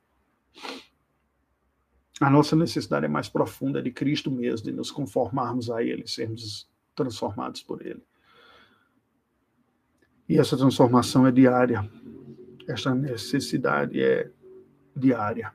A 2.19 2.29
nossa 2.29 2.55
necessidade 2.55 3.05
é 3.05 3.09
mais 3.09 3.29
profunda 3.29 3.81
de 3.81 3.91
Cristo 3.91 4.31
mesmo, 4.31 4.65
de 4.65 4.73
nos 4.73 4.89
conformarmos 4.89 5.69
a 5.69 5.83
Ele, 5.83 6.07
sermos 6.07 6.67
transformados 6.95 7.61
por 7.61 7.85
Ele. 7.85 8.03
E 10.27 10.37
essa 10.37 10.57
transformação 10.57 11.25
é 11.25 11.31
diária. 11.31 11.89
Essa 12.67 12.93
necessidade 12.93 14.01
é 14.01 14.29
diária. 14.99 15.53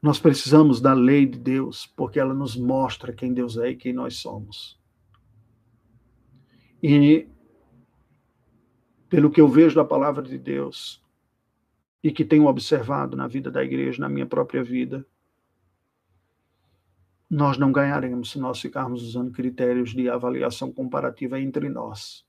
Nós 0.00 0.18
precisamos 0.18 0.80
da 0.80 0.92
lei 0.92 1.26
de 1.26 1.38
Deus, 1.38 1.86
porque 1.86 2.18
ela 2.18 2.34
nos 2.34 2.56
mostra 2.56 3.12
quem 3.12 3.32
Deus 3.32 3.56
é 3.56 3.70
e 3.70 3.76
quem 3.76 3.92
nós 3.92 4.16
somos. 4.16 4.78
E, 6.82 7.26
pelo 9.08 9.30
que 9.30 9.40
eu 9.40 9.48
vejo 9.48 9.74
da 9.74 9.84
palavra 9.84 10.22
de 10.22 10.36
Deus, 10.36 11.02
e 12.02 12.12
que 12.12 12.24
tenho 12.24 12.44
observado 12.44 13.16
na 13.16 13.26
vida 13.26 13.50
da 13.50 13.64
igreja, 13.64 14.00
na 14.00 14.08
minha 14.10 14.26
própria 14.26 14.62
vida, 14.62 15.06
nós 17.30 17.56
não 17.56 17.72
ganharemos 17.72 18.30
se 18.30 18.38
nós 18.38 18.60
ficarmos 18.60 19.02
usando 19.02 19.32
critérios 19.32 19.94
de 19.94 20.10
avaliação 20.10 20.70
comparativa 20.70 21.40
entre 21.40 21.70
nós. 21.70 22.26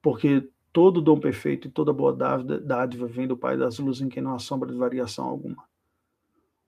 Porque 0.00 0.48
Todo 0.74 1.00
dom 1.00 1.20
perfeito 1.20 1.68
e 1.68 1.70
toda 1.70 1.92
boa 1.92 2.12
dádiva 2.12 3.06
vem 3.06 3.28
do 3.28 3.36
Pai 3.36 3.56
das 3.56 3.78
luzes, 3.78 4.02
em 4.02 4.08
quem 4.08 4.20
não 4.20 4.34
há 4.34 4.40
sombra 4.40 4.72
de 4.72 4.76
variação 4.76 5.24
alguma. 5.24 5.68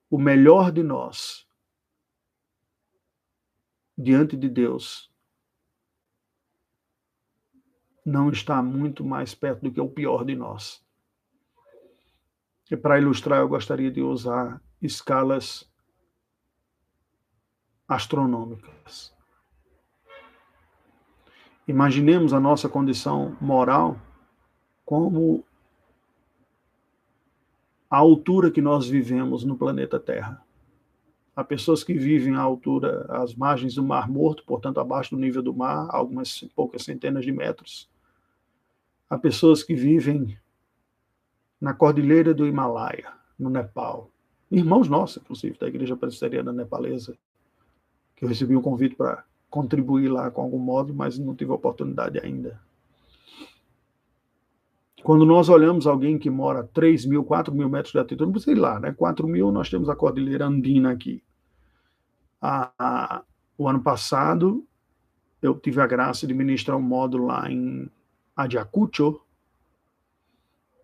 O 0.09 0.17
melhor 0.17 0.71
de 0.71 0.85
nós, 0.85 1.45
diante 3.99 4.37
de 4.37 4.49
Deus, 4.49 5.13
não 8.05 8.31
está 8.31 8.63
muito 8.63 9.05
mais 9.05 9.35
perto 9.35 9.63
do 9.63 9.73
que 9.73 9.81
o 9.81 9.91
pior 9.91 10.25
de 10.25 10.37
nós. 10.37 10.81
E 12.71 12.77
para 12.77 13.01
ilustrar, 13.01 13.41
eu 13.41 13.49
gostaria 13.49 13.91
de 13.91 14.03
usar 14.03 14.63
escalas 14.81 15.69
astronômicas. 17.89 19.16
Imaginemos 21.67 22.33
a 22.33 22.39
nossa 22.39 22.69
condição 22.69 23.37
moral 23.41 23.99
como 24.85 25.45
a 27.91 27.97
altura 27.97 28.53
que 28.53 28.61
nós 28.61 28.89
vivemos 28.89 29.43
no 29.43 29.57
planeta 29.57 29.99
Terra. 29.99 30.41
Há 31.35 31.43
pessoas 31.43 31.83
que 31.83 31.93
vivem 31.93 32.37
à 32.37 32.41
altura, 32.41 33.05
às 33.09 33.35
margens 33.35 33.75
do 33.75 33.83
Mar 33.83 34.09
Morto, 34.09 34.45
portanto, 34.45 34.79
abaixo 34.79 35.15
do 35.15 35.21
nível 35.21 35.43
do 35.43 35.53
mar, 35.53 35.89
algumas 35.91 36.41
poucas 36.55 36.85
centenas 36.85 37.25
de 37.25 37.33
metros. 37.33 37.91
Há 39.11 39.19
pessoas 39.19 39.63
que 39.63 39.75
vivem 39.75 40.39
na 41.61 41.75
cordilheira 41.75 42.33
do 42.33 42.47
Himalaia, 42.47 43.13
no 43.39 43.51
Nepal. 43.51 44.09
Irmãos 44.51 44.89
nossos, 44.89 45.23
inclusive, 45.23 45.59
da 45.59 45.67
Igreja 45.67 45.97
Presbiteriana 45.97 46.53
Nepalesa, 46.53 47.19
que 48.15 48.25
eu 48.25 48.29
recebi 48.29 48.57
um 48.57 48.63
convite 48.63 48.95
para 48.95 49.25
contribuir 49.51 50.09
lá 50.09 50.31
com 50.31 50.43
algum 50.43 50.59
modo, 50.59 50.95
mas 50.95 51.19
não 51.19 51.35
tive 51.35 51.53
oportunidade 51.53 52.19
ainda. 52.19 52.61
Quando 55.03 55.25
nós 55.25 55.49
olhamos 55.49 55.87
alguém 55.87 56.19
que 56.19 56.29
mora 56.29 56.61
a 56.61 56.65
3 56.65 57.07
mil, 57.07 57.23
4 57.23 57.55
mil 57.55 57.69
metros 57.69 57.93
de 57.93 57.99
altitude, 57.99 58.45
não 58.47 58.53
ir 58.53 58.59
lá, 58.59 58.81
né? 58.81 58.93
4 58.93 59.29
mil, 59.29 59.53
nós 59.53 59.71
temos 59.71 59.89
a 59.89 59.95
Cordilheira 59.95 60.47
Andina 60.47 60.91
aqui. 60.91 61.23
o 63.57 63.69
ano 63.69 63.81
passado, 63.81 64.67
eu 65.41 65.55
tive 65.55 65.81
a 65.81 65.87
graça 65.87 66.27
de 66.27 66.35
ministrar 66.35 66.77
um 66.77 66.83
módulo 66.83 67.27
lá 67.27 67.49
em 67.49 67.89
Ayacucho, 68.37 69.21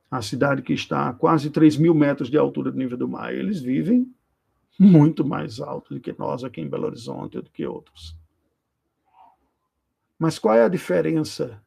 a 0.09 0.23
cidade 0.23 0.63
que 0.63 0.73
está 0.73 1.09
a 1.09 1.13
quase 1.13 1.51
3 1.51 1.77
mil 1.79 1.95
metros 1.95 2.31
de 2.31 2.39
altura 2.39 2.71
do 2.71 2.79
nível 2.79 2.97
do 2.97 3.09
mar. 3.09 3.35
Eles 3.35 3.61
vivem 3.61 4.09
muito 4.79 5.27
mais 5.27 5.59
alto 5.59 5.95
do 5.95 6.01
que 6.01 6.15
nós 6.17 6.45
aqui 6.45 6.61
em 6.61 6.69
Belo 6.69 6.87
Horizonte, 6.87 7.41
do 7.41 7.51
que 7.51 7.67
outros. 7.67 8.17
Mas 10.23 10.39
qual 10.39 10.55
é 10.55 10.63
a 10.63 10.69
diferença 10.69 11.61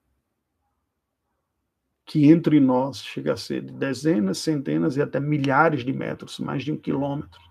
que 2.06 2.32
entre 2.32 2.58
nós 2.58 3.04
chega 3.04 3.34
a 3.34 3.38
ser 3.38 3.62
de 3.62 3.74
dezenas, 3.74 4.38
centenas 4.38 4.96
e 4.96 5.02
até 5.02 5.20
milhares 5.20 5.84
de 5.84 5.92
metros, 5.92 6.40
mais 6.40 6.64
de 6.64 6.72
um 6.72 6.78
quilômetro? 6.78 7.42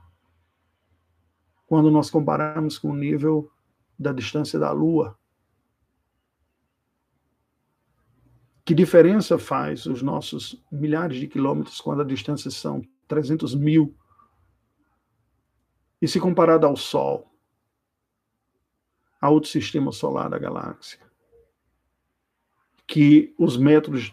Quando 1.66 1.90
nós 1.90 2.10
comparamos 2.10 2.78
com 2.78 2.88
o 2.88 2.96
nível 2.96 3.52
da 3.98 4.14
distância 4.14 4.58
da 4.58 4.72
Lua. 4.72 5.14
Que 8.64 8.72
diferença 8.72 9.36
faz 9.38 9.84
os 9.84 10.00
nossos 10.00 10.58
milhares 10.72 11.18
de 11.18 11.28
quilômetros 11.28 11.82
quando 11.82 12.00
a 12.00 12.06
distância 12.06 12.50
são 12.50 12.80
300 13.06 13.54
mil? 13.54 13.94
E 16.00 16.08
se 16.08 16.18
comparado 16.18 16.66
ao 16.66 16.78
Sol, 16.78 17.33
a 19.24 19.30
outro 19.30 19.48
sistema 19.48 19.90
solar 19.90 20.28
da 20.28 20.38
galáxia, 20.38 21.00
que 22.86 23.34
os 23.38 23.56
metros 23.56 24.12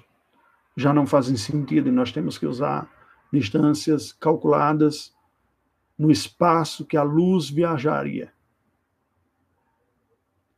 já 0.74 0.94
não 0.94 1.06
fazem 1.06 1.36
sentido 1.36 1.90
e 1.90 1.92
nós 1.92 2.14
temos 2.14 2.38
que 2.38 2.46
usar 2.46 2.90
distâncias 3.30 4.14
calculadas 4.14 5.14
no 5.98 6.10
espaço 6.10 6.86
que 6.86 6.96
a 6.96 7.04
luz 7.04 7.50
viajaria. 7.50 8.32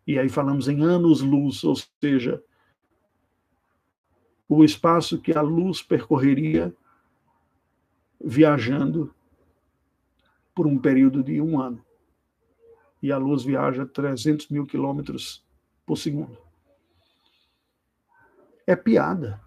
E 0.06 0.20
aí 0.20 0.30
falamos 0.30 0.68
em 0.68 0.84
anos-luz, 0.84 1.64
ou 1.64 1.76
seja, 2.00 2.44
o 4.48 4.64
espaço 4.64 5.20
que 5.20 5.36
a 5.36 5.42
luz 5.42 5.82
percorreria 5.82 6.72
viajando 8.24 9.12
por 10.54 10.68
um 10.68 10.78
período 10.78 11.24
de 11.24 11.42
um 11.42 11.60
ano. 11.60 11.84
E 13.04 13.12
a 13.12 13.18
luz 13.18 13.44
viaja 13.44 13.86
300 13.86 14.48
mil 14.48 14.66
quilômetros 14.66 15.46
por 15.86 15.98
segundo. 15.98 16.38
É 18.66 18.78
piada 18.78 19.42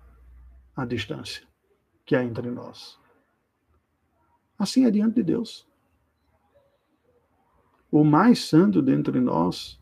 a 0.76 0.84
distância 0.84 1.42
que 2.04 2.14
há 2.14 2.22
entre 2.22 2.50
nós. 2.50 3.00
Assim 4.59 4.84
é 4.84 4.90
diante 4.90 5.14
de 5.14 5.22
Deus. 5.22 5.66
O 7.90 8.04
mais 8.04 8.44
santo 8.44 8.82
dentre 8.82 9.18
nós, 9.20 9.80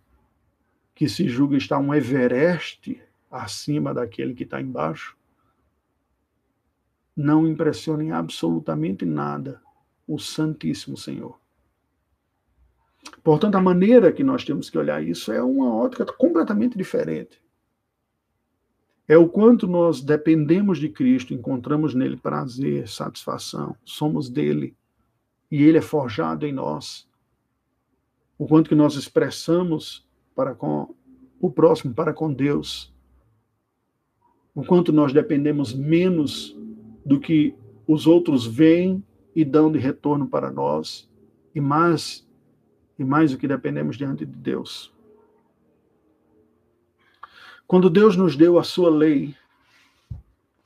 que 0.95 1.09
se 1.09 1.29
julga 1.29 1.57
estar 1.57 1.79
um 1.81 1.93
Everest 1.93 3.03
acima 3.29 3.93
daquele 3.93 4.35
que 4.35 4.45
está 4.45 4.61
embaixo, 4.61 5.17
não 7.17 7.45
impressiona 7.45 8.05
em 8.05 8.13
absolutamente 8.13 9.05
nada 9.05 9.61
o 10.07 10.17
Santíssimo 10.17 10.97
Senhor. 10.97 11.44
Portanto, 13.23 13.55
a 13.55 13.61
maneira 13.61 14.13
que 14.13 14.25
nós 14.25 14.45
temos 14.45 14.69
que 14.69 14.79
olhar 14.79 15.03
isso 15.03 15.33
é 15.33 15.43
uma 15.43 15.75
ótica 15.75 16.05
completamente 16.05 16.77
diferente 16.77 17.45
é 19.07 19.17
o 19.19 19.29
quanto 19.29 19.67
nós 19.67 20.01
dependemos 20.01 20.79
de 20.79 20.89
Cristo, 20.89 21.35
encontramos 21.35 21.95
nele 21.95 22.17
prazer, 22.17 22.89
satisfação, 22.89 23.77
somos 23.85 24.31
dele 24.31 24.75
e 25.51 25.63
ele 25.63 25.79
é 25.79 25.83
forjado 25.83 26.47
em 26.47 26.53
nós. 26.53 27.07
O 28.39 28.47
quanto 28.47 28.69
que 28.69 28.75
nós 28.75 28.95
expressamos 28.95 30.07
para 30.35 30.55
com 30.55 30.95
o 31.39 31.51
próximo, 31.51 31.95
para 31.95 32.13
com 32.13 32.33
Deus. 32.33 32.93
O 34.55 34.65
quanto 34.65 34.93
nós 34.93 35.13
dependemos 35.13 35.75
menos 35.75 36.57
do 37.05 37.21
que 37.21 37.55
os 37.87 38.07
outros 38.07 38.47
veem 38.47 39.05
e 39.37 39.45
dão 39.45 39.71
de 39.71 39.79
retorno 39.79 40.27
para 40.27 40.51
nós, 40.51 41.09
e 41.55 41.61
mais 41.61 42.27
e 42.99 43.05
mais 43.05 43.33
do 43.33 43.39
que 43.39 43.49
dependemos 43.49 43.97
diante 43.97 44.25
de 44.25 44.37
Deus. 44.37 44.93
Quando 47.67 47.89
Deus 47.89 48.17
nos 48.17 48.37
deu 48.37 48.59
a 48.59 48.65
sua 48.65 48.91
lei, 48.91 49.35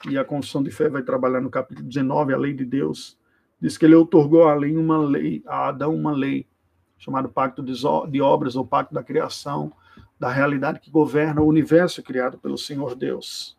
e 0.08 0.18
a 0.18 0.24
confissão 0.24 0.62
de 0.62 0.70
fé 0.70 0.88
vai 0.88 1.02
trabalhar 1.02 1.40
no 1.40 1.50
capítulo 1.50 1.88
19, 1.88 2.34
a 2.34 2.36
lei 2.36 2.52
de 2.52 2.64
Deus, 2.64 3.16
diz 3.60 3.78
que 3.78 3.84
ele 3.84 3.94
otorgou 3.94 4.48
a 4.48 4.54
lei 4.54 4.76
uma 4.76 4.98
lei, 4.98 5.42
a 5.46 5.68
Adão 5.68 5.94
uma 5.94 6.12
lei, 6.12 6.46
chamado 6.98 7.28
pacto 7.28 7.62
de 7.62 8.20
obras 8.20 8.56
ou 8.56 8.66
pacto 8.66 8.92
da 8.92 9.02
criação, 9.02 9.72
da 10.18 10.28
realidade 10.28 10.80
que 10.80 10.90
governa 10.90 11.40
o 11.40 11.46
universo 11.46 12.02
criado 12.02 12.38
pelo 12.38 12.58
Senhor 12.58 12.94
Deus. 12.94 13.56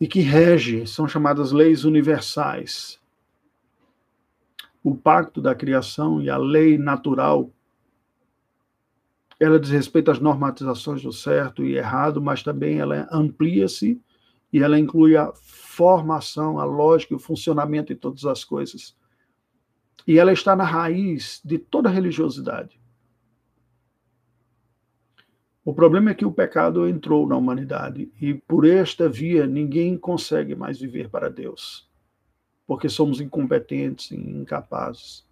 E 0.00 0.08
que 0.08 0.20
rege, 0.20 0.86
são 0.86 1.06
chamadas 1.06 1.52
leis 1.52 1.84
universais. 1.84 3.00
O 4.84 4.94
pacto 4.94 5.40
da 5.40 5.54
criação 5.54 6.22
e 6.22 6.30
a 6.30 6.36
lei 6.36 6.78
natural 6.78 7.50
ela 9.40 9.58
diz 9.58 9.70
respeito 9.70 10.10
às 10.10 10.20
normatizações 10.20 11.02
do 11.02 11.12
certo 11.12 11.64
e 11.64 11.76
errado, 11.76 12.22
mas 12.22 12.42
também 12.42 12.78
ela 12.78 13.08
amplia-se 13.10 14.00
e 14.52 14.62
ela 14.62 14.78
inclui 14.78 15.16
a 15.16 15.32
formação, 15.34 16.58
a 16.58 16.64
lógica 16.64 17.12
e 17.12 17.16
o 17.16 17.20
funcionamento 17.20 17.92
de 17.92 17.98
todas 17.98 18.24
as 18.24 18.44
coisas. 18.44 18.96
E 20.06 20.18
ela 20.18 20.32
está 20.32 20.54
na 20.54 20.64
raiz 20.64 21.40
de 21.44 21.58
toda 21.58 21.88
religiosidade. 21.88 22.80
O 25.64 25.74
problema 25.74 26.10
é 26.10 26.14
que 26.14 26.26
o 26.26 26.32
pecado 26.32 26.86
entrou 26.86 27.26
na 27.26 27.36
humanidade 27.36 28.12
e 28.20 28.34
por 28.34 28.66
esta 28.66 29.08
via 29.08 29.46
ninguém 29.46 29.96
consegue 29.96 30.54
mais 30.54 30.78
viver 30.78 31.08
para 31.08 31.30
Deus, 31.30 31.90
porque 32.66 32.88
somos 32.88 33.20
incompetentes 33.20 34.10
e 34.10 34.16
incapazes. 34.16 35.24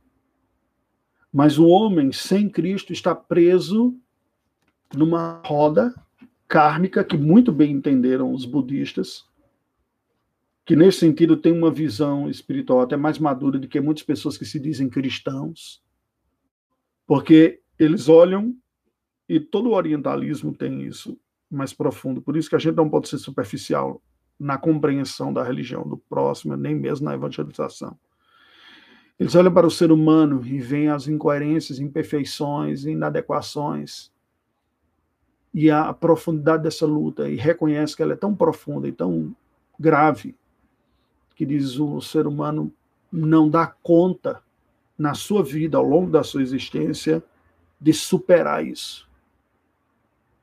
Mas 1.33 1.59
o 1.59 1.67
homem 1.67 2.13
sem 2.13 2.49
Cristo 2.49 2.93
está 2.93 3.15
preso 3.15 3.97
numa 4.95 5.41
roda 5.45 5.95
kármica 6.47 7.03
que 7.03 7.17
muito 7.17 7.51
bem 7.51 7.73
entenderam 7.73 8.33
os 8.33 8.45
budistas, 8.45 9.25
que 10.67 10.77
nesse 10.77 10.99
sentido 10.99 11.37
tem 11.37 11.51
uma 11.51 11.71
visão 11.71 12.29
espiritual 12.29 12.83
até 12.83 12.95
mais 12.95 13.19
madura 13.19 13.59
do 13.59 13.67
que 13.67 13.81
muitas 13.81 14.05
pessoas 14.05 14.37
que 14.37 14.45
se 14.45 14.61
dizem 14.61 14.91
cristãos, 14.91 15.83
porque 17.07 17.63
eles 17.79 18.09
olham 18.09 18.55
e 19.27 19.41
todo 19.41 19.71
o 19.71 19.75
orientalismo 19.75 20.55
tem 20.55 20.83
isso 20.83 21.19
mais 21.51 21.73
profundo. 21.73 22.21
Por 22.21 22.37
isso 22.37 22.51
que 22.51 22.57
a 22.57 22.59
gente 22.59 22.77
não 22.77 22.91
pode 22.91 23.09
ser 23.09 23.17
superficial 23.17 24.03
na 24.39 24.59
compreensão 24.59 25.33
da 25.33 25.43
religião 25.43 25.87
do 25.87 25.97
próximo, 25.97 26.57
nem 26.57 26.75
mesmo 26.75 27.05
na 27.05 27.15
evangelização. 27.15 27.97
Eles 29.19 29.35
olham 29.35 29.53
para 29.53 29.67
o 29.67 29.71
ser 29.71 29.93
humano 29.93 30.45
e 30.45 30.59
veem 30.59 30.89
as 30.89 31.07
incoerências, 31.07 31.79
imperfeições, 31.79 32.85
inadequações 32.85 34.11
e 35.55 35.71
a 35.71 35.93
profundidade 35.93 36.63
dessa 36.63 36.87
luta 36.87 37.29
e 37.29 37.37
reconhece 37.37 37.95
que 37.95 38.03
ela 38.03 38.15
é 38.15 38.17
tão 38.17 38.35
profunda 38.35 38.89
e 38.89 38.93
tão 38.93 39.35
grave 39.79 40.35
que 41.35 41.45
diz 41.45 41.79
o 41.79 42.01
ser 42.01 42.27
humano 42.27 42.73
não 43.11 43.49
dá 43.49 43.67
conta 43.67 44.43
na 44.97 45.15
sua 45.15 45.43
vida, 45.43 45.77
ao 45.77 45.85
longo 45.85 46.11
da 46.11 46.23
sua 46.23 46.43
existência, 46.43 47.23
de 47.81 47.93
superar 47.93 48.65
isso, 48.65 49.09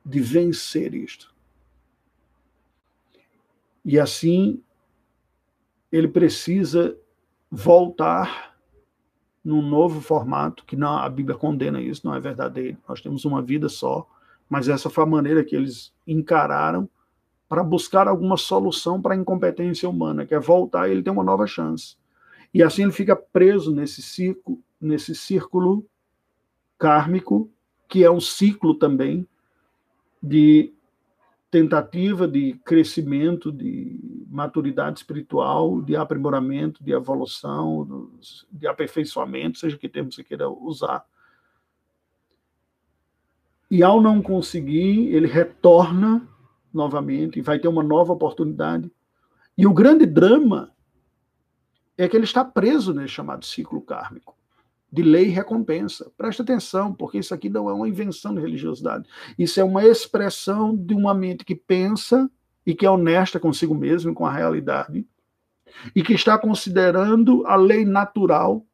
de 0.04 0.20
vencer 0.20 0.94
isto. 0.94 1.34
E 3.84 3.98
assim, 3.98 4.62
ele 5.90 6.08
precisa 6.08 6.96
voltar 7.50 8.56
num 9.44 9.62
novo 9.62 10.00
formato, 10.00 10.64
que 10.64 10.76
não, 10.76 10.96
a 10.98 11.08
Bíblia 11.08 11.36
condena 11.36 11.80
isso, 11.80 12.06
não 12.06 12.14
é 12.14 12.20
verdadeiro. 12.20 12.76
Nós 12.88 13.00
temos 13.00 13.24
uma 13.24 13.40
vida 13.40 13.68
só, 13.68 14.06
mas 14.48 14.68
essa 14.68 14.90
foi 14.90 15.04
a 15.04 15.06
maneira 15.06 15.42
que 15.42 15.56
eles 15.56 15.92
encararam 16.06 16.88
para 17.48 17.64
buscar 17.64 18.06
alguma 18.06 18.36
solução 18.36 19.00
para 19.00 19.14
a 19.14 19.16
incompetência 19.16 19.88
humana, 19.88 20.24
que 20.24 20.34
é 20.34 20.38
voltar 20.38 20.88
e 20.88 20.92
ele 20.92 21.02
tem 21.02 21.12
uma 21.12 21.24
nova 21.24 21.46
chance. 21.46 21.96
E 22.52 22.62
assim 22.62 22.82
ele 22.82 22.92
fica 22.92 23.16
preso 23.16 23.74
nesse 23.74 24.02
círculo, 24.02 24.62
nesse 24.80 25.14
círculo 25.14 25.84
kármico, 26.78 27.50
que 27.88 28.04
é 28.04 28.10
um 28.10 28.20
ciclo 28.20 28.74
também 28.74 29.26
de 30.22 30.72
tentativa 31.50 32.28
de 32.28 32.54
crescimento, 32.64 33.50
de 33.50 33.98
maturidade 34.28 35.00
espiritual, 35.00 35.82
de 35.82 35.96
aprimoramento, 35.96 36.82
de 36.82 36.92
evolução, 36.92 38.10
de 38.50 38.66
aperfeiçoamento, 38.66 39.58
seja 39.58 39.76
que 39.76 39.88
termo 39.88 40.12
você 40.12 40.22
queira 40.22 40.48
usar. 40.48 41.04
E 43.68 43.82
ao 43.82 44.00
não 44.00 44.22
conseguir, 44.22 45.14
ele 45.14 45.26
retorna 45.26 46.26
novamente 46.72 47.38
e 47.38 47.42
vai 47.42 47.58
ter 47.58 47.68
uma 47.68 47.82
nova 47.82 48.12
oportunidade. 48.12 48.90
E 49.58 49.66
o 49.66 49.74
grande 49.74 50.06
drama 50.06 50.72
é 51.98 52.08
que 52.08 52.16
ele 52.16 52.24
está 52.24 52.44
preso 52.44 52.94
nesse 52.94 53.14
chamado 53.14 53.44
ciclo 53.44 53.80
kármico 53.82 54.39
de 54.92 55.02
lei 55.02 55.26
e 55.26 55.30
recompensa. 55.30 56.10
Presta 56.16 56.42
atenção, 56.42 56.92
porque 56.92 57.18
isso 57.18 57.32
aqui 57.32 57.48
não 57.48 57.68
é 57.68 57.72
uma 57.72 57.88
invenção 57.88 58.34
de 58.34 58.40
religiosidade. 58.40 59.08
Isso 59.38 59.60
é 59.60 59.64
uma 59.64 59.84
expressão 59.84 60.76
de 60.76 60.94
uma 60.94 61.14
mente 61.14 61.44
que 61.44 61.54
pensa 61.54 62.30
e 62.66 62.74
que 62.74 62.84
é 62.84 62.90
honesta 62.90 63.38
consigo 63.38 63.74
mesmo, 63.74 64.14
com 64.14 64.26
a 64.26 64.32
realidade, 64.32 65.06
e 65.94 66.02
que 66.02 66.12
está 66.12 66.38
considerando 66.38 67.44
a 67.46 67.56
lei 67.56 67.84
natural, 67.84 68.64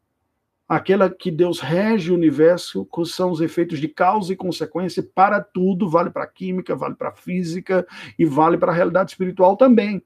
aquela 0.68 1.08
que 1.08 1.30
Deus 1.30 1.60
rege 1.60 2.10
o 2.10 2.14
universo, 2.14 2.86
que 2.86 3.04
são 3.04 3.30
os 3.30 3.40
efeitos 3.40 3.78
de 3.78 3.88
causa 3.88 4.32
e 4.32 4.36
consequência 4.36 5.02
para 5.14 5.40
tudo, 5.40 5.88
vale 5.88 6.10
para 6.10 6.24
a 6.24 6.28
química, 6.28 6.74
vale 6.74 6.94
para 6.94 7.10
a 7.10 7.14
física 7.14 7.86
e 8.18 8.24
vale 8.24 8.58
para 8.58 8.72
a 8.72 8.74
realidade 8.74 9.12
espiritual 9.12 9.56
também. 9.56 10.02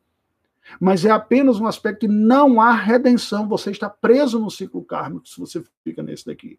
Mas 0.79 1.05
é 1.05 1.11
apenas 1.11 1.59
um 1.59 1.67
aspecto 1.67 2.01
que 2.01 2.09
não 2.09 2.61
há 2.61 2.73
redenção. 2.73 3.49
Você 3.49 3.71
está 3.71 3.89
preso 3.89 4.39
no 4.39 4.51
ciclo 4.51 4.85
kármico 4.85 5.27
se 5.27 5.41
você 5.41 5.65
fica 5.83 6.03
nesse 6.03 6.27
daqui. 6.27 6.59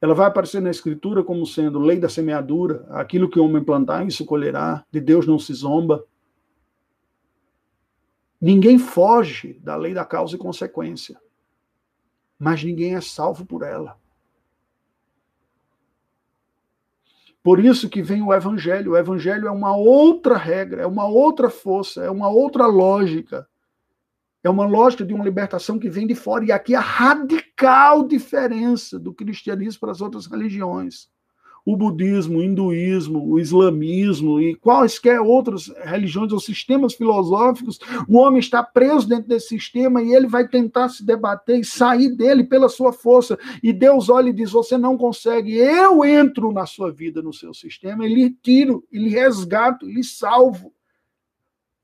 Ela 0.00 0.14
vai 0.14 0.26
aparecer 0.26 0.62
na 0.62 0.70
Escritura 0.70 1.22
como 1.22 1.46
sendo 1.46 1.78
lei 1.78 1.98
da 1.98 2.08
semeadura, 2.08 2.86
aquilo 2.90 3.28
que 3.28 3.38
o 3.38 3.44
homem 3.44 3.62
plantar, 3.62 4.06
isso 4.06 4.24
colherá, 4.24 4.84
de 4.90 4.98
Deus 5.00 5.26
não 5.26 5.38
se 5.38 5.52
zomba. 5.52 6.04
Ninguém 8.40 8.78
foge 8.78 9.60
da 9.62 9.76
lei 9.76 9.92
da 9.92 10.04
causa 10.04 10.36
e 10.36 10.38
consequência, 10.38 11.20
mas 12.38 12.64
ninguém 12.64 12.94
é 12.94 13.00
salvo 13.02 13.44
por 13.44 13.62
ela. 13.62 13.98
Por 17.42 17.58
isso 17.64 17.88
que 17.88 18.02
vem 18.02 18.22
o 18.22 18.32
evangelho. 18.34 18.92
O 18.92 18.96
evangelho 18.96 19.48
é 19.48 19.50
uma 19.50 19.74
outra 19.74 20.36
regra, 20.36 20.82
é 20.82 20.86
uma 20.86 21.06
outra 21.06 21.48
força, 21.48 22.04
é 22.04 22.10
uma 22.10 22.28
outra 22.28 22.66
lógica. 22.66 23.46
É 24.42 24.48
uma 24.48 24.66
lógica 24.66 25.04
de 25.04 25.12
uma 25.12 25.24
libertação 25.24 25.78
que 25.78 25.88
vem 25.88 26.06
de 26.06 26.14
fora. 26.14 26.44
E 26.44 26.52
aqui 26.52 26.74
a 26.74 26.80
radical 26.80 28.06
diferença 28.06 28.98
do 28.98 29.12
cristianismo 29.12 29.80
para 29.80 29.92
as 29.92 30.00
outras 30.00 30.26
religiões 30.26 31.08
o 31.64 31.76
budismo, 31.76 32.38
o 32.38 32.42
hinduísmo, 32.42 33.24
o 33.24 33.38
islamismo 33.38 34.40
e 34.40 34.54
quaisquer 34.54 35.20
outras 35.20 35.72
religiões 35.84 36.32
ou 36.32 36.40
sistemas 36.40 36.94
filosóficos, 36.94 37.78
o 38.08 38.18
homem 38.18 38.40
está 38.40 38.62
preso 38.62 39.08
dentro 39.08 39.28
desse 39.28 39.48
sistema 39.48 40.02
e 40.02 40.12
ele 40.12 40.26
vai 40.26 40.46
tentar 40.48 40.88
se 40.88 41.04
debater 41.04 41.60
e 41.60 41.64
sair 41.64 42.14
dele 42.14 42.44
pela 42.44 42.68
sua 42.68 42.92
força. 42.92 43.38
E 43.62 43.72
Deus 43.72 44.08
olha 44.08 44.30
e 44.30 44.34
diz: 44.34 44.50
Você 44.50 44.76
não 44.76 44.96
consegue, 44.96 45.54
eu 45.54 46.04
entro 46.04 46.52
na 46.52 46.66
sua 46.66 46.90
vida, 46.90 47.22
no 47.22 47.32
seu 47.32 47.52
sistema, 47.54 48.06
e 48.06 48.14
lhe 48.14 48.30
tiro, 48.30 48.84
e 48.90 48.98
lhe 48.98 49.10
resgato, 49.10 49.88
e 49.88 49.94
lhe 49.94 50.04
salvo. 50.04 50.72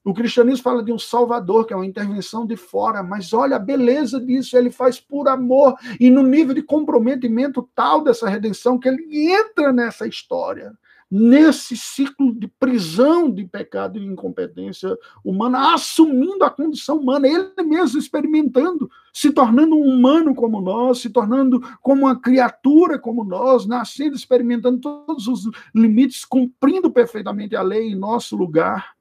O 0.06 0.14
cristianismo 0.14 0.62
fala 0.62 0.84
de 0.84 0.92
um 0.92 1.00
salvador, 1.00 1.66
que 1.66 1.72
é 1.72 1.76
uma 1.76 1.84
intervenção 1.84 2.46
de 2.46 2.56
fora, 2.56 3.02
mas 3.02 3.32
olha 3.32 3.56
a 3.56 3.58
beleza 3.58 4.20
disso, 4.20 4.56
ele 4.56 4.70
faz 4.70 5.00
por 5.00 5.26
amor 5.26 5.74
e 5.98 6.08
no 6.10 6.22
nível 6.22 6.54
de 6.54 6.62
comprometimento 6.62 7.68
tal 7.74 8.04
dessa 8.04 8.28
redenção 8.28 8.78
que 8.78 8.88
ele 8.88 9.04
entra 9.32 9.72
nessa 9.72 10.06
história, 10.06 10.72
nesse 11.10 11.76
ciclo 11.76 12.32
de 12.32 12.46
prisão 12.46 13.28
de 13.28 13.46
pecado 13.46 13.98
e 13.98 14.06
incompetência 14.06 14.96
humana, 15.24 15.74
assumindo 15.74 16.44
a 16.44 16.50
condição 16.50 16.98
humana, 16.98 17.26
ele 17.26 17.64
mesmo 17.64 17.98
experimentando, 17.98 18.88
se 19.12 19.32
tornando 19.32 19.74
um 19.74 19.88
humano 19.88 20.36
como 20.36 20.60
nós, 20.60 21.00
se 21.00 21.10
tornando 21.10 21.60
como 21.82 22.02
uma 22.02 22.14
criatura 22.14 22.96
como 22.96 23.24
nós, 23.24 23.66
nascendo, 23.66 24.14
experimentando 24.14 24.78
todos 24.78 25.26
os 25.26 25.50
limites, 25.74 26.24
cumprindo 26.24 26.92
perfeitamente 26.92 27.56
a 27.56 27.62
lei 27.62 27.90
em 27.90 27.96
nosso 27.96 28.36
lugar 28.36 28.95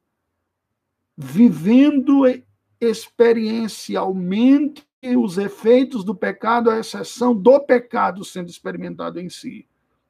vivendo 1.17 2.23
experiencialmente 2.79 4.85
os 5.15 5.37
efeitos 5.37 6.03
do 6.03 6.15
pecado, 6.15 6.69
à 6.69 6.79
exceção 6.79 7.35
do 7.35 7.59
pecado 7.59 8.25
sendo 8.25 8.49
experimentado 8.49 9.19
em 9.19 9.29
si. 9.29 9.67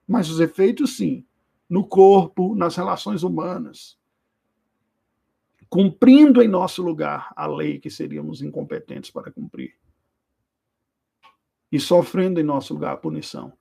Mas 0.07 0.29
os 0.29 0.39
efeitos, 0.39 0.95
sim, 0.95 1.25
no 1.69 1.85
corpo, 1.85 2.55
nas 2.55 2.75
relações 2.75 3.23
humanas. 3.23 3.97
Cumprindo 5.67 6.41
em 6.41 6.47
nosso 6.47 6.81
lugar 6.81 7.33
a 7.35 7.47
lei 7.47 7.79
que 7.79 7.89
seríamos 7.89 8.41
incompetentes 8.41 9.11
para 9.11 9.31
cumprir. 9.31 9.75
E 11.71 11.79
sofrendo 11.79 12.39
em 12.39 12.43
nosso 12.43 12.73
lugar 12.73 12.93
a 12.93 12.97
punição. 12.97 13.51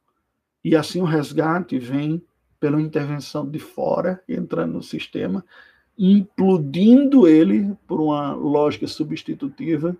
E 0.62 0.76
assim 0.76 1.00
o 1.00 1.04
resgate 1.04 1.78
vem 1.78 2.24
pela 2.60 2.80
intervenção 2.80 3.50
de 3.50 3.58
fora, 3.58 4.22
entrando 4.28 4.74
no 4.74 4.82
sistema, 4.82 5.44
implodindo 5.98 7.26
ele 7.28 7.76
por 7.86 8.00
uma 8.00 8.32
lógica 8.32 8.86
substitutiva 8.86 9.96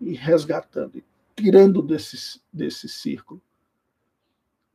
e 0.00 0.12
resgatando, 0.14 1.02
tirando 1.36 1.82
desse, 1.82 2.40
desse 2.52 2.88
círculo. 2.88 3.40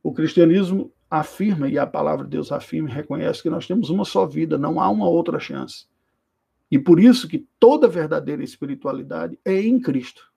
O 0.02 0.12
cristianismo 0.12 0.92
afirma, 1.10 1.68
e 1.68 1.78
a 1.78 1.86
palavra 1.86 2.24
de 2.24 2.30
Deus 2.30 2.52
afirma 2.52 2.90
e 2.90 2.92
reconhece 2.92 3.42
que 3.42 3.50
nós 3.50 3.66
temos 3.66 3.90
uma 3.90 4.04
só 4.04 4.26
vida, 4.26 4.58
não 4.58 4.80
há 4.80 4.88
uma 4.88 5.08
outra 5.08 5.40
chance. 5.40 5.86
E 6.70 6.78
por 6.78 7.00
isso 7.00 7.26
que 7.26 7.46
toda 7.58 7.88
verdadeira 7.88 8.44
espiritualidade 8.44 9.38
é 9.44 9.60
em 9.60 9.80
Cristo. 9.80 10.30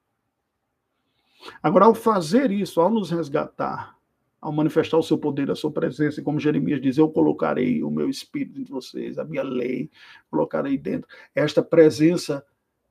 Agora, 1.61 1.85
ao 1.85 1.95
fazer 1.95 2.51
isso, 2.51 2.79
ao 2.79 2.89
nos 2.89 3.09
resgatar, 3.09 3.97
ao 4.41 4.51
manifestar 4.51 4.97
o 4.97 5.03
seu 5.03 5.19
poder, 5.19 5.51
a 5.51 5.55
sua 5.55 5.71
presença, 5.71 6.19
e 6.19 6.23
como 6.23 6.39
Jeremias 6.39 6.81
diz, 6.81 6.97
eu 6.97 7.07
colocarei 7.07 7.83
o 7.83 7.91
meu 7.91 8.09
espírito 8.09 8.59
em 8.59 8.65
vocês, 8.65 9.19
a 9.19 9.23
minha 9.23 9.43
lei, 9.43 9.91
colocarei 10.31 10.77
dentro. 10.77 11.07
Esta 11.35 11.61
presença 11.61 12.43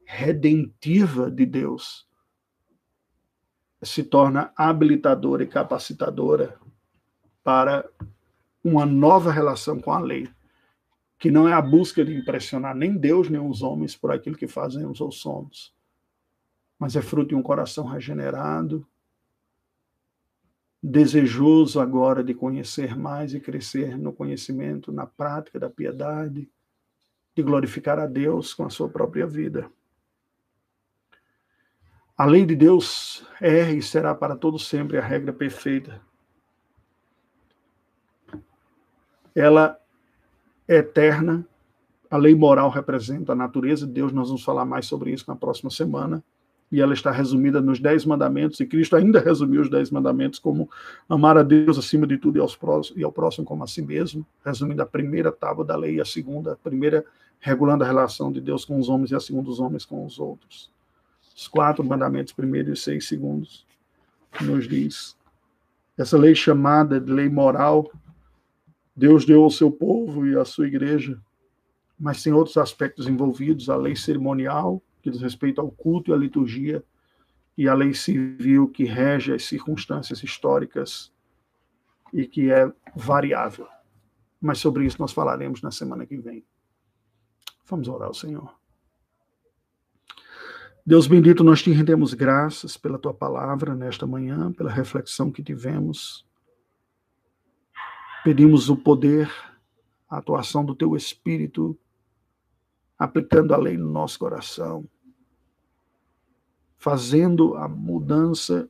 redentiva 0.05 1.29
de 1.29 1.45
Deus 1.45 2.09
se 3.83 4.05
torna 4.05 4.53
habilitadora 4.55 5.43
e 5.43 5.47
capacitadora 5.47 6.57
para 7.43 7.89
uma 8.63 8.87
nova 8.87 9.33
relação 9.33 9.81
com 9.81 9.91
a 9.91 9.99
lei, 9.99 10.29
que 11.19 11.31
não 11.31 11.49
é 11.49 11.53
a 11.53 11.63
busca 11.63 12.05
de 12.05 12.15
impressionar 12.15 12.77
nem 12.77 12.97
Deus 12.97 13.29
nem 13.29 13.41
os 13.41 13.63
homens 13.63 13.97
por 13.97 14.13
aquilo 14.13 14.37
que 14.37 14.47
fazemos 14.47 15.01
ou 15.01 15.11
somos, 15.11 15.75
mas 16.79 16.95
é 16.95 17.03
fruto 17.03 17.31
de 17.31 17.35
um 17.35 17.43
coração 17.43 17.87
regenerado, 17.87 18.87
desejoso 20.83 21.79
agora 21.79 22.25
de 22.25 22.35
conhecer 22.35 22.97
mais 22.97 23.35
e 23.35 23.41
crescer 23.41 23.99
no 23.99 24.13
conhecimento, 24.13 24.91
na 24.91 25.07
prática 25.07 25.59
da 25.59 25.69
piedade, 25.69 26.49
de 27.35 27.43
glorificar 27.43 27.99
a 27.99 28.07
Deus 28.07 28.55
com 28.55 28.65
a 28.65 28.71
sua 28.71 28.89
própria 28.89 29.27
vida. 29.27 29.71
A 32.17 32.25
lei 32.25 32.45
de 32.45 32.55
Deus 32.55 33.27
é 33.41 33.71
e 33.73 33.83
será 33.83 34.15
para 34.15 34.37
todo 34.37 34.59
sempre 34.59 34.99
a 34.99 35.03
regra 35.03 35.33
perfeita. 35.33 36.01
Ela 39.35 39.79
é 40.67 40.77
eterna. 40.77 41.47
A 42.11 42.17
lei 42.17 42.35
moral 42.35 42.69
representa 42.69 43.33
a 43.33 43.37
natureza 43.37 43.87
de 43.87 43.93
Deus. 43.93 44.13
Nós 44.13 44.29
vamos 44.29 44.43
falar 44.43 44.65
mais 44.65 44.87
sobre 44.87 45.13
isso 45.13 45.25
na 45.29 45.37
próxima 45.37 45.71
semana 45.71 46.23
e 46.71 46.81
ela 46.81 46.95
está 46.95 47.11
resumida 47.11 47.61
nos 47.61 47.81
Dez 47.81 48.05
Mandamentos, 48.05 48.61
e 48.61 48.67
Cristo 48.67 48.95
ainda 48.95 49.19
resumiu 49.21 49.61
os 49.61 49.71
Dez 49.71 49.91
Mandamentos 49.91 50.39
como 50.39 50.71
amar 51.09 51.37
a 51.37 51.43
Deus 51.43 51.79
acima 51.79 52.07
de 52.07 52.17
tudo 52.17 52.39
e, 52.39 52.41
aos 52.41 52.55
próximos, 52.55 53.01
e 53.01 53.05
ao 53.05 53.11
próximo 53.11 53.45
como 53.45 53.65
a 53.65 53.67
si 53.67 53.83
mesmo, 53.83 54.25
resumindo 54.45 54.81
a 54.83 54.87
primeira 54.87 55.33
tábua 55.33 55.65
da 55.65 55.77
lei 55.77 55.97
e 55.97 56.01
a 56.01 56.05
segunda, 56.05 56.53
a 56.53 56.57
primeira 56.57 57.05
regulando 57.41 57.83
a 57.83 57.87
relação 57.87 58.31
de 58.31 58.41
Deus 58.41 58.65
com 58.65 58.79
os 58.79 58.89
homens 58.89 59.11
e 59.11 59.15
a 59.15 59.21
segunda 59.21 59.47
dos 59.47 59.59
homens 59.59 59.85
com 59.85 60.05
os 60.05 60.19
outros. 60.19 60.71
Os 61.35 61.49
quatro 61.49 61.83
mandamentos, 61.83 62.33
primeiro 62.33 62.73
e 62.73 62.77
seis 62.77 63.09
segundos, 63.09 63.67
nos 64.43 64.69
diz. 64.69 65.17
Essa 65.97 66.19
lei 66.19 66.35
chamada 66.35 67.01
de 67.01 67.11
lei 67.11 67.29
moral, 67.29 67.91
Deus 68.95 69.25
deu 69.25 69.43
ao 69.43 69.51
seu 69.51 69.71
povo 69.73 70.27
e 70.27 70.37
à 70.37 70.45
sua 70.45 70.67
igreja, 70.67 71.19
mas 71.99 72.23
tem 72.23 72.33
outros 72.33 72.59
aspectos 72.59 73.07
envolvidos, 73.07 73.71
a 73.71 73.77
lei 73.77 73.97
cerimonial, 73.97 74.83
que 75.01 75.11
diz 75.11 75.21
respeito 75.21 75.61
ao 75.61 75.71
culto 75.71 76.11
e 76.11 76.15
à 76.15 76.17
liturgia, 76.17 76.85
e 77.57 77.69
a 77.69 77.75
lei 77.75 77.93
civil 77.93 78.69
que 78.69 78.85
rege 78.85 79.35
as 79.35 79.45
circunstâncias 79.45 80.23
históricas 80.23 81.13
e 82.13 82.27
que 82.27 82.51
é 82.51 82.73
variável. 82.95 83.67
Mas 84.41 84.59
sobre 84.59 84.87
isso 84.87 84.97
nós 84.99 85.13
falaremos 85.13 85.61
na 85.61 85.71
semana 85.71 86.07
que 86.07 86.17
vem. 86.17 86.45
Vamos 87.67 87.89
orar 87.89 88.09
ao 88.09 88.15
Senhor. 88.15 88.59
Deus 90.85 91.07
bendito, 91.07 91.45
nós 91.45 91.63
te 91.63 91.71
rendemos 91.71 92.15
graças 92.15 92.77
pela 92.77 92.99
tua 92.99 93.13
palavra 93.13 93.75
nesta 93.75 94.07
manhã, 94.07 94.51
pela 94.53 94.71
reflexão 94.71 95.31
que 95.31 95.43
tivemos. 95.43 96.27
Pedimos 98.25 98.69
o 98.69 98.77
poder, 98.77 99.31
a 100.09 100.17
atuação 100.17 100.65
do 100.65 100.75
teu 100.75 100.97
Espírito 100.97 101.79
aplicando 103.01 103.55
a 103.55 103.57
lei 103.57 103.79
no 103.79 103.91
nosso 103.91 104.19
coração, 104.19 104.87
fazendo 106.77 107.57
a 107.57 107.67
mudança 107.67 108.69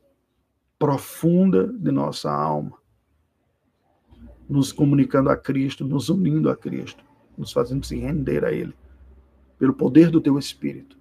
profunda 0.79 1.67
de 1.67 1.91
nossa 1.91 2.31
alma, 2.31 2.81
nos 4.47 4.71
comunicando 4.71 5.29
a 5.29 5.35
Cristo, 5.35 5.83
nos 5.83 6.07
unindo 6.07 6.49
a 6.49 6.55
Cristo, 6.55 7.03
nos 7.37 7.51
fazendo 7.51 7.85
se 7.85 7.97
render 7.97 8.45
a 8.45 8.53
Ele, 8.53 8.73
pelo 9.59 9.73
poder 9.73 10.09
do 10.09 10.21
Teu 10.21 10.39
Espírito. 10.39 10.97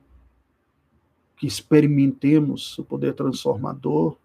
Que 1.36 1.46
experimentemos 1.46 2.76
o 2.78 2.84
poder 2.84 3.14
transformador 3.14 4.18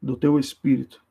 do 0.00 0.16
Teu 0.16 0.38
Espírito 0.38 1.04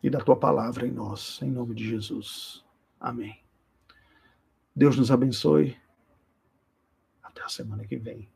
e 0.00 0.08
da 0.08 0.20
Tua 0.20 0.36
palavra 0.36 0.86
em 0.86 0.92
nós, 0.92 1.40
em 1.42 1.50
nome 1.50 1.74
de 1.74 1.84
Jesus. 1.84 2.65
Amém. 3.00 3.40
Deus 4.74 4.96
nos 4.96 5.10
abençoe. 5.10 5.76
Até 7.22 7.42
a 7.42 7.48
semana 7.48 7.86
que 7.86 7.96
vem. 7.96 8.28